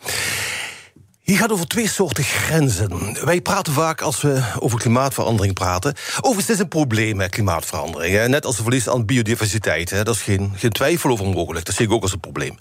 Hier 1.30 1.38
gaat 1.38 1.52
over 1.52 1.68
twee 1.68 1.88
soorten 1.88 2.24
grenzen. 2.24 3.18
Wij 3.26 3.42
praten 3.42 3.74
vaak 3.74 4.02
als 4.02 4.22
we 4.22 4.42
over 4.60 4.80
klimaatverandering 4.80 5.54
praten. 5.54 5.94
Overigens, 6.15 6.48
het 6.48 6.56
is 6.56 6.62
een 6.62 6.68
probleem 6.68 7.15
met 7.15 7.30
klimaatverandering. 7.30 8.15
Hè. 8.15 8.28
Net 8.28 8.46
als 8.46 8.56
het 8.56 8.63
verlies 8.63 8.89
aan 8.89 9.06
biodiversiteit. 9.06 9.89
Hè. 9.89 10.04
Dat 10.04 10.15
is 10.15 10.22
geen, 10.22 10.54
geen 10.56 10.70
twijfel 10.70 11.10
over 11.10 11.26
mogelijk. 11.26 11.65
Dat 11.65 11.76
zie 11.76 11.86
ik 11.86 11.92
ook 11.92 12.02
als 12.02 12.12
een 12.12 12.20
probleem. 12.20 12.58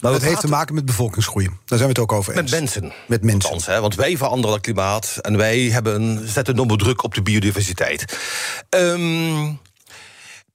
Maar 0.00 0.12
dat 0.12 0.22
heeft 0.22 0.40
te 0.40 0.48
maken 0.48 0.74
met 0.74 0.84
bevolkingsgroei. 0.84 1.46
Daar 1.46 1.78
zijn 1.78 1.80
we 1.80 1.88
het 1.88 1.98
ook 1.98 2.12
over 2.12 2.32
eens. 2.32 2.50
Met 2.50 2.60
mensen. 2.60 2.92
Met 3.06 3.22
mensen. 3.22 3.50
Althans, 3.50 3.66
hè, 3.66 3.80
want 3.80 3.94
wij 3.94 4.16
veranderen 4.16 4.56
het 4.56 4.64
klimaat 4.64 5.18
en 5.20 5.36
wij 5.36 5.58
hebben, 5.58 6.28
zetten 6.28 6.54
enorme 6.54 6.76
druk 6.76 7.02
op 7.02 7.14
de 7.14 7.22
biodiversiteit. 7.22 8.18
Um, 8.70 9.58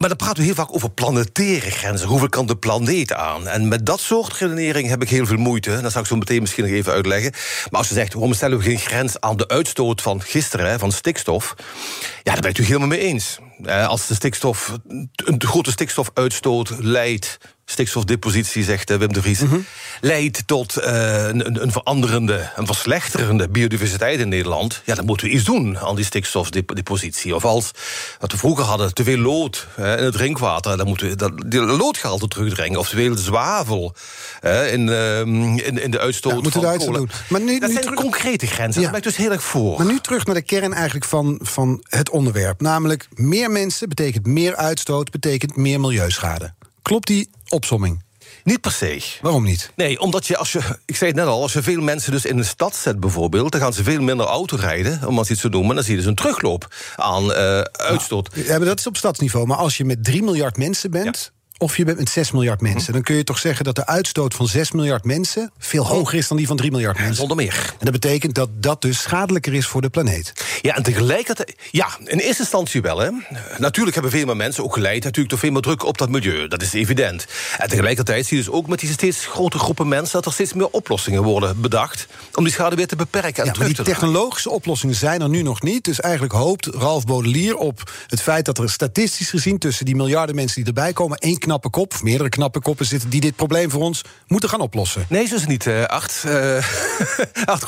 maar 0.03 0.17
dan 0.17 0.27
praten 0.27 0.43
we 0.43 0.49
heel 0.53 0.63
vaak 0.65 0.75
over 0.75 0.91
planetaire 0.91 1.71
grenzen. 1.71 2.07
Hoeveel 2.07 2.29
kan 2.29 2.45
de 2.45 2.55
planeet 2.55 3.13
aan? 3.13 3.47
En 3.47 3.67
met 3.67 3.85
dat 3.85 3.99
soort 3.99 4.33
redenering 4.33 4.89
heb 4.89 5.01
ik 5.01 5.09
heel 5.09 5.25
veel 5.25 5.37
moeite. 5.37 5.81
Dat 5.81 5.91
zal 5.91 6.01
ik 6.01 6.07
zo 6.07 6.15
meteen 6.15 6.41
misschien 6.41 6.63
nog 6.63 6.73
even 6.73 6.93
uitleggen. 6.93 7.31
Maar 7.69 7.79
als 7.79 7.87
je 7.87 7.93
zegt, 7.93 8.13
waarom 8.13 8.33
stellen 8.33 8.57
we 8.57 8.63
geen 8.63 8.79
grens 8.79 9.19
aan 9.19 9.37
de 9.37 9.47
uitstoot 9.47 10.01
van 10.01 10.21
gisteren, 10.21 10.79
van 10.79 10.91
stikstof? 10.91 11.55
Ja, 12.23 12.31
daar 12.31 12.41
ben 12.41 12.49
ik 12.49 12.57
het 12.57 12.65
helemaal 12.65 12.87
mee 12.87 12.99
eens. 12.99 13.37
Als 13.65 14.07
de 14.07 14.13
stikstof, 14.13 14.77
een 15.15 15.43
grote 15.45 15.71
stikstofuitstoot 15.71 16.71
leidt 16.79 17.37
stikstofdepositie, 17.65 18.63
zegt 18.63 18.89
eh, 18.89 18.97
Wim 18.97 19.13
de 19.13 19.21
Vries, 19.21 19.39
mhm. 19.39 19.60
leidt 20.02 20.47
tot 20.47 20.78
uh, 20.78 21.28
een, 21.28 21.62
een, 21.62 21.71
veranderende, 21.71 22.49
een 22.56 22.65
verslechterende 22.65 23.49
biodiversiteit 23.49 24.19
in 24.19 24.30
Nederland, 24.30 24.82
ja, 24.86 24.95
dan 24.95 25.06
moeten 25.06 25.28
we 25.28 25.34
iets 25.34 25.43
doen 25.43 25.80
aan 25.80 25.95
die 25.95 26.06
stikstofdepositie. 26.06 27.36
Of 27.36 27.45
als 27.45 27.71
wat 28.19 28.32
we 28.32 28.38
vroeger 28.38 28.65
hadden, 28.65 28.93
te 28.93 29.04
veel 29.04 29.17
lood 29.17 29.67
hè, 29.76 29.97
in 29.97 30.04
het 30.04 30.13
drinkwater, 30.13 30.78
dan 30.78 30.88
moeten 30.88 31.08
we 31.08 31.15
dat, 31.15 31.32
die 31.45 31.62
loodgehalte 31.62 32.28
terugdringen. 32.28 32.80
Of 32.80 32.89
te 32.89 32.95
veel 32.95 33.17
zwavel 33.17 33.95
hè, 34.39 34.67
in, 34.67 34.88
uh, 34.88 35.19
in, 35.19 35.82
in, 35.82 35.91
de 35.91 35.99
uitstoot. 35.99 36.34
Ja, 36.34 36.41
moeten 36.41 36.62
van 36.62 36.78
kolen. 36.78 36.93
doen. 36.93 37.10
Maar 37.30 37.41
nu, 37.41 37.60
dat 37.60 37.71
zijn 37.71 37.93
concrete 37.93 38.47
grenzen, 38.47 38.82
ja. 38.82 38.89
ben 38.89 38.97
ik 38.97 39.04
dus 39.04 39.15
heel 39.15 39.32
erg 39.32 39.43
voor. 39.43 39.78
Maar 39.78 39.86
nu 39.86 39.99
terug 39.99 40.26
naar 40.26 40.36
de 40.36 40.41
kern 40.41 40.73
eigenlijk 40.73 41.06
van, 41.06 41.39
van 41.41 41.84
het 41.84 42.10
onderwerp. 42.10 42.62
Namelijk, 42.62 43.08
meer 43.13 43.52
mensen 43.52 43.89
betekent 43.89 44.26
meer 44.26 44.56
uitstoot, 44.56 45.12
betekent 45.12 45.56
meer 45.56 45.80
milieuschade. 45.80 46.54
Klopt 46.82 47.08
die 47.08 47.30
opsomming? 47.53 48.03
Niet 48.43 48.61
per 48.61 48.71
se. 48.71 49.01
Waarom 49.21 49.43
niet? 49.43 49.71
Nee, 49.75 49.99
omdat 49.99 50.27
je, 50.27 50.37
als 50.37 50.51
je, 50.51 50.59
ik 50.85 50.95
zei 50.95 51.09
het 51.09 51.19
net 51.19 51.27
al, 51.27 51.41
als 51.41 51.53
je 51.53 51.63
veel 51.63 51.81
mensen 51.81 52.11
dus 52.11 52.25
in 52.25 52.37
een 52.37 52.45
stad 52.45 52.75
zet 52.75 52.99
bijvoorbeeld, 52.99 53.51
dan 53.51 53.61
gaan 53.61 53.73
ze 53.73 53.83
veel 53.83 54.01
minder 54.01 54.25
auto 54.25 54.55
rijden, 54.55 55.07
om 55.07 55.17
als 55.17 55.29
iets 55.29 55.41
te 55.41 55.49
noemen, 55.49 55.75
dan 55.75 55.83
zie 55.83 55.93
je 55.93 55.99
dus 55.99 56.09
een 56.09 56.15
terugloop 56.15 56.75
aan 56.95 57.23
uh, 57.23 57.59
uitstoot. 57.61 58.29
ja, 58.33 58.57
maar 58.57 58.67
dat 58.67 58.79
is 58.79 58.87
op 58.87 58.97
stadsniveau. 58.97 59.45
Maar 59.47 59.57
als 59.57 59.77
je 59.77 59.85
met 59.85 60.03
3 60.03 60.23
miljard 60.23 60.57
mensen 60.57 60.91
bent, 60.91 61.31
of 61.57 61.77
je 61.77 61.85
bent 61.85 61.97
met 61.97 62.09
6 62.09 62.31
miljard 62.31 62.61
mensen. 62.61 62.93
Dan 62.93 63.01
kun 63.01 63.15
je 63.15 63.23
toch 63.23 63.39
zeggen 63.39 63.65
dat 63.65 63.75
de 63.75 63.85
uitstoot 63.85 64.33
van 64.33 64.47
6 64.47 64.71
miljard 64.71 65.03
mensen 65.03 65.51
veel 65.57 65.87
hoger 65.87 66.17
is 66.17 66.27
dan 66.27 66.37
die 66.37 66.47
van 66.47 66.57
3 66.57 66.71
miljard 66.71 66.97
mensen. 66.97 67.15
Zonder 67.15 67.37
meer. 67.37 67.73
En 67.79 67.85
dat 67.85 67.91
betekent 67.91 68.35
dat 68.35 68.49
dat 68.53 68.81
dus 68.81 69.01
schadelijker 69.01 69.53
is 69.53 69.65
voor 69.65 69.81
de 69.81 69.89
planeet. 69.89 70.33
Ja, 70.61 70.75
en 70.75 70.83
tegelijkertijd. 70.83 71.55
Ja, 71.71 71.87
in 72.05 72.17
eerste 72.17 72.41
instantie 72.41 72.81
wel. 72.81 72.99
Hè. 72.99 73.09
Natuurlijk 73.57 73.93
hebben 73.93 74.11
veel 74.11 74.25
meer 74.25 74.35
mensen 74.35 74.63
ook 74.63 74.73
geleid 74.73 75.03
natuurlijk 75.03 75.29
toch 75.29 75.39
veel 75.39 75.51
meer 75.51 75.61
druk 75.61 75.83
op 75.85 75.97
dat 75.97 76.09
milieu. 76.09 76.47
Dat 76.47 76.61
is 76.61 76.73
evident. 76.73 77.25
En 77.57 77.69
tegelijkertijd 77.69 78.25
zie 78.25 78.37
je 78.37 78.43
dus 78.43 78.53
ook 78.53 78.67
met 78.67 78.79
die 78.79 78.91
steeds 78.91 79.25
grotere 79.25 79.63
groepen 79.63 79.87
mensen 79.87 80.13
dat 80.13 80.25
er 80.25 80.33
steeds 80.33 80.53
meer 80.53 80.69
oplossingen 80.69 81.23
worden 81.23 81.61
bedacht. 81.61 82.07
om 82.33 82.43
die 82.43 82.53
schade 82.53 82.75
weer 82.75 82.87
te 82.87 82.95
beperken. 82.95 83.43
En 83.43 83.51
ja, 83.53 83.59
maar 83.59 83.67
die 83.67 83.83
technologische 83.83 84.49
oplossingen 84.49 84.95
zijn 84.95 85.21
er 85.21 85.29
nu 85.29 85.41
nog 85.41 85.61
niet. 85.61 85.83
Dus 85.83 85.99
eigenlijk 85.99 86.33
hoopt 86.33 86.65
Ralf 86.65 87.05
Baudelier 87.05 87.55
op 87.55 87.91
het 88.07 88.21
feit 88.21 88.45
dat 88.45 88.57
er 88.57 88.69
statistisch 88.69 89.29
gezien 89.29 89.57
tussen 89.57 89.85
die 89.85 89.95
miljarden 89.95 90.35
mensen 90.35 90.55
die 90.55 90.65
erbij 90.65 90.93
komen. 90.93 91.17
één 91.17 91.39
knappe 91.43 91.69
kop, 91.69 91.93
meerdere 92.01 92.29
knappe 92.29 92.60
koppen 92.60 92.86
zitten 92.86 93.10
die 93.10 93.21
dit 93.21 93.36
probleem 93.36 93.69
voor 93.69 93.82
ons 93.82 94.01
moeten 94.27 94.49
gaan 94.49 94.60
oplossen. 94.60 95.06
Nee, 95.10 95.27
zo 95.27 95.36
is 95.36 95.45
niet. 95.45 95.65
Uh, 95.65 95.84
acht, 95.84 96.23
uh, 96.25 96.65
acht 97.45 97.63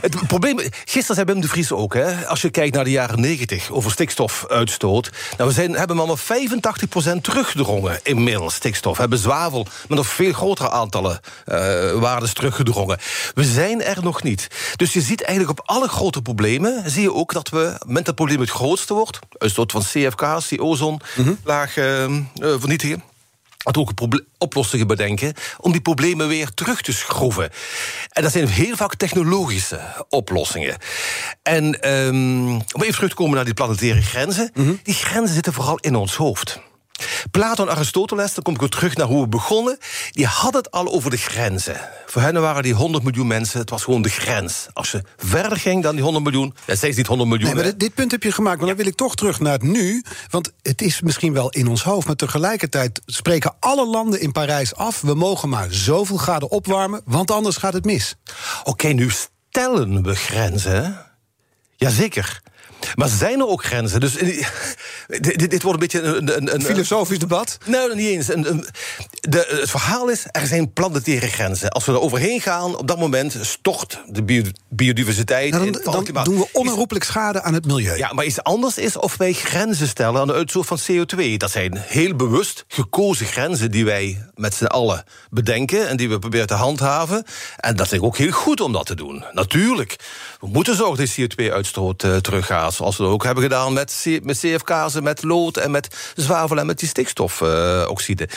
het 0.00 0.26
probleem, 0.26 0.58
gisteren 0.84 1.14
zei 1.14 1.26
Wim 1.26 1.40
de 1.40 1.48
Vries 1.48 1.72
ook, 1.72 1.94
hè, 1.94 2.26
als 2.26 2.42
je 2.42 2.50
kijkt 2.50 2.74
naar 2.74 2.84
de 2.84 2.90
jaren 2.90 3.20
90 3.20 3.70
over 3.70 3.90
stikstofuitstoot. 3.90 5.10
Nou, 5.36 5.48
we 5.48 5.54
zijn, 5.54 5.72
hebben 5.72 5.96
maar 5.96 6.18
85% 6.18 7.20
teruggedrongen 7.20 8.00
inmiddels 8.02 8.54
stikstof. 8.54 8.94
We 8.94 9.00
hebben 9.00 9.18
zwavel 9.18 9.66
met 9.88 9.98
nog 9.98 10.06
veel 10.06 10.32
grotere 10.32 10.70
aantallen 10.70 11.20
uh, 11.46 11.92
waardes 11.92 12.32
teruggedrongen. 12.32 12.98
We 13.34 13.44
zijn 13.44 13.82
er 13.82 14.02
nog 14.02 14.22
niet. 14.22 14.48
Dus 14.76 14.92
je 14.92 15.00
ziet 15.00 15.22
eigenlijk 15.22 15.58
op 15.58 15.68
alle 15.68 15.88
grote 15.88 16.22
problemen, 16.22 16.90
zie 16.90 17.02
je 17.02 17.14
ook 17.14 17.32
dat 17.32 17.48
we, 17.48 17.80
met 17.86 18.04
dat 18.04 18.14
probleem 18.14 18.40
het 18.40 18.50
grootste 18.50 18.94
wordt, 18.94 19.18
uitstoot 19.38 19.72
van 19.72 19.82
CFK's, 19.82 20.48
die 20.48 20.62
ozonlaag 20.62 21.76
mm 21.76 22.26
-hmm. 22.34 22.55
Vernietigen 22.60 23.02
wat 23.66 23.76
ook 23.76 23.92
oplossingen 24.38 24.86
bedenken 24.86 25.34
om 25.60 25.72
die 25.72 25.80
problemen 25.80 26.28
weer 26.28 26.50
terug 26.54 26.80
te 26.80 26.92
schroeven. 26.92 27.50
En 28.08 28.22
dat 28.22 28.32
zijn 28.32 28.48
heel 28.48 28.76
vaak 28.76 28.94
technologische 28.94 29.80
oplossingen. 30.08 30.76
En 31.42 31.90
um, 31.92 32.50
om 32.50 32.82
even 32.82 32.94
terug 32.94 33.08
te 33.08 33.14
komen 33.14 33.34
naar 33.34 33.44
die 33.44 33.54
planetaire 33.54 34.02
grenzen. 34.02 34.50
Mhm. 34.54 34.74
Die 34.82 34.94
grenzen 34.94 35.34
zitten 35.34 35.52
vooral 35.52 35.78
in 35.78 35.94
ons 35.94 36.14
hoofd. 36.14 36.60
Plato 37.30 37.66
en 37.66 37.70
Aristoteles, 37.70 38.34
dan 38.34 38.42
kom 38.42 38.54
ik 38.54 38.60
weer 38.60 38.68
terug 38.68 38.96
naar 38.96 39.06
hoe 39.06 39.22
we 39.22 39.28
begonnen... 39.28 39.78
die 40.10 40.26
hadden 40.26 40.62
het 40.62 40.70
al 40.70 40.92
over 40.92 41.10
de 41.10 41.16
grenzen. 41.16 41.80
Voor 42.06 42.22
hen 42.22 42.40
waren 42.40 42.62
die 42.62 42.74
100 42.74 43.04
miljoen 43.04 43.26
mensen, 43.26 43.60
het 43.60 43.70
was 43.70 43.82
gewoon 43.84 44.02
de 44.02 44.08
grens. 44.08 44.66
Als 44.72 44.90
je 44.90 45.02
verder 45.16 45.58
ging 45.58 45.82
dan 45.82 45.94
die 45.94 46.04
100 46.04 46.24
miljoen, 46.24 46.54
ja, 46.66 46.74
steeds 46.74 46.96
niet 46.96 47.06
100 47.06 47.28
miljoen. 47.28 47.54
Nee, 47.54 47.64
maar 47.64 47.78
dit, 47.78 47.94
punt 47.94 48.10
heb 48.10 48.22
je 48.22 48.32
gemaakt, 48.32 48.58
maar 48.58 48.68
dan 48.68 48.76
wil 48.76 48.86
ik 48.86 48.94
toch 48.94 49.14
terug 49.14 49.40
naar 49.40 49.52
het 49.52 49.62
nu. 49.62 50.04
Want 50.30 50.52
het 50.62 50.82
is 50.82 51.00
misschien 51.00 51.32
wel 51.32 51.50
in 51.50 51.68
ons 51.68 51.82
hoofd, 51.82 52.06
maar 52.06 52.16
tegelijkertijd 52.16 53.00
spreken 53.06 53.54
alle 53.60 53.86
landen 53.86 54.20
in 54.20 54.32
Parijs 54.32 54.74
af... 54.74 55.00
we 55.00 55.14
mogen 55.14 55.48
maar 55.48 55.66
zoveel 55.70 56.16
graden 56.16 56.50
opwarmen, 56.50 57.00
want 57.04 57.30
anders 57.30 57.56
gaat 57.56 57.72
het 57.72 57.84
mis. 57.84 58.14
Oké, 58.64 58.88
nu 58.88 59.10
stellen 59.10 60.02
we 60.02 60.14
grenzen. 60.14 61.04
Jazeker. 61.76 62.42
Maar 62.94 63.08
zijn 63.08 63.40
er 63.40 63.46
ook 63.46 63.64
grenzen? 63.64 64.00
Dus 64.00 64.16
eh, 64.16 64.46
dit, 65.06 65.50
dit, 65.50 65.62
wordt 65.62 65.82
een 65.82 65.88
beetje 65.88 66.02
een... 66.02 66.36
een, 66.36 66.54
een 66.54 66.62
Filosofisch 66.62 67.18
debat? 67.18 67.58
Nou, 67.64 67.94
niet 67.94 68.08
eens. 68.08 68.28
Een, 68.28 68.64
de, 69.20 69.56
het 69.60 69.70
verhaal 69.70 70.08
is, 70.08 70.24
er 70.30 70.46
zijn 70.46 70.72
planetaire 70.72 71.26
grenzen. 71.26 71.70
Als 71.70 71.84
we 71.84 71.92
er 71.92 72.00
overheen 72.00 72.40
gaan, 72.40 72.76
op 72.76 72.88
dat 72.88 72.98
moment 72.98 73.36
stort 73.40 74.00
de 74.06 74.52
biodiversiteit... 74.68 75.50
Nou, 75.50 75.70
dan, 75.70 76.04
dan 76.12 76.24
doen 76.24 76.38
we 76.38 76.48
onherroepelijk 76.52 77.04
schade 77.04 77.42
aan 77.42 77.54
het 77.54 77.66
milieu. 77.66 77.96
Ja, 77.96 78.12
maar 78.12 78.24
iets 78.24 78.42
anders 78.42 78.78
is 78.78 78.96
of 78.96 79.16
wij 79.16 79.32
grenzen 79.32 79.88
stellen 79.88 80.20
aan 80.20 80.26
de 80.26 80.32
uitstoot 80.32 80.66
van 80.66 80.78
CO2. 80.78 81.36
Dat 81.36 81.50
zijn 81.50 81.76
heel 81.76 82.14
bewust 82.16 82.64
gekozen 82.68 83.26
grenzen 83.26 83.70
die 83.70 83.84
wij 83.84 84.26
met 84.34 84.54
z'n 84.54 84.64
allen 84.64 85.04
bedenken... 85.30 85.88
en 85.88 85.96
die 85.96 86.08
we 86.08 86.18
proberen 86.18 86.46
te 86.46 86.54
handhaven. 86.54 87.24
En 87.56 87.76
dat 87.76 87.92
is 87.92 88.00
ook 88.00 88.16
heel 88.16 88.30
goed 88.30 88.60
om 88.60 88.72
dat 88.72 88.86
te 88.86 88.94
doen. 88.94 89.24
Natuurlijk, 89.32 89.96
we 90.46 90.52
moeten 90.52 90.76
zorgen 90.76 90.96
dat 90.96 91.14
die 91.14 91.28
CO2-uitstoot 91.28 92.02
uh, 92.02 92.16
teruggaat 92.16 92.74
zoals 92.74 92.96
we 92.96 93.02
dat 93.02 93.12
ook 93.12 93.24
hebben 93.24 93.42
gedaan 93.42 93.72
met, 93.72 94.06
met 94.22 94.38
CFK's, 94.38 95.00
met 95.00 95.22
lood 95.22 95.56
en 95.56 95.70
met 95.70 96.12
zwavel 96.14 96.58
en 96.58 96.66
met 96.66 96.78
die 96.78 96.88
stikstofoxide. 96.88 98.28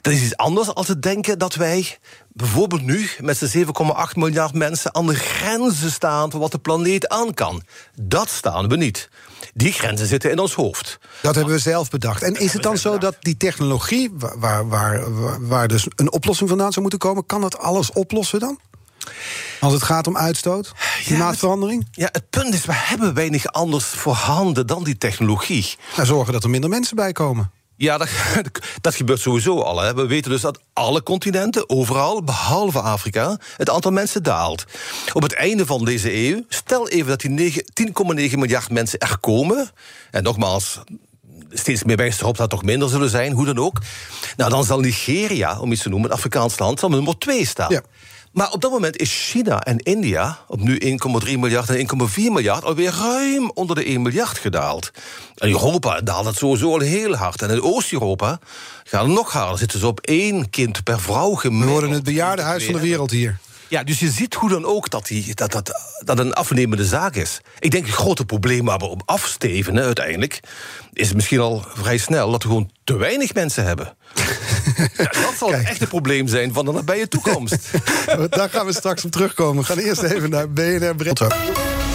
dat 0.00 0.12
is 0.12 0.22
iets 0.22 0.36
anders 0.36 0.74
als 0.74 0.88
het 0.88 1.02
denken 1.02 1.38
dat 1.38 1.54
wij 1.54 1.98
bijvoorbeeld 2.28 2.82
nu 2.82 3.10
met 3.20 3.36
z'n 3.36 3.64
7,8 3.64 3.72
miljard 4.14 4.54
mensen 4.54 4.94
aan 4.94 5.06
de 5.06 5.14
grenzen 5.14 5.90
staan 5.90 6.30
van 6.30 6.40
wat 6.40 6.52
de 6.52 6.58
planeet 6.58 7.08
aan 7.08 7.34
kan. 7.34 7.62
Dat 8.00 8.28
staan 8.28 8.68
we 8.68 8.76
niet. 8.76 9.08
Die 9.54 9.72
grenzen 9.72 10.06
zitten 10.06 10.30
in 10.30 10.38
ons 10.38 10.54
hoofd. 10.54 10.98
Dat 11.22 11.34
hebben 11.34 11.54
we 11.54 11.60
zelf 11.60 11.90
bedacht. 11.90 12.22
En 12.22 12.34
is 12.34 12.52
het 12.52 12.62
dan 12.62 12.78
zo 12.78 12.98
dat 12.98 13.16
die 13.20 13.36
technologie, 13.36 14.10
waar, 14.14 14.68
waar, 14.68 15.02
waar 15.46 15.68
dus 15.68 15.86
een 15.96 16.12
oplossing 16.12 16.48
vandaan 16.48 16.70
zou 16.70 16.80
moeten 16.80 16.98
komen, 16.98 17.26
kan 17.26 17.40
dat 17.40 17.58
alles 17.58 17.92
oplossen 17.92 18.40
dan? 18.40 18.58
Als 19.60 19.72
het 19.72 19.82
gaat 19.82 20.06
om 20.06 20.16
uitstoot, 20.16 20.72
klimaatverandering? 21.04 21.86
Ja, 21.90 22.08
het 22.12 22.30
punt 22.30 22.54
is, 22.54 22.64
we 22.64 22.74
hebben 22.74 23.14
weinig 23.14 23.46
anders 23.46 23.84
voorhanden 23.84 24.66
dan 24.66 24.84
die 24.84 24.98
technologie. 24.98 25.76
Nou, 25.94 26.06
zorgen 26.06 26.32
dat 26.32 26.44
er 26.44 26.50
minder 26.50 26.70
mensen 26.70 26.96
bij 26.96 27.12
komen. 27.12 27.50
Ja, 27.76 27.98
dat, 27.98 28.08
dat 28.80 28.94
gebeurt 28.94 29.20
sowieso 29.20 29.60
al. 29.60 29.80
Hè. 29.80 29.94
We 29.94 30.06
weten 30.06 30.30
dus 30.30 30.40
dat 30.40 30.60
alle 30.72 31.02
continenten, 31.02 31.68
overal, 31.68 32.24
behalve 32.24 32.80
Afrika, 32.80 33.38
het 33.56 33.70
aantal 33.70 33.90
mensen 33.90 34.22
daalt. 34.22 34.64
Op 35.12 35.22
het 35.22 35.32
einde 35.32 35.66
van 35.66 35.84
deze 35.84 36.14
eeuw, 36.14 36.44
stel 36.48 36.88
even 36.88 37.08
dat 37.08 37.20
die 37.20 37.64
10,9 38.30 38.38
miljard 38.38 38.70
mensen 38.70 38.98
er 38.98 39.18
komen. 39.18 39.70
En 40.10 40.22
nogmaals, 40.22 40.80
steeds 41.50 41.84
meer 41.84 41.96
wijst 41.96 42.20
erop 42.20 42.36
dat 42.36 42.50
toch 42.50 42.62
minder 42.62 42.88
zullen 42.88 43.10
zijn, 43.10 43.32
hoe 43.32 43.46
dan 43.46 43.58
ook. 43.58 43.78
Nou, 44.36 44.50
dan 44.50 44.64
zal 44.64 44.80
Nigeria, 44.80 45.60
om 45.60 45.72
iets 45.72 45.82
te 45.82 45.88
noemen, 45.88 46.08
het 46.08 46.18
Afrikaans 46.18 46.58
land, 46.58 46.80
zal 46.80 46.88
nummer 46.88 47.18
2 47.18 47.46
staan. 47.46 47.72
Ja. 47.72 47.82
Maar 48.32 48.50
op 48.50 48.60
dat 48.60 48.70
moment 48.70 48.96
is 48.96 49.28
China 49.30 49.60
en 49.60 49.78
India 49.78 50.38
op 50.46 50.60
nu 50.60 50.80
1,3 51.26 51.38
miljard 51.38 51.68
en 51.70 51.86
1,4 52.08 52.14
miljard 52.14 52.64
alweer 52.64 52.92
ruim 52.92 53.50
onder 53.54 53.76
de 53.76 53.84
1 53.84 54.02
miljard 54.02 54.38
gedaald. 54.38 54.90
En 55.34 55.48
Europa 55.48 56.00
daalt 56.00 56.26
het 56.26 56.36
sowieso 56.36 56.72
al 56.72 56.80
heel 56.80 57.14
hard. 57.14 57.42
En 57.42 57.50
in 57.50 57.62
Oost-Europa 57.62 58.38
gaat 58.84 59.02
het 59.02 59.12
nog 59.12 59.32
harder. 59.32 59.58
Zitten 59.58 59.78
ze 59.78 59.86
op 59.86 60.00
één 60.00 60.50
kind 60.50 60.82
per 60.82 61.00
vrouw 61.00 61.34
gemiddeld. 61.34 61.66
We 61.66 61.72
worden 61.72 61.90
het 61.90 62.04
bejaardenhuis 62.04 62.64
van 62.64 62.74
de 62.74 62.80
wereld 62.80 63.10
hier. 63.10 63.38
Ja, 63.68 63.82
dus 63.82 63.98
je 63.98 64.10
ziet 64.10 64.34
hoe 64.34 64.48
dan 64.48 64.64
ook 64.64 64.90
dat, 64.90 65.06
die, 65.06 65.34
dat, 65.34 65.52
dat, 65.52 65.70
dat 66.04 66.18
een 66.18 66.32
afnemende 66.32 66.84
zaak 66.84 67.14
is. 67.14 67.40
Ik 67.58 67.70
denk 67.70 67.86
het 67.86 67.94
grote 67.94 68.24
probleem 68.24 68.64
waar 68.64 68.78
we 68.78 68.84
op 68.84 69.02
afstevenen 69.04 69.84
uiteindelijk... 69.84 70.40
is 70.92 71.12
misschien 71.12 71.40
al 71.40 71.64
vrij 71.74 71.98
snel 71.98 72.30
dat 72.30 72.42
we 72.42 72.48
gewoon 72.48 72.70
te 72.84 72.96
weinig 72.96 73.34
mensen 73.34 73.64
hebben. 73.64 73.96
Ja, 74.76 75.04
dat 75.04 75.34
zal 75.38 75.52
het 75.52 75.66
echte 75.66 75.86
probleem 75.86 76.28
zijn 76.28 76.52
van 76.52 76.64
de 76.64 76.72
nabije 76.72 77.08
toekomst. 77.08 77.58
Daar 78.28 78.50
gaan 78.50 78.66
we 78.66 78.72
straks 78.72 79.04
op 79.04 79.10
terugkomen. 79.10 79.62
We 79.62 79.68
gaan 79.68 79.78
eerst 79.78 80.02
even 80.02 80.30
naar 80.30 80.50
BNR 80.50 80.94
Brett. 80.94 81.18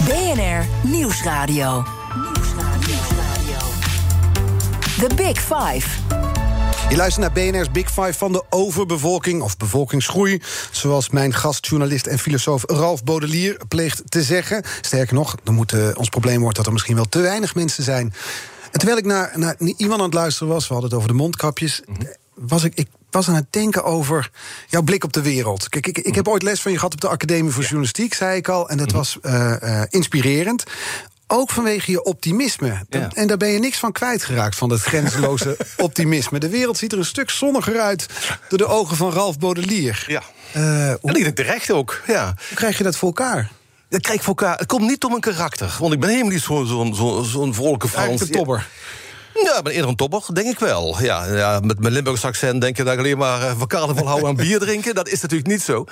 BNR 0.05 0.65
Nieuwsradio. 0.83 1.85
The 4.99 5.15
Big 5.15 5.39
Five. 5.39 5.87
Je 6.89 6.95
luistert 6.95 7.33
naar 7.33 7.45
BNR's 7.51 7.71
Big 7.71 7.87
Five 7.87 8.13
van 8.13 8.31
de 8.31 8.43
overbevolking 8.49 9.41
of 9.41 9.57
bevolkingsgroei. 9.57 10.41
Zoals 10.71 11.09
mijn 11.09 11.33
gastjournalist 11.33 12.07
en 12.07 12.19
filosoof 12.19 12.63
Ralf 12.65 13.03
Baudelier 13.03 13.57
pleegt 13.67 14.01
te 14.05 14.23
zeggen. 14.23 14.63
Sterker 14.81 15.13
nog, 15.13 15.35
dan 15.43 15.53
moet 15.53 15.73
uh, 15.73 15.89
ons 15.93 16.09
probleem 16.09 16.41
wordt 16.41 16.57
dat 16.57 16.65
er 16.65 16.71
misschien 16.71 16.95
wel 16.95 17.09
te 17.09 17.19
weinig 17.19 17.55
mensen 17.55 17.83
zijn. 17.83 18.13
En 18.71 18.79
terwijl 18.79 18.97
ik 18.97 19.05
naar, 19.05 19.31
naar 19.35 19.55
iemand 19.59 19.99
aan 19.99 20.05
het 20.05 20.13
luisteren 20.13 20.53
was, 20.53 20.67
we 20.67 20.73
hadden 20.73 20.89
het 20.89 20.99
over 20.99 21.11
de 21.11 21.17
mondkapjes. 21.17 21.81
Was 22.37 22.63
ik, 22.63 22.75
ik 22.75 22.87
was 23.09 23.27
aan 23.27 23.35
het 23.35 23.53
denken 23.53 23.83
over 23.83 24.29
jouw 24.67 24.81
blik 24.81 25.03
op 25.03 25.13
de 25.13 25.21
wereld. 25.21 25.69
Kijk, 25.69 25.87
ik, 25.87 25.97
ik 25.97 26.15
heb 26.15 26.27
ooit 26.27 26.43
les 26.43 26.61
van 26.61 26.71
je 26.71 26.77
gehad 26.77 26.93
op 26.93 27.01
de 27.01 27.07
Academie 27.07 27.51
voor 27.51 27.63
Journalistiek, 27.63 28.13
zei 28.13 28.37
ik 28.37 28.47
al. 28.47 28.69
En 28.69 28.77
dat 28.77 28.91
was 28.91 29.17
uh, 29.21 29.53
uh, 29.63 29.81
inspirerend. 29.89 30.63
Ook 31.27 31.49
vanwege 31.49 31.91
je 31.91 32.03
optimisme. 32.03 32.85
Ja. 32.89 33.09
En 33.13 33.27
daar 33.27 33.37
ben 33.37 33.49
je 33.49 33.59
niks 33.59 33.77
van 33.77 33.91
kwijtgeraakt, 33.91 34.55
van 34.55 34.69
dat 34.69 34.81
grenzeloze 34.81 35.57
optimisme. 35.77 36.39
De 36.39 36.49
wereld 36.49 36.77
ziet 36.77 36.91
er 36.91 36.97
een 36.97 37.05
stuk 37.05 37.29
zonniger 37.29 37.79
uit 37.79 38.07
door 38.49 38.57
de 38.57 38.65
ogen 38.65 38.97
van 38.97 39.11
Ralf 39.11 39.39
Baudelier. 39.39 40.03
Ja. 40.07 40.23
Uh, 40.55 40.93
hoe, 41.01 41.11
En 41.11 41.15
ik 41.15 41.23
denk 41.23 41.35
terecht 41.35 41.71
ook, 41.71 42.01
ja. 42.07 42.33
hoe 42.47 42.57
krijg 42.57 42.77
je 42.77 42.83
dat 42.83 42.95
voor 42.95 43.07
elkaar? 43.07 43.51
Dat 43.89 44.01
krijg 44.01 44.17
ik 44.17 44.23
voor 44.23 44.35
elkaar. 44.35 44.57
Het 44.57 44.67
komt 44.67 44.87
niet 44.87 45.03
om 45.03 45.09
mijn 45.09 45.21
karakter. 45.21 45.75
Want 45.79 45.93
ik 45.93 45.99
ben 45.99 46.09
helemaal 46.09 46.31
niet 46.31 46.41
zo'n 46.41 46.67
zo, 46.67 46.93
zo, 46.93 47.23
zo 47.23 47.51
vrolijke 47.51 47.87
Frans. 47.87 48.07
Eigenlijk 48.07 48.33
een 48.33 48.37
tobber. 48.37 48.67
Ja, 49.43 49.57
ik 49.57 49.63
ben 49.63 49.73
eerder 49.73 49.89
een 49.89 49.95
topper, 49.95 50.23
denk 50.33 50.47
ik 50.47 50.59
wel. 50.59 51.01
Ja, 51.01 51.25
ja, 51.25 51.59
met 51.59 51.79
mijn 51.79 51.93
Limburgs 51.93 52.25
accent 52.25 52.61
denk 52.61 52.77
je 52.77 52.83
dat 52.83 52.93
ik 52.93 52.99
alleen 52.99 53.17
maar 53.17 53.41
uh, 53.41 53.57
van 53.57 53.67
carnaval 53.67 54.07
houden 54.07 54.29
aan 54.29 54.35
bier 54.45 54.59
drinken. 54.59 54.95
Dat 54.95 55.07
is 55.07 55.21
natuurlijk 55.21 55.49
niet 55.49 55.61
zo. 55.61 55.83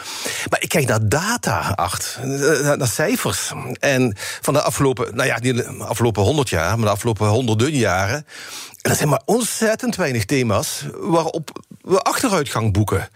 Maar 0.49 0.61
ik 0.61 0.69
kijk 0.69 0.87
naar 0.87 1.09
data, 1.09 1.73
acht, 1.75 2.19
naar, 2.23 2.77
naar 2.77 2.87
cijfers. 2.87 3.51
En 3.79 4.15
van 4.41 4.53
de 4.53 4.61
afgelopen, 4.61 5.15
nou 5.15 5.27
ja, 5.27 5.39
niet 5.39 5.55
de 5.55 5.67
afgelopen 5.79 6.23
honderd 6.23 6.49
jaar, 6.49 6.75
maar 6.75 6.85
de 6.85 6.93
afgelopen 6.93 7.27
honderden 7.27 7.71
jaren. 7.71 8.15
En 8.15 8.91
dat 8.91 8.97
zijn 8.97 9.09
maar 9.09 9.21
ontzettend 9.25 9.95
weinig 9.95 10.25
thema's 10.25 10.85
waarop 10.99 11.63
we 11.81 11.99
achteruitgang 11.99 12.73
boeken. 12.73 13.09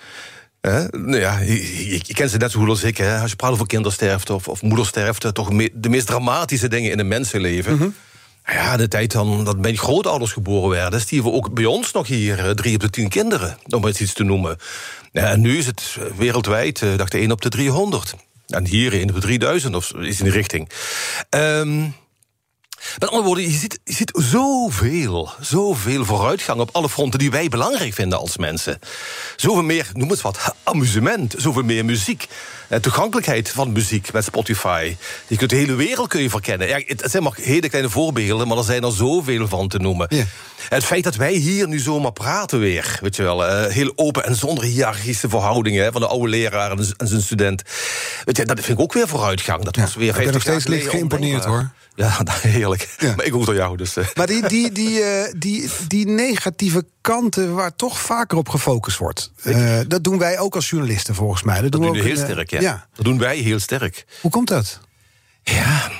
Nou 0.91 1.19
ja, 1.19 1.39
je, 1.39 2.13
kent 2.13 2.31
ze 2.31 2.37
net 2.37 2.51
zo 2.51 2.59
goed 2.59 2.69
als 2.69 2.83
ik. 2.83 2.97
Hè? 2.97 3.19
Als 3.19 3.29
je 3.29 3.35
praat 3.35 3.51
over 3.51 3.67
kindersterfte 3.67 4.33
of, 4.33 4.47
of 4.47 4.61
moedersterfte, 4.61 5.31
toch 5.31 5.51
me, 5.51 5.69
de 5.73 5.89
meest 5.89 6.07
dramatische 6.07 6.67
dingen 6.67 6.91
in 6.91 6.99
een 6.99 7.07
mensenleven. 7.07 7.75
Mhm. 7.75 7.89
Ja, 8.51 8.77
de 8.77 8.87
tijd 8.87 9.11
dan 9.11 9.43
dat 9.43 9.57
mijn 9.57 9.77
grootouders 9.77 10.31
geboren 10.31 10.69
werden, 10.69 11.01
stierven 11.01 11.33
ook 11.33 11.53
bij 11.53 11.65
ons 11.65 11.91
nog 11.91 12.07
hier 12.07 12.45
eh, 12.45 12.51
drie 12.51 12.75
op 12.75 12.81
de 12.81 12.89
tien 12.89 13.09
kinderen, 13.09 13.57
om 13.67 13.87
eens 13.87 13.99
iets 13.99 14.13
te 14.13 14.23
noemen. 14.23 14.57
En 15.11 15.41
nu 15.41 15.57
is 15.57 15.65
het 15.65 15.97
wereldwijd, 16.17 16.81
eh, 16.81 16.97
dacht 16.97 17.13
ik, 17.13 17.21
1 17.21 17.31
op 17.31 17.41
de 17.41 17.49
300. 17.49 18.13
En 18.47 18.65
hier 18.65 18.93
1 18.93 19.09
op 19.09 19.15
de 19.15 19.21
3000 19.21 19.75
of 19.75 19.93
is 19.93 20.19
in 20.19 20.23
die 20.23 20.33
richting. 20.33 20.69
Um, 21.29 21.95
met 22.99 23.09
andere 23.09 23.23
woorden, 23.23 23.43
je 23.43 23.57
ziet, 23.57 23.79
je 23.83 23.93
ziet 23.93 24.11
zoveel, 24.13 25.29
zoveel 25.39 26.05
vooruitgang 26.05 26.59
op 26.59 26.69
alle 26.71 26.89
fronten 26.89 27.19
die 27.19 27.31
wij 27.31 27.49
belangrijk 27.49 27.93
vinden 27.93 28.19
als 28.19 28.37
mensen. 28.37 28.79
Zoveel 29.35 29.63
meer, 29.63 29.89
noem 29.93 30.09
het 30.09 30.21
wat, 30.21 30.55
amusement, 30.63 31.35
zoveel 31.37 31.63
meer 31.63 31.85
muziek. 31.85 32.27
En 32.69 32.81
toegankelijkheid 32.81 33.49
van 33.49 33.71
muziek 33.71 34.13
met 34.13 34.23
Spotify. 34.23 34.95
Je 35.27 35.37
kunt 35.37 35.49
de 35.49 35.55
hele 35.55 35.75
wereld 35.75 36.07
kun 36.07 36.21
je 36.21 36.29
verkennen. 36.29 36.67
Ja, 36.67 36.81
het 36.85 37.03
zijn 37.05 37.23
maar 37.23 37.33
hele 37.41 37.69
kleine 37.69 37.89
voorbeelden, 37.89 38.47
maar 38.47 38.57
er 38.57 38.63
zijn 38.63 38.83
er 38.83 38.91
zoveel 38.91 39.47
van 39.47 39.67
te 39.67 39.77
noemen. 39.77 40.07
Ja. 40.09 40.23
Het 40.69 40.85
feit 40.85 41.03
dat 41.03 41.15
wij 41.15 41.33
hier 41.33 41.67
nu 41.67 41.79
zomaar 41.79 42.11
praten 42.11 42.59
weer, 42.59 42.99
weet 43.01 43.15
je 43.15 43.23
wel, 43.23 43.45
uh, 43.45 43.65
heel 43.65 43.91
open 43.95 44.25
en 44.25 44.35
zonder 44.35 44.63
hiërarchische 44.63 45.29
verhoudingen 45.29 45.83
hè, 45.83 45.91
van 45.91 46.01
de 46.01 46.07
oude 46.07 46.27
leraar 46.27 46.71
en, 46.71 46.85
en 46.97 47.07
zijn 47.07 47.21
student. 47.21 47.63
Weet 48.25 48.37
je, 48.37 48.45
dat 48.45 48.59
vind 48.59 48.77
ik 48.77 48.83
ook 48.83 48.93
weer 48.93 49.07
vooruitgang. 49.07 49.63
Dat 49.63 49.75
was 49.75 49.95
weer 49.95 50.07
ik 50.07 50.23
ben 50.23 50.33
nog 50.33 50.43
50 50.43 50.61
steeds 50.61 50.67
licht 50.67 50.89
geïmponeerd 50.89 51.45
hoor. 51.45 51.71
Ja, 51.99 52.17
heerlijk. 52.41 52.95
Ja. 52.97 53.13
Maar 53.15 53.25
ik 53.25 53.35
ook 53.35 53.45
door 53.45 53.55
jou, 53.55 53.77
dus... 53.77 53.97
Uh. 53.97 54.05
Maar 54.15 54.27
die, 54.27 54.47
die, 54.47 54.71
die, 54.71 54.99
uh, 54.99 55.05
die, 55.37 55.69
die 55.87 56.07
negatieve 56.07 56.85
kanten 57.01 57.53
waar 57.53 57.75
toch 57.75 57.99
vaker 57.99 58.37
op 58.37 58.49
gefocust 58.49 58.97
wordt... 58.97 59.31
Uh, 59.43 59.79
dat 59.87 60.03
doen 60.03 60.17
wij 60.17 60.39
ook 60.39 60.55
als 60.55 60.69
journalisten 60.69 61.15
volgens 61.15 61.43
mij. 61.43 61.61
Dat, 61.61 61.71
Dat 61.71 61.81
doen 61.81 61.91
we 61.91 61.97
ook 61.97 62.03
heel 62.03 62.15
sterk, 62.15 62.49
ja. 62.49 62.58
Ja. 62.61 62.87
Dat 62.95 63.05
doen 63.05 63.17
wij 63.17 63.37
heel 63.37 63.59
sterk. 63.59 64.05
Hoe 64.21 64.31
komt 64.31 64.47
dat? 64.47 64.79
Ja, 65.43 65.91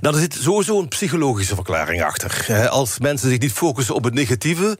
nou, 0.00 0.14
er 0.14 0.20
zit 0.20 0.34
sowieso 0.40 0.78
een 0.80 0.88
psychologische 0.88 1.54
verklaring 1.54 2.02
achter. 2.02 2.68
Als 2.68 2.98
mensen 2.98 3.28
zich 3.28 3.38
niet 3.38 3.52
focussen 3.52 3.94
op 3.94 4.04
het 4.04 4.14
negatieve, 4.14 4.78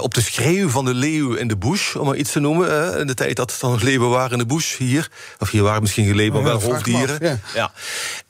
op 0.00 0.14
de 0.14 0.20
schreeuw 0.22 0.68
van 0.68 0.84
de 0.84 0.94
leeuw 0.94 1.34
in 1.34 1.48
de 1.48 1.56
bush, 1.56 1.94
om 1.94 2.06
maar 2.06 2.16
iets 2.16 2.32
te 2.32 2.40
noemen. 2.40 2.98
In 2.98 3.06
de 3.06 3.14
tijd 3.14 3.36
dat 3.36 3.58
er 3.62 3.68
nog 3.68 3.82
leeuwen 3.82 4.08
waren 4.10 4.32
in 4.32 4.38
de 4.38 4.54
bush 4.54 4.76
hier. 4.76 5.10
Of 5.38 5.50
hier 5.50 5.62
waren 5.62 5.82
misschien 5.82 6.06
geen 6.06 6.14
leeuwen, 6.16 6.42
maar 6.42 6.52
Ja, 6.52 6.58
wel 6.58 6.66
me 6.68 6.72
hoofddieren. 6.74 7.20
af, 7.32 7.54
ja. 7.54 7.72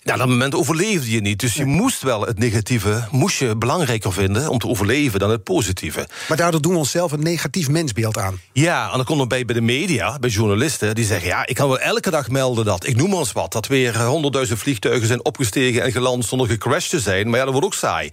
Ja. 0.04 0.16
Dat 0.16 0.28
moment 0.28 0.54
overleefde 0.54 1.10
je 1.10 1.20
niet. 1.20 1.40
Dus 1.40 1.54
je 1.54 1.64
moest 1.64 2.02
wel 2.02 2.26
het 2.26 2.38
negatieve 2.38 3.06
moest 3.10 3.38
je 3.38 3.56
belangrijker 3.56 4.12
vinden 4.12 4.48
om 4.48 4.58
te 4.58 4.68
overleven 4.68 5.20
dan 5.20 5.30
het 5.30 5.44
positieve. 5.44 6.08
Maar 6.28 6.36
daardoor 6.36 6.60
doen 6.62 6.72
we 6.72 6.78
onszelf 6.78 7.12
een 7.12 7.22
negatief 7.22 7.68
mensbeeld 7.68 8.18
aan. 8.18 8.40
Ja, 8.52 8.90
en 8.90 8.96
dan 8.96 9.04
komt 9.04 9.20
er 9.20 9.26
bij, 9.26 9.44
bij 9.44 9.54
de 9.54 9.60
media, 9.60 10.18
bij 10.18 10.30
journalisten, 10.30 10.94
die 10.94 11.04
zeggen: 11.04 11.28
ja, 11.28 11.46
ik 11.46 11.54
kan 11.54 11.68
wel 11.68 11.78
elke 11.78 12.10
dag 12.10 12.28
melden 12.28 12.64
dat, 12.64 12.86
ik 12.86 12.96
noem 12.96 13.10
maar 13.10 13.18
eens 13.18 13.32
wat, 13.32 13.52
dat 13.52 13.66
weer 13.66 14.02
honderdduizend 14.02 14.58
vliegtuigen 14.58 15.06
zijn 15.06 15.24
opgestegen 15.24 15.82
en 15.82 15.92
geland 15.92 16.24
zonder 16.24 16.46
gecrashed 16.46 16.90
te 16.90 17.00
zijn. 17.00 17.28
Maar 17.28 17.38
ja, 17.38 17.44
dat 17.44 17.52
wordt 17.52 17.66
ook 17.66 17.74
saai. 17.74 18.10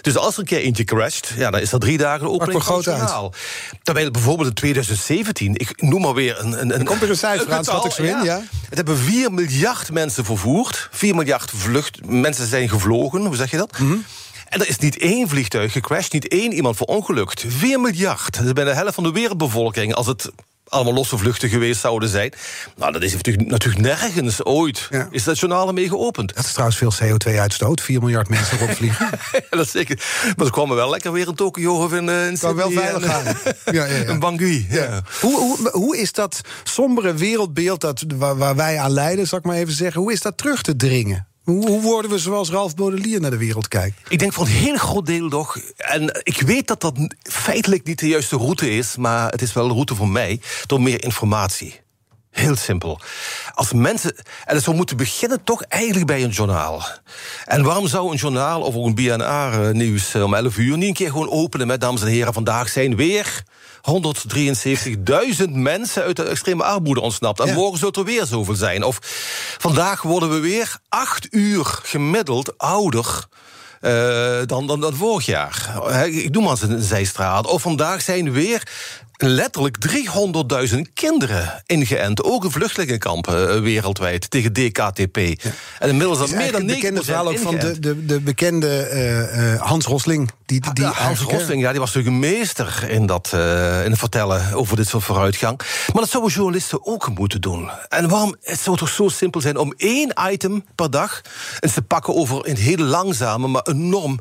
Dus 0.00 0.16
als 0.16 0.34
er 0.34 0.40
een 0.40 0.46
keer 0.46 0.60
eentje 0.60 0.84
crasht, 0.84 1.32
ja, 1.36 1.50
dan 1.50 1.60
is 1.60 1.70
dat 1.70 1.80
drie 1.80 1.98
dagen 1.98 2.26
de 2.26 2.30
opening 2.30 2.52
voor 2.52 2.60
groot 2.60 2.84
journaal. 2.84 3.32
Terwijl 3.82 4.10
bijvoorbeeld 4.10 4.48
in 4.48 4.54
2017, 4.54 5.54
ik 5.54 5.82
noem 5.82 6.00
maar 6.00 6.14
weer 6.14 6.40
een. 6.40 6.60
een, 6.60 6.74
een 6.74 6.84
komt 6.84 7.02
er 7.02 7.10
een 7.10 7.16
cijfer 7.16 7.52
aan, 7.54 7.64
schat 7.64 7.84
ik 7.84 7.92
zo 7.92 8.02
in, 8.02 8.22
ja. 8.22 8.42
Het 8.68 8.76
hebben 8.76 8.98
4 8.98 9.32
miljard 9.32 9.92
mensen 9.92 10.24
vervoerd, 10.24 10.88
4 10.92 11.14
miljard 11.14 11.26
vlucht, 11.36 12.06
mensen 12.06 12.46
zijn 12.46 12.68
gevlogen, 12.68 13.26
hoe 13.26 13.36
zeg 13.36 13.50
je 13.50 13.56
dat? 13.56 13.78
Mhm. 13.78 13.96
En 14.48 14.60
er 14.60 14.68
is 14.68 14.78
niet 14.78 14.98
één 14.98 15.28
vliegtuig 15.28 15.72
gecrashed, 15.72 16.12
niet 16.12 16.28
één 16.28 16.52
iemand 16.52 16.76
verongelukt. 16.76 17.44
4 17.48 17.80
miljard. 17.80 18.36
Dat 18.36 18.44
is 18.44 18.52
bijna 18.52 18.70
de 18.70 18.76
helft 18.76 18.94
van 18.94 19.04
de 19.04 19.12
wereldbevolking. 19.12 19.94
Als 19.94 20.06
het 20.06 20.30
allemaal 20.68 20.94
losse 20.94 21.18
vluchten 21.18 21.48
geweest 21.48 21.80
zouden 21.80 22.08
zijn. 22.08 22.32
Nou, 22.76 22.92
dat 22.92 23.02
is 23.02 23.12
natuurlijk, 23.12 23.48
natuurlijk 23.48 23.82
nergens 23.82 24.44
ooit. 24.44 24.86
Ja. 24.90 25.08
Is 25.10 25.24
dat 25.24 25.38
journaal 25.38 25.68
ermee 25.68 25.88
geopend? 25.88 26.34
Dat 26.34 26.44
is 26.44 26.52
trouwens 26.52 26.78
veel 26.78 26.92
CO2-uitstoot. 26.92 27.80
4 27.80 28.00
miljard 28.00 28.28
mensen 28.28 28.60
erop 28.60 28.76
vliegen. 28.76 29.08
Ja, 29.32 29.56
dat 29.56 29.66
is 29.66 29.70
zeker. 29.70 29.96
Maar 30.36 30.46
ze 30.46 30.52
kwamen 30.52 30.76
wel 30.76 30.90
lekker 30.90 31.12
weer 31.12 31.26
in 31.26 31.34
Tokio 31.34 31.84
of 31.84 31.92
in, 31.92 32.06
uh, 32.06 32.26
in 32.26 32.38
wel 32.40 32.70
veilig 32.70 33.02
en, 33.02 33.08
gaan. 33.08 33.24
Ja, 33.64 33.84
ja, 33.84 33.84
ja. 33.84 34.04
in 34.12 34.18
Bangui. 34.18 34.66
Ja. 34.70 34.82
Ja. 34.82 35.02
Hoe, 35.20 35.38
hoe, 35.38 35.70
hoe 35.70 35.98
is 35.98 36.12
dat 36.12 36.40
sombere 36.62 37.14
wereldbeeld 37.14 37.80
dat, 37.80 38.04
waar, 38.16 38.36
waar 38.36 38.56
wij 38.56 38.78
aan 38.78 38.90
lijden, 38.90 39.26
zal 39.26 39.38
ik 39.38 39.44
maar 39.44 39.56
even 39.56 39.74
zeggen, 39.74 40.00
hoe 40.00 40.12
is 40.12 40.20
dat 40.20 40.36
terug 40.36 40.62
te 40.62 40.76
dringen? 40.76 41.26
Hoe, 41.48 41.80
worden 41.82 42.10
we 42.10 42.18
zoals 42.18 42.50
Ralf 42.50 42.74
Baudelier 42.74 43.20
naar 43.20 43.30
de 43.30 43.36
wereld 43.36 43.68
kijkt? 43.68 44.00
Ik 44.08 44.18
denk 44.18 44.32
voor 44.32 44.44
een 44.44 44.50
heel 44.50 44.76
groot 44.76 45.06
deel 45.06 45.28
toch. 45.28 45.58
En 45.76 46.20
ik 46.22 46.40
weet 46.40 46.66
dat 46.66 46.80
dat 46.80 46.94
feitelijk 47.22 47.84
niet 47.84 47.98
de 47.98 48.08
juiste 48.08 48.36
route 48.36 48.70
is, 48.70 48.96
maar 48.96 49.30
het 49.30 49.42
is 49.42 49.52
wel 49.52 49.68
de 49.68 49.74
route 49.74 49.94
voor 49.94 50.08
mij 50.08 50.40
door 50.66 50.82
meer 50.82 51.04
informatie. 51.04 51.80
Heel 52.30 52.56
simpel. 52.56 53.00
Als 53.54 53.72
mensen. 53.72 54.14
En 54.44 54.60
zou 54.60 54.76
moeten 54.76 54.96
beginnen 54.96 55.44
toch 55.44 55.62
eigenlijk 55.62 56.06
bij 56.06 56.22
een 56.22 56.30
journaal. 56.30 56.82
En 57.44 57.62
waarom 57.62 57.86
zou 57.88 58.10
een 58.10 58.16
journaal 58.16 58.62
of 58.62 58.74
ook 58.74 58.86
een 58.86 58.94
BNR-nieuws 58.94 60.14
om 60.14 60.34
11 60.34 60.56
uur 60.56 60.76
niet 60.76 60.88
een 60.88 60.94
keer 60.94 61.10
gewoon 61.10 61.30
openen 61.30 61.66
met, 61.66 61.80
dames 61.80 62.00
en 62.00 62.06
heren, 62.06 62.32
vandaag 62.32 62.68
zijn 62.68 62.96
weer 62.96 63.42
173.000 63.90 65.44
mensen 65.52 66.02
uit 66.02 66.16
de 66.16 66.22
extreme 66.22 66.64
armoede 66.64 67.00
ontsnapt. 67.00 67.40
En 67.40 67.46
Ja. 67.46 67.54
morgen 67.54 67.78
zult 67.78 67.96
er 67.96 68.04
weer 68.04 68.26
zoveel 68.26 68.54
zijn. 68.54 68.82
Of 68.84 68.98
vandaag 69.58 70.02
worden 70.02 70.30
we 70.30 70.38
weer 70.38 70.76
acht 70.88 71.26
uur 71.30 71.64
gemiddeld 71.82 72.58
ouder. 72.58 73.24
eh, 73.80 74.38
dan, 74.46 74.66
dan, 74.66 74.80
dan 74.80 74.94
vorig 74.94 75.26
jaar. 75.26 75.70
Ik 76.06 76.30
noem 76.30 76.42
maar 76.42 76.52
eens 76.52 76.62
een 76.62 76.82
zijstraat. 76.82 77.46
Of 77.46 77.62
vandaag 77.62 78.02
zijn 78.02 78.32
weer 78.32 78.62
letterlijk 79.18 79.76
300.000 80.72 80.78
kinderen 80.94 81.62
ingeënt. 81.66 82.24
Ook 82.24 82.44
in 82.44 82.50
vluchtelingenkampen 82.50 83.54
eh, 83.54 83.60
wereldwijd 83.60 84.30
tegen 84.30 84.52
DKTP. 84.52 85.16
En 85.78 85.88
inmiddels 85.88 86.20
is 86.20 86.30
meer 86.30 86.52
dan 86.52 86.62
90% 86.62 86.64
eigenlijk 86.64 86.64
een 86.64 86.66
bekende 86.66 87.04
verhaal 87.04 87.28
ook 87.28 87.38
van 87.38 87.58
de, 87.58 87.78
de, 87.78 88.04
de 88.04 88.20
bekende 88.20 88.68
eh, 88.68 89.52
eh, 89.52 89.60
Hans 89.60 89.86
Rosling. 89.86 90.30
Die, 90.46 90.60
die, 90.60 90.72
Die 90.72 90.84
Hans 90.84 91.20
Rosling, 91.20 91.62
ja, 91.62 91.70
die 91.70 91.80
was 91.80 91.94
natuurlijk 91.94 92.24
een 92.24 92.30
meester 92.30 92.86
in, 92.88 93.06
dat, 93.06 93.30
in 93.32 93.90
het 93.90 93.98
vertellen 93.98 94.52
over 94.52 94.76
dit 94.76 94.88
soort 94.88 95.04
vooruitgang. 95.04 95.58
Maar 95.92 96.02
dat 96.02 96.10
zouden 96.10 96.32
journalisten 96.32 96.86
ook 96.86 97.08
moeten 97.18 97.40
doen. 97.40 97.70
En 97.88 98.08
waarom? 98.08 98.36
Het 98.42 98.60
zou 98.60 98.76
toch 98.76 98.88
zo 98.88 99.08
simpel 99.08 99.40
zijn 99.40 99.56
om 99.56 99.74
één 99.76 100.12
item 100.30 100.64
per 100.74 100.90
dag 100.90 101.20
eens 101.60 101.72
te 101.72 101.82
pakken 101.82 102.14
over 102.14 102.48
een 102.48 102.56
hele 102.56 102.84
langzame, 102.84 103.48
maar 103.48 103.62
enorm 103.62 104.18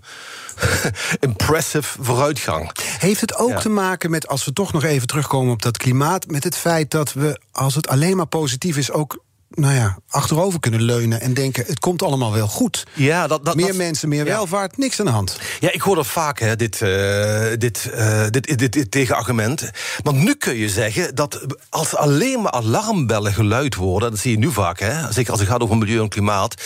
impressive 1.19 2.03
vooruitgang. 2.03 2.71
Heeft 2.99 3.21
het 3.21 3.35
ook 3.35 3.49
Ja. 3.49 3.59
te 3.59 3.69
maken 3.69 4.09
met, 4.09 4.27
als 4.27 4.45
we 4.45 4.53
toch 4.53 4.73
nog 4.73 4.83
even 4.83 5.07
terugkomen 5.07 5.53
op 5.53 5.61
dat 5.61 5.77
klimaat, 5.77 6.27
met 6.27 6.43
het 6.43 6.55
feit 6.55 6.91
dat 6.91 7.13
we, 7.13 7.39
als 7.51 7.75
het 7.75 7.87
alleen 7.87 8.17
maar 8.17 8.25
positief 8.25 8.77
is, 8.77 8.91
ook 8.91 9.23
nou 9.57 9.73
ja, 9.73 9.97
achterover 10.09 10.59
kunnen 10.59 10.81
leunen 10.81 11.21
en 11.21 11.33
denken: 11.33 11.63
het 11.65 11.79
komt 11.79 12.03
allemaal 12.03 12.33
wel 12.33 12.47
goed. 12.47 12.85
Ja, 12.93 13.27
dat, 13.27 13.45
dat, 13.45 13.55
meer 13.55 13.67
dat- 13.67 13.75
mensen, 13.75 14.09
meer 14.09 14.25
ja. 14.25 14.31
welvaart, 14.31 14.77
niks 14.77 14.99
aan 14.99 15.05
de 15.05 15.11
hand. 15.11 15.39
Ja, 15.59 15.71
ik 15.71 15.81
hoor 15.81 15.95
dat 15.95 16.07
vaak, 16.07 16.39
hè, 16.39 16.55
dit, 16.55 16.81
eh, 16.81 17.45
dit, 17.57 17.89
eh, 17.91 18.25
dit, 18.29 18.57
dit, 18.57 18.73
dit 18.73 18.91
tegenargument. 18.91 19.69
Want 20.03 20.17
nu 20.17 20.33
kun 20.35 20.55
je 20.55 20.69
zeggen 20.69 21.15
dat 21.15 21.45
als 21.69 21.95
alleen 21.95 22.41
maar 22.41 22.51
alarmbellen 22.51 23.33
geluid 23.33 23.75
worden... 23.75 24.09
dat 24.09 24.19
zie 24.19 24.31
je 24.31 24.37
nu 24.37 24.51
vaak, 24.51 24.79
hè, 24.79 25.11
zeker 25.11 25.31
als 25.31 25.39
het 25.39 25.49
gaat 25.49 25.61
over 25.61 25.77
milieu 25.77 26.01
en 26.01 26.09
klimaat... 26.09 26.61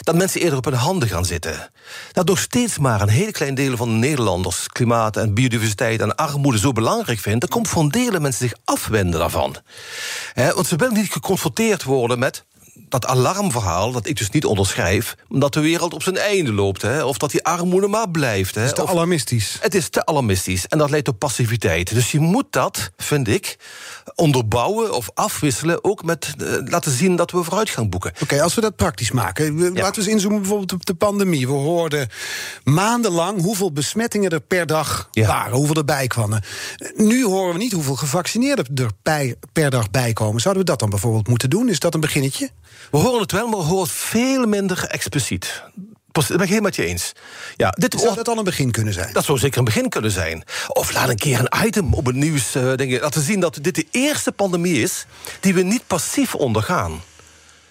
dat 0.00 0.14
mensen 0.14 0.40
eerder 0.40 0.58
op 0.58 0.64
hun 0.64 0.74
handen 0.74 1.08
gaan 1.08 1.24
zitten. 1.24 1.70
Dat 2.12 2.26
nog 2.26 2.38
steeds 2.38 2.78
maar 2.78 3.00
een 3.00 3.08
heel 3.08 3.30
klein 3.30 3.54
deel 3.54 3.76
van 3.76 3.88
de 3.88 3.94
Nederlanders... 3.94 4.68
klimaat 4.68 5.16
en 5.16 5.34
biodiversiteit 5.34 6.00
en 6.00 6.16
armoede 6.16 6.58
zo 6.58 6.72
belangrijk 6.72 7.18
vindt... 7.18 7.40
dan 7.40 7.48
komt 7.48 7.72
een 7.76 7.88
deel 7.88 8.20
mensen 8.20 8.48
zich 8.48 8.58
afwenden 8.64 9.20
daarvan. 9.20 9.56
Want 10.34 10.66
ze 10.66 10.76
willen 10.76 10.94
niet 10.94 11.12
geconfronteerd 11.12 11.82
worden 11.82 12.18
met 12.18 12.29
dat 12.88 13.06
alarmverhaal, 13.06 13.92
dat 13.92 14.06
ik 14.06 14.16
dus 14.16 14.30
niet 14.30 14.44
onderschrijf... 14.44 15.16
omdat 15.28 15.52
de 15.52 15.60
wereld 15.60 15.94
op 15.94 16.02
zijn 16.02 16.16
einde 16.16 16.52
loopt, 16.52 16.82
hè, 16.82 17.04
of 17.04 17.18
dat 17.18 17.30
die 17.30 17.44
armoede 17.44 17.86
maar 17.88 18.10
blijft. 18.10 18.54
Hè, 18.54 18.60
Het 18.60 18.70
is 18.70 18.76
te 18.76 18.82
of- 18.82 18.90
alarmistisch. 18.90 19.58
het 19.60 19.74
is 19.74 19.88
te 19.88 20.06
alarmistisch 20.06 20.66
en 20.66 20.78
dat 20.78 20.90
leidt 20.90 21.04
tot 21.06 21.18
passiviteit. 21.18 21.94
Dus 21.94 22.10
je 22.12 22.18
moet 22.20 22.46
dat, 22.50 22.90
vind 22.96 23.28
ik, 23.28 23.56
onderbouwen 24.14 24.92
of 24.94 25.10
afwisselen... 25.14 25.84
ook 25.84 26.04
met 26.04 26.34
eh, 26.38 26.46
laten 26.64 26.92
zien 26.92 27.16
dat 27.16 27.30
we 27.30 27.42
vooruitgang 27.42 27.90
boeken. 27.90 28.12
Oké, 28.22 28.42
als 28.42 28.54
we 28.54 28.60
dat 28.60 28.76
praktisch 28.76 29.10
maken. 29.10 29.56
we- 29.56 29.64
Ja. 29.64 29.70
Laten 29.72 29.92
we 29.92 29.98
eens 30.00 30.08
inzoomen 30.16 30.38
bijvoorbeeld 30.40 30.72
op 30.72 30.86
de 30.86 30.94
pandemie. 30.94 31.46
We 31.46 31.52
hoorden 31.52 32.08
maandenlang 32.64 33.40
hoeveel 33.42 33.72
besmettingen 33.72 34.30
er 34.30 34.40
per 34.40 34.66
dag 34.66 35.08
Ja. 35.12 35.26
waren. 35.26 35.56
Hoeveel 35.56 35.74
erbij 35.76 36.06
kwamen. 36.06 36.42
Nu 36.96 37.24
horen 37.24 37.52
we 37.52 37.58
niet 37.58 37.72
hoeveel 37.72 37.96
gevaccineerden 37.96 38.66
er 38.74 38.90
per 39.52 39.70
dag 39.70 39.90
bij 39.90 40.12
komen. 40.12 40.40
Zouden 40.40 40.62
we 40.62 40.68
dat 40.70 40.78
dan 40.78 40.90
bijvoorbeeld 40.90 41.28
moeten 41.28 41.50
doen? 41.50 41.68
Is 41.68 41.78
dat 41.78 41.94
een 41.94 42.00
beginnetje? 42.00 42.50
We 42.90 42.98
horen 42.98 43.20
het 43.20 43.32
wel, 43.32 43.48
maar 43.48 43.58
we 43.58 43.64
horen 43.64 43.82
het 43.82 43.92
veel 43.92 44.46
minder 44.46 44.84
expliciet. 44.84 45.62
Dat 46.12 46.26
ben 46.26 46.36
ik 46.36 46.42
helemaal 46.42 46.60
met 46.60 46.76
je 46.76 46.84
eens. 46.84 47.12
Ja, 47.56 47.70
dit 47.70 47.94
Zou 48.00 48.14
dat 48.14 48.28
al 48.28 48.38
een 48.38 48.44
begin 48.44 48.70
kunnen 48.70 48.92
zijn? 48.92 49.12
Dat 49.12 49.24
zou 49.24 49.38
zeker 49.38 49.58
een 49.58 49.64
begin 49.64 49.88
kunnen 49.88 50.10
zijn. 50.10 50.44
Of 50.68 50.92
laat 50.92 51.08
een 51.08 51.16
keer 51.16 51.40
een 51.40 51.66
item 51.66 51.94
op 51.94 52.06
het 52.06 52.16
nieuws 52.16 52.54
eh, 52.54 52.74
dingen, 52.74 53.00
laten 53.00 53.22
zien 53.22 53.40
dat 53.40 53.58
dit 53.60 53.74
de 53.74 53.86
eerste 53.90 54.32
pandemie 54.32 54.82
is 54.82 55.06
die 55.40 55.54
we 55.54 55.62
niet 55.62 55.86
passief 55.86 56.34
ondergaan. 56.34 57.02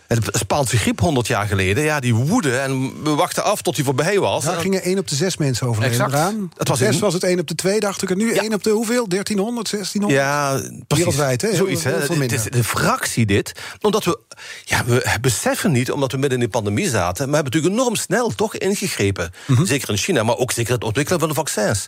Het 0.09 0.27
Spaanse 0.31 0.77
griep 0.77 0.99
100 0.99 1.27
jaar 1.27 1.47
geleden, 1.47 1.83
ja, 1.83 1.99
die 1.99 2.15
woede 2.15 2.57
en 2.57 3.03
we 3.03 3.09
wachten 3.09 3.43
af 3.43 3.61
tot 3.61 3.75
die 3.75 3.83
voorbij 3.85 4.19
was. 4.19 4.43
Daar 4.43 4.55
En- 4.55 4.61
gingen 4.61 4.81
1 4.83 4.97
op 4.97 5.07
de 5.07 5.15
6 5.15 5.37
mensen 5.37 5.67
overleden 5.67 5.95
Exact. 5.95 6.13
eraan. 6.13 6.51
Dat 6.57 6.67
was 6.67 6.77
Zes 6.77 6.95
in- 6.95 7.01
was 7.01 7.13
het 7.13 7.23
1 7.23 7.39
op 7.39 7.47
de 7.47 7.55
2, 7.55 7.79
dacht 7.79 8.01
ik. 8.01 8.09
En 8.09 8.17
nu 8.17 8.33
Ja. 8.35 8.41
1 8.41 8.53
op 8.53 8.63
de 8.63 8.69
hoeveel? 8.69 9.07
1300, 9.07 9.67
1600? 9.69 10.21
Ja, 10.21 10.51
precies. 10.87 10.87
Wereldwijd, 10.87 11.41
hè? 11.41 11.55
Zoiets, 11.55 11.83
hè? 11.83 11.91
Het 11.91 12.31
is 12.31 12.43
de 12.43 12.63
fractie 12.63 13.25
dit. 13.25 13.51
Omdat 13.81 14.03
we, 14.03 14.19
ja, 14.63 14.85
we 14.85 15.17
beseffen 15.21 15.71
niet, 15.71 15.91
omdat 15.91 16.11
we 16.11 16.17
midden 16.17 16.39
in 16.39 16.45
de 16.45 16.51
pandemie 16.51 16.89
zaten... 16.89 17.25
maar 17.29 17.35
hebben 17.35 17.53
natuurlijk 17.53 17.81
enorm 17.81 17.95
snel 17.95 18.29
toch 18.35 18.55
ingegrepen. 18.55 19.31
Mhm. 19.47 19.65
Zeker 19.65 19.89
in 19.89 19.97
China, 19.97 20.23
maar 20.23 20.37
ook 20.37 20.51
zeker 20.51 20.73
het 20.73 20.83
ontwikkelen 20.83 21.19
van 21.19 21.29
de 21.29 21.35
vaccins. 21.35 21.87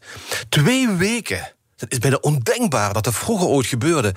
Twee 0.49 0.87
weken. 0.89 1.51
Het 1.81 1.91
is 1.91 1.97
bijna 1.97 2.17
ondenkbaar 2.21 2.93
dat 2.93 3.03
dat 3.03 3.13
vroeger 3.13 3.47
ooit 3.47 3.65
gebeurde... 3.65 4.13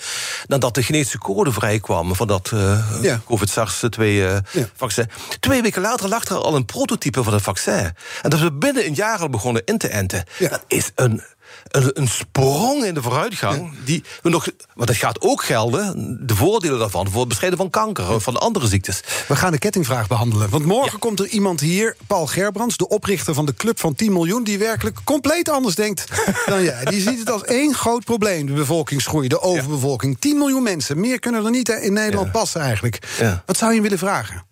nadat 0.46 0.74
de 0.74 0.82
genetische 0.82 1.18
code 1.18 1.52
vrijkwam 1.52 2.14
van 2.14 2.26
dat 2.26 2.50
eh 2.52 2.78
Ja. 3.02 3.20
COVID-SARS-2-vaccin. 3.24 5.08
Ja. 5.08 5.36
Twee 5.40 5.62
weken 5.62 5.82
later 5.82 6.08
lag 6.08 6.24
er 6.24 6.36
al 6.36 6.56
een 6.56 6.64
prototype 6.64 7.22
van 7.22 7.32
het 7.32 7.42
vaccin. 7.42 7.92
En 8.22 8.30
dat 8.30 8.40
we 8.40 8.52
binnen 8.52 8.86
een 8.86 8.94
jaar 8.94 9.18
al 9.18 9.28
begonnen 9.28 9.62
in 9.64 9.78
te 9.78 9.88
enten... 9.88 10.24
Ja. 10.38 10.48
dat 10.48 10.64
is 10.66 10.90
een 10.94 11.22
een, 11.68 11.90
een 12.00 12.09
sprong 12.09 12.84
in 12.84 12.94
de 12.94 13.02
vooruitgang. 13.02 13.72
Die 13.84 14.05
we 14.22 14.28
nog, 14.30 14.48
want 14.74 14.88
dat 14.88 14.96
gaat 14.96 15.20
ook 15.20 15.44
gelden, 15.44 16.18
de 16.26 16.34
voordelen 16.34 16.78
daarvan, 16.78 17.11
voor 17.11 17.18
het 17.20 17.28
bestrijden 17.28 17.59
van 17.59 17.70
kanker 17.70 18.11
of 18.11 18.22
van 18.22 18.40
andere 18.40 18.66
ziektes. 18.66 19.00
We 19.28 19.36
gaan 19.36 19.52
de 19.52 19.59
kettingvraag 19.59 20.07
behandelen. 20.07 20.50
Want 20.50 20.64
morgen 20.64 20.98
komt 20.98 21.20
er 21.20 21.26
iemand 21.26 21.61
hier, 21.61 21.96
Paul 22.07 22.26
Gerbrands, 22.26 22.76
de 22.76 22.88
oprichter 22.88 23.34
van 23.34 23.46
de 23.46 23.55
Club 23.55 23.80
van 23.80 23.94
10 23.94 24.12
miljoen, 24.12 24.44
die 24.44 24.59
werkelijk 24.59 24.98
compleet 25.05 25.48
anders 25.48 25.74
denkt 25.74 26.05
dan 26.46 26.62
jij. 26.62 26.84
Die 26.84 27.00
ziet 27.00 27.18
het 27.18 27.30
als 27.30 27.42
één 27.44 27.74
groot 27.74 28.05
probleem: 28.05 28.46
de 28.46 28.52
bevolkingsgroei, 28.52 29.28
de 29.28 29.40
overbevolking. 29.40 30.16
10 30.20 30.38
miljoen 30.38 30.62
mensen, 30.62 31.00
meer 31.00 31.18
kunnen 31.18 31.44
er 31.44 31.50
niet 31.50 31.68
in 31.68 31.92
Nederland 31.92 32.26
Ja. 32.26 32.32
passen 32.32 32.61
eigenlijk. 32.61 32.98
Ja. 33.20 33.42
Wat 33.46 33.57
zou 33.57 33.74
je 33.74 33.80
willen 33.80 33.98
vragen? 33.98 34.44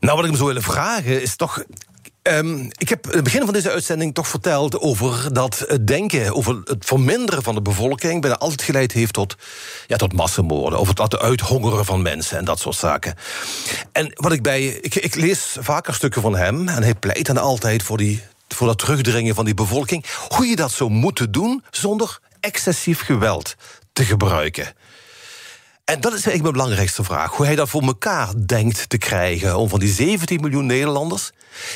Nou, 0.00 0.14
wat 0.16 0.24
ik 0.24 0.30
hem 0.30 0.34
zou 0.36 0.46
willen 0.48 0.62
vragen 0.62 1.22
is 1.22 1.36
toch. 1.36 1.62
Ehm, 2.22 2.70
ik 2.78 2.88
heb 2.88 3.06
in 3.06 3.14
het 3.14 3.24
begin 3.24 3.44
van 3.44 3.52
deze 3.52 3.70
uitzending 3.70 4.14
toch 4.14 4.28
verteld 4.28 4.80
over 4.80 5.32
dat 5.32 5.64
het 5.68 5.86
denken 5.86 6.34
over 6.34 6.60
het 6.64 6.84
verminderen 6.84 7.42
van 7.42 7.54
de 7.54 7.62
bevolking 7.62 8.20
bijna 8.20 8.36
altijd 8.36 8.62
geleid 8.62 8.92
heeft 8.92 9.12
tot, 9.12 9.36
ja, 9.86 9.96
tot 9.96 10.12
massamoorden. 10.12 10.78
Of 10.78 10.88
het 10.88 11.18
uithongeren 11.18 11.84
van 11.84 12.02
mensen 12.02 12.38
en 12.38 12.44
dat 12.44 12.60
soort 12.60 12.76
zaken. 12.76 13.14
En 13.92 14.10
wat 14.14 14.32
ik 14.32 14.42
bij. 14.42 14.64
Ik, 14.64 14.94
ik 14.94 15.14
lees 15.14 15.56
vaker 15.60 15.94
stukken 15.94 16.22
van 16.22 16.36
hem 16.36 16.68
en 16.68 16.82
hij 16.82 16.94
pleit 16.94 17.26
dan 17.26 17.38
altijd 17.38 17.82
voor, 17.82 17.96
die, 17.96 18.22
voor 18.48 18.66
dat 18.66 18.78
terugdringen 18.78 19.34
van 19.34 19.44
die 19.44 19.54
bevolking. 19.54 20.04
Hoe 20.28 20.46
je 20.46 20.56
dat 20.56 20.72
zou 20.72 20.90
moeten 20.90 21.32
doen 21.32 21.64
zonder 21.70 22.18
excessief 22.40 23.00
geweld 23.00 23.54
te 23.92 24.04
gebruiken. 24.04 24.74
En 25.92 26.00
dat 26.00 26.12
is 26.12 26.24
eigenlijk 26.24 26.42
mijn 26.42 26.52
belangrijkste 26.52 27.04
vraag. 27.04 27.36
Hoe 27.36 27.46
hij 27.46 27.54
dat 27.54 27.68
voor 27.68 27.82
elkaar 27.82 28.28
denkt 28.46 28.88
te 28.88 28.98
krijgen. 28.98 29.56
Om 29.56 29.68
van 29.68 29.80
die 29.80 29.88
17 29.88 30.40
miljoen 30.40 30.66
Nederlanders. 30.66 31.30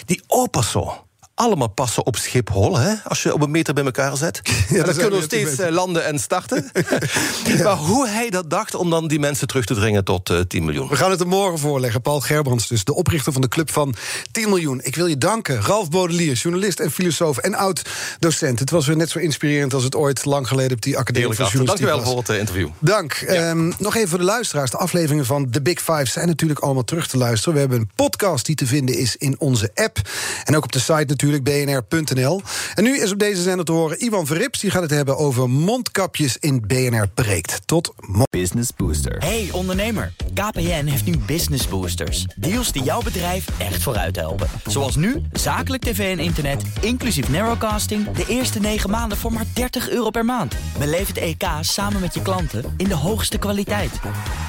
die 0.04 0.22
oppassen. 0.26 1.05
Allemaal 1.37 1.68
passen 1.68 2.07
op 2.07 2.16
Schiphol, 2.16 2.78
hè? 2.78 2.95
als 3.05 3.22
je 3.22 3.34
op 3.34 3.43
een 3.43 3.51
meter 3.51 3.74
bij 3.74 3.84
elkaar 3.84 4.16
zet. 4.16 4.41
en 4.68 4.84
dan 4.84 4.95
kunnen 4.95 5.18
we 5.18 5.22
steeds 5.24 5.59
eh, 5.59 5.70
landen 5.70 6.05
en 6.05 6.18
starten. 6.18 6.70
Maar 7.64 7.76
hoe 7.76 8.09
hij 8.09 8.30
dat 8.30 8.51
dacht 8.51 8.74
om 8.74 8.91
dan 8.91 9.09
die 9.09 9.18
mensen 9.18 9.47
terug 9.47 9.64
te 9.64 9.74
dringen 9.74 10.05
tot 10.05 10.30
eh 10.30 10.41
10 10.41 10.64
miljoen. 10.64 10.89
We 10.89 10.97
gaan 10.97 11.11
het 11.11 11.20
er 11.20 11.26
morgen 11.26 11.59
voorleggen. 11.59 12.01
Paul 12.01 12.20
Gerbrands, 12.20 12.68
dus 12.68 12.84
de 12.84 12.95
oprichter 12.95 13.32
van 13.32 13.41
de 13.41 13.49
Club 13.49 13.70
van 13.70 13.95
10 14.32 14.49
miljoen. 14.49 14.80
Ik 14.82 14.97
wil 14.97 15.07
je 15.07 15.18
danken. 15.18 15.62
Ralf 15.62 15.91
Bodelier, 15.91 16.34
journalist 16.34 16.80
en 16.80 16.91
filosoof 16.91 17.39
en 17.39 17.55
oud-docent. 17.55 18.59
Het 18.59 18.70
was 18.70 18.87
weer 18.87 18.97
net 18.97 19.11
zo 19.11 19.18
inspirerend 19.18 19.74
als 19.74 19.84
het 19.84 19.95
ooit 19.95 20.24
lang 20.24 20.49
geleden 20.49 20.76
op 20.76 20.82
die 20.82 20.99
academie 20.99 21.28
journalistiek 21.28 21.66
Dankjewel 21.66 21.99
was. 21.99 22.09
voor 22.09 22.18
het 22.18 22.28
eh, 22.28 22.39
interview. 22.39 22.68
Dank. 22.78 23.12
Ehm, 23.12 23.72
nog 23.78 23.97
even 23.97 24.09
voor 24.09 24.18
de 24.18 24.24
luisteraars. 24.24 24.70
De 24.70 24.76
afleveringen 24.76 25.26
van 25.26 25.51
The 25.51 25.62
Big 25.62 25.78
Five 25.78 26.07
zijn 26.07 26.26
natuurlijk 26.26 26.61
allemaal 26.61 26.84
terug 26.84 27.07
te 27.07 27.16
luisteren. 27.16 27.55
We 27.55 27.61
hebben 27.61 27.78
een 27.78 27.91
podcast 27.95 28.47
die 28.47 28.55
te 28.55 28.66
vinden 28.66 28.99
is 28.99 29.16
in 29.16 29.37
onze 29.39 29.70
app. 29.74 29.99
En 30.45 30.57
ook 30.57 30.64
op 30.64 30.72
de 30.72 30.78
site 30.78 30.93
natuurlijk, 30.93 31.24
bnr.nl. 31.43 32.43
En 32.74 32.85
nu 32.85 33.01
is 33.01 33.12
op 33.12 33.18
deze 33.18 33.43
zender 33.43 33.64
te 33.64 33.72
horen 33.72 34.05
Ivan 34.05 34.27
Verrips. 34.27 34.61
Die 34.61 34.70
gaat 34.70 34.83
het 34.83 34.91
hebben 34.91 35.16
over 35.16 35.51
mondkapjes 35.51 36.37
in 36.39 36.64
BNR 36.66 37.09
Breekt. 37.14 37.61
Tot 37.64 37.93
morgen. 37.97 38.24
Business 38.31 38.70
Booster. 38.77 39.18
Hey 39.18 39.49
ondernemer, 39.53 40.12
KPN 40.35 40.85
heeft 40.85 41.05
nu 41.05 41.18
Business 41.18 41.68
Boosters. 41.68 42.27
Deals 42.37 42.72
die 42.72 42.83
jouw 42.83 43.03
bedrijf 43.03 43.47
echt 43.59 43.83
vooruit 43.83 44.16
helpen. 44.16 44.49
Zoals 44.66 44.97
nu, 44.97 45.22
zakelijk 45.33 45.83
tv 45.83 46.16
en 46.18 46.24
internet, 46.24 46.62
inclusief 46.81 47.29
narrowcasting... 47.29 48.11
de 48.11 48.24
eerste 48.29 48.61
9 48.61 48.91
maanden 48.91 49.18
voor 49.18 49.33
maar 49.33 49.47
30 49.55 49.91
euro 49.91 50.11
per 50.11 50.24
maand. 50.24 50.55
Beleef 50.79 51.07
het 51.07 51.18
EK 51.18 51.45
samen 51.61 52.01
met 52.01 52.14
je 52.14 52.22
klanten 52.22 52.74
in 52.77 52.89
de 52.89 52.95
hoogste 52.95 53.39
kwaliteit. 53.39 53.93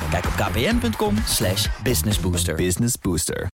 Kijk 0.10 0.26
op 0.26 0.34
kpn.com 0.36 1.16
slash 1.26 1.68
businessbooster. 1.84 2.56
Business 2.56 2.96
Booster. 3.02 3.48